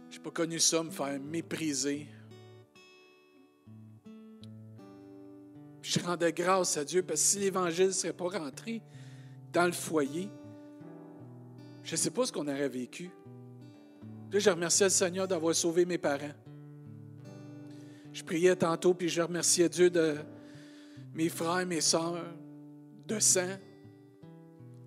Je 0.09 0.17
n'ai 0.17 0.23
pas 0.23 0.31
connu 0.31 0.57
ça, 0.57 0.81
me 0.81 0.89
faire 0.89 1.19
mépriser. 1.19 2.07
Je 5.87 5.99
rendais 5.99 6.33
grâce 6.33 6.75
à 6.75 6.83
Dieu 6.83 7.01
parce 7.01 7.21
que 7.21 7.27
si 7.27 7.39
l'Évangile 7.39 7.87
ne 7.87 7.91
serait 7.91 8.11
pas 8.11 8.27
rentré 8.27 8.81
dans 9.53 9.65
le 9.65 9.71
foyer, 9.71 10.29
je 11.81 11.93
ne 11.93 11.97
sais 11.97 12.11
pas 12.11 12.25
ce 12.25 12.31
qu'on 12.33 12.45
aurait 12.45 12.67
vécu. 12.67 13.09
Là, 14.29 14.39
je 14.39 14.49
remerciais 14.49 14.87
le 14.87 14.91
Seigneur 14.91 15.29
d'avoir 15.29 15.55
sauvé 15.55 15.85
mes 15.85 15.97
parents. 15.97 16.33
Je 18.11 18.21
priais 18.21 18.57
tantôt, 18.57 18.93
puis 18.93 19.07
je 19.07 19.21
remerciais 19.21 19.69
Dieu 19.69 19.89
de 19.89 20.17
mes 21.13 21.29
frères 21.29 21.61
et 21.61 21.65
mes 21.65 21.79
sœurs 21.79 22.21
de 23.07 23.19
sang 23.19 23.55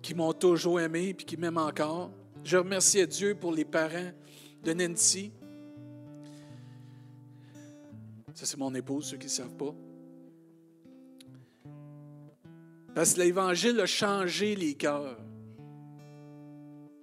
qui 0.03 0.13
m'ont 0.13 0.33
toujours 0.33 0.79
aimé 0.79 1.15
puis 1.15 1.25
qui 1.25 1.35
m'aiment 1.35 1.57
encore. 1.57 2.11
Je 2.43 2.57
remerciais 2.57 3.07
Dieu 3.07 3.33
pour 3.33 3.51
les 3.51 3.65
parents 3.65 4.11
de 4.63 4.73
Nancy. 4.73 5.31
Ça, 8.35 8.45
c'est 8.45 8.57
mon 8.57 8.73
épouse, 8.75 9.05
ceux 9.05 9.17
qui 9.17 9.25
ne 9.25 9.31
savent 9.31 9.55
pas. 9.55 9.73
Parce 12.93 13.13
que 13.13 13.21
l'Évangile 13.21 13.79
a 13.79 13.85
changé 13.85 14.55
les 14.55 14.73
cœurs. 14.73 15.17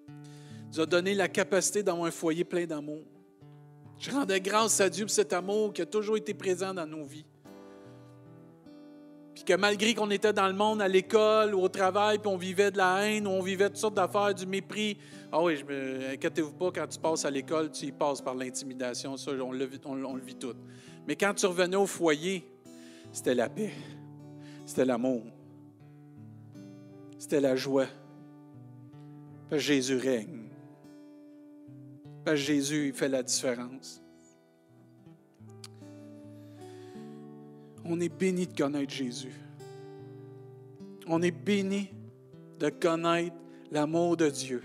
Il 0.09 0.77
nous 0.77 0.81
a 0.81 0.87
donné 0.87 1.15
la 1.15 1.29
capacité 1.29 1.83
d'avoir 1.83 2.07
un 2.07 2.11
foyer 2.11 2.45
plein 2.45 2.67
d'amour. 2.67 3.03
Je 3.99 4.11
rendais 4.11 4.41
grâce 4.41 4.81
à 4.81 4.89
Dieu 4.89 5.07
pour 5.07 5.15
cet 5.15 5.33
amour 5.33 5.73
qui 5.73 5.83
a 5.83 5.87
toujours 5.87 6.17
été 6.17 6.35
présent 6.35 6.73
dans 6.75 6.87
nos 6.87 7.05
vies. 7.05 7.25
Puis 9.35 9.45
que 9.45 9.55
malgré 9.55 9.95
qu'on 9.95 10.11
était 10.11 10.33
dans 10.33 10.47
le 10.47 10.53
monde, 10.53 10.83
à 10.83 10.89
l'école 10.89 11.55
ou 11.55 11.63
au 11.63 11.69
travail, 11.69 12.19
puis 12.19 12.29
on 12.29 12.37
vivait 12.37 12.71
de 12.71 12.77
la 12.77 13.07
haine, 13.07 13.27
ou 13.27 13.31
on 13.31 13.43
vivait 13.43 13.69
toutes 13.69 13.79
sortes 13.79 13.95
d'affaires, 13.95 14.35
du 14.35 14.47
mépris. 14.47 14.99
Ah 15.33 15.43
oui, 15.43 15.59
inquiétez-vous 16.13 16.53
pas, 16.53 16.71
quand 16.73 16.87
tu 16.87 16.99
passes 16.99 17.25
à 17.25 17.31
l'école, 17.31 17.71
tu 17.71 17.87
y 17.87 17.93
passes 17.93 18.21
par 18.21 18.35
l'intimidation. 18.35 19.17
Ça, 19.17 19.31
on 19.31 19.53
le, 19.53 19.69
on 19.85 20.15
le 20.15 20.23
vit 20.23 20.35
tout. 20.35 20.55
Mais 21.07 21.17
quand 21.17 21.35
tu 21.35 21.47
revenais 21.47 21.77
au 21.77 21.87
foyer, 21.87 22.45
c'était 23.13 23.35
la 23.35 23.49
paix. 23.49 23.73
C'était 24.67 24.85
l'amour. 24.85 25.23
C'était 27.19 27.41
la 27.41 27.57
joie. 27.57 27.87
Parce 29.51 29.63
Jésus 29.63 29.97
règne. 29.97 30.49
Parce 32.25 32.39
que 32.39 32.47
Jésus 32.47 32.93
fait 32.95 33.09
la 33.09 33.23
différence. 33.23 34.01
On 37.85 38.01
est 38.01 38.09
béni 38.09 38.47
de 38.47 38.57
connaître 38.57 38.93
Jésus. 38.93 39.33
On 41.07 41.23
est 41.23 41.31
béni 41.31 41.89
de 42.59 42.69
connaître 42.69 43.37
l'amour 43.71 44.17
de 44.17 44.29
Dieu. 44.29 44.63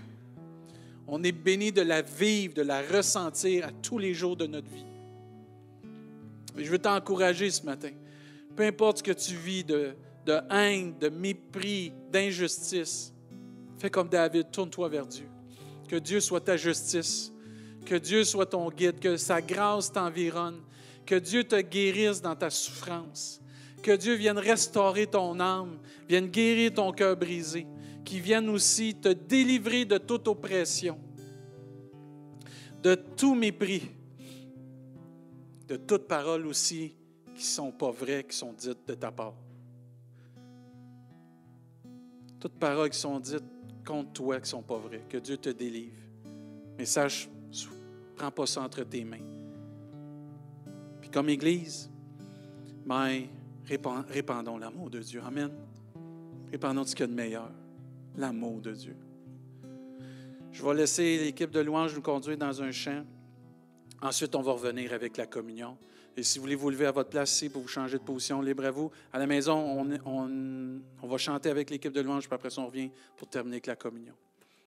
On 1.06 1.22
est 1.22 1.32
béni 1.32 1.72
de 1.72 1.82
la 1.82 2.02
vivre, 2.02 2.54
de 2.54 2.62
la 2.62 2.82
ressentir 2.82 3.66
à 3.66 3.72
tous 3.72 3.98
les 3.98 4.14
jours 4.14 4.36
de 4.36 4.46
notre 4.46 4.68
vie. 4.68 4.86
je 6.56 6.70
veux 6.70 6.78
t'encourager 6.78 7.50
ce 7.50 7.64
matin. 7.64 7.90
Peu 8.54 8.64
importe 8.64 8.98
ce 8.98 9.02
que 9.02 9.12
tu 9.12 9.34
vis 9.34 9.64
de, 9.64 9.94
de 10.24 10.40
haine, 10.50 10.96
de 10.98 11.08
mépris, 11.08 11.92
d'injustice, 12.10 13.12
fais 13.78 13.90
comme 13.90 14.08
David, 14.08 14.50
tourne-toi 14.50 14.88
vers 14.88 15.06
Dieu. 15.06 15.28
Que 15.88 15.96
Dieu 15.96 16.20
soit 16.20 16.40
ta 16.40 16.56
justice, 16.56 17.32
que 17.84 17.94
Dieu 17.94 18.24
soit 18.24 18.46
ton 18.46 18.70
guide, 18.70 18.98
que 18.98 19.16
sa 19.16 19.42
grâce 19.42 19.92
t'environne, 19.92 20.60
que 21.04 21.14
Dieu 21.16 21.44
te 21.44 21.60
guérisse 21.60 22.22
dans 22.22 22.34
ta 22.34 22.50
souffrance, 22.50 23.40
que 23.82 23.94
Dieu 23.94 24.14
vienne 24.14 24.38
restaurer 24.38 25.06
ton 25.06 25.38
âme, 25.40 25.78
vienne 26.08 26.28
guérir 26.28 26.72
ton 26.72 26.92
cœur 26.92 27.16
brisé, 27.16 27.66
qu'il 28.04 28.22
vienne 28.22 28.48
aussi 28.48 28.94
te 28.94 29.10
délivrer 29.10 29.84
de 29.84 29.98
toute 29.98 30.26
oppression, 30.28 30.98
de 32.82 32.94
tout 32.94 33.34
mépris, 33.34 33.90
de 35.68 35.76
toute 35.76 36.06
parole 36.06 36.46
aussi 36.46 36.94
qui 37.34 37.42
ne 37.42 37.46
sont 37.46 37.72
pas 37.72 37.90
vraies, 37.90 38.24
qui 38.24 38.36
sont 38.36 38.52
dites 38.52 38.86
de 38.86 38.94
ta 38.94 39.10
part. 39.10 39.34
Toutes 42.44 42.58
paroles 42.58 42.90
qui 42.90 42.98
sont 42.98 43.18
dites 43.20 43.42
contre 43.86 44.12
toi 44.12 44.36
qui 44.36 44.42
ne 44.42 44.46
sont 44.48 44.62
pas 44.62 44.76
vraies. 44.76 45.06
Que 45.08 45.16
Dieu 45.16 45.38
te 45.38 45.48
délivre. 45.48 45.96
Mais 46.76 46.84
sache, 46.84 47.26
prends 48.16 48.30
pas 48.30 48.44
ça 48.44 48.60
entre 48.60 48.84
tes 48.84 49.02
mains. 49.02 49.24
Puis 51.00 51.08
comme 51.08 51.30
Église, 51.30 51.90
ben, 52.84 53.22
répandons 53.64 54.58
l'amour 54.58 54.90
de 54.90 55.00
Dieu. 55.00 55.22
Amen. 55.24 55.52
Répandons 56.50 56.84
ce 56.84 56.94
qu'il 56.94 57.04
y 57.04 57.04
a 57.04 57.06
de 57.06 57.14
meilleur. 57.14 57.50
L'amour 58.14 58.60
de 58.60 58.72
Dieu. 58.72 58.96
Je 60.52 60.62
vais 60.62 60.74
laisser 60.74 61.16
l'équipe 61.24 61.50
de 61.50 61.60
louange 61.60 61.94
nous 61.94 62.02
conduire 62.02 62.36
dans 62.36 62.62
un 62.62 62.72
champ. 62.72 63.06
Ensuite, 64.02 64.34
on 64.34 64.42
va 64.42 64.52
revenir 64.52 64.92
avec 64.92 65.16
la 65.16 65.24
communion. 65.24 65.78
Et 66.16 66.22
si 66.22 66.38
vous 66.38 66.44
voulez 66.44 66.54
vous 66.54 66.70
lever 66.70 66.86
à 66.86 66.92
votre 66.92 67.10
place 67.10 67.34
ici 67.34 67.48
pour 67.48 67.62
vous 67.62 67.68
changer 67.68 67.98
de 67.98 68.02
position, 68.02 68.40
libre 68.40 68.64
à 68.64 68.70
vous. 68.70 68.90
À 69.12 69.18
la 69.18 69.26
maison, 69.26 69.88
on, 70.04 71.06
va 71.06 71.18
chanter 71.18 71.50
avec 71.50 71.70
l'équipe 71.70 71.92
de 71.92 72.00
louange, 72.00 72.28
puis 72.28 72.34
après 72.34 72.56
on 72.58 72.66
revient 72.66 72.90
pour 73.16 73.28
terminer 73.28 73.56
avec 73.56 73.66
la 73.66 73.76
communion. 73.76 74.14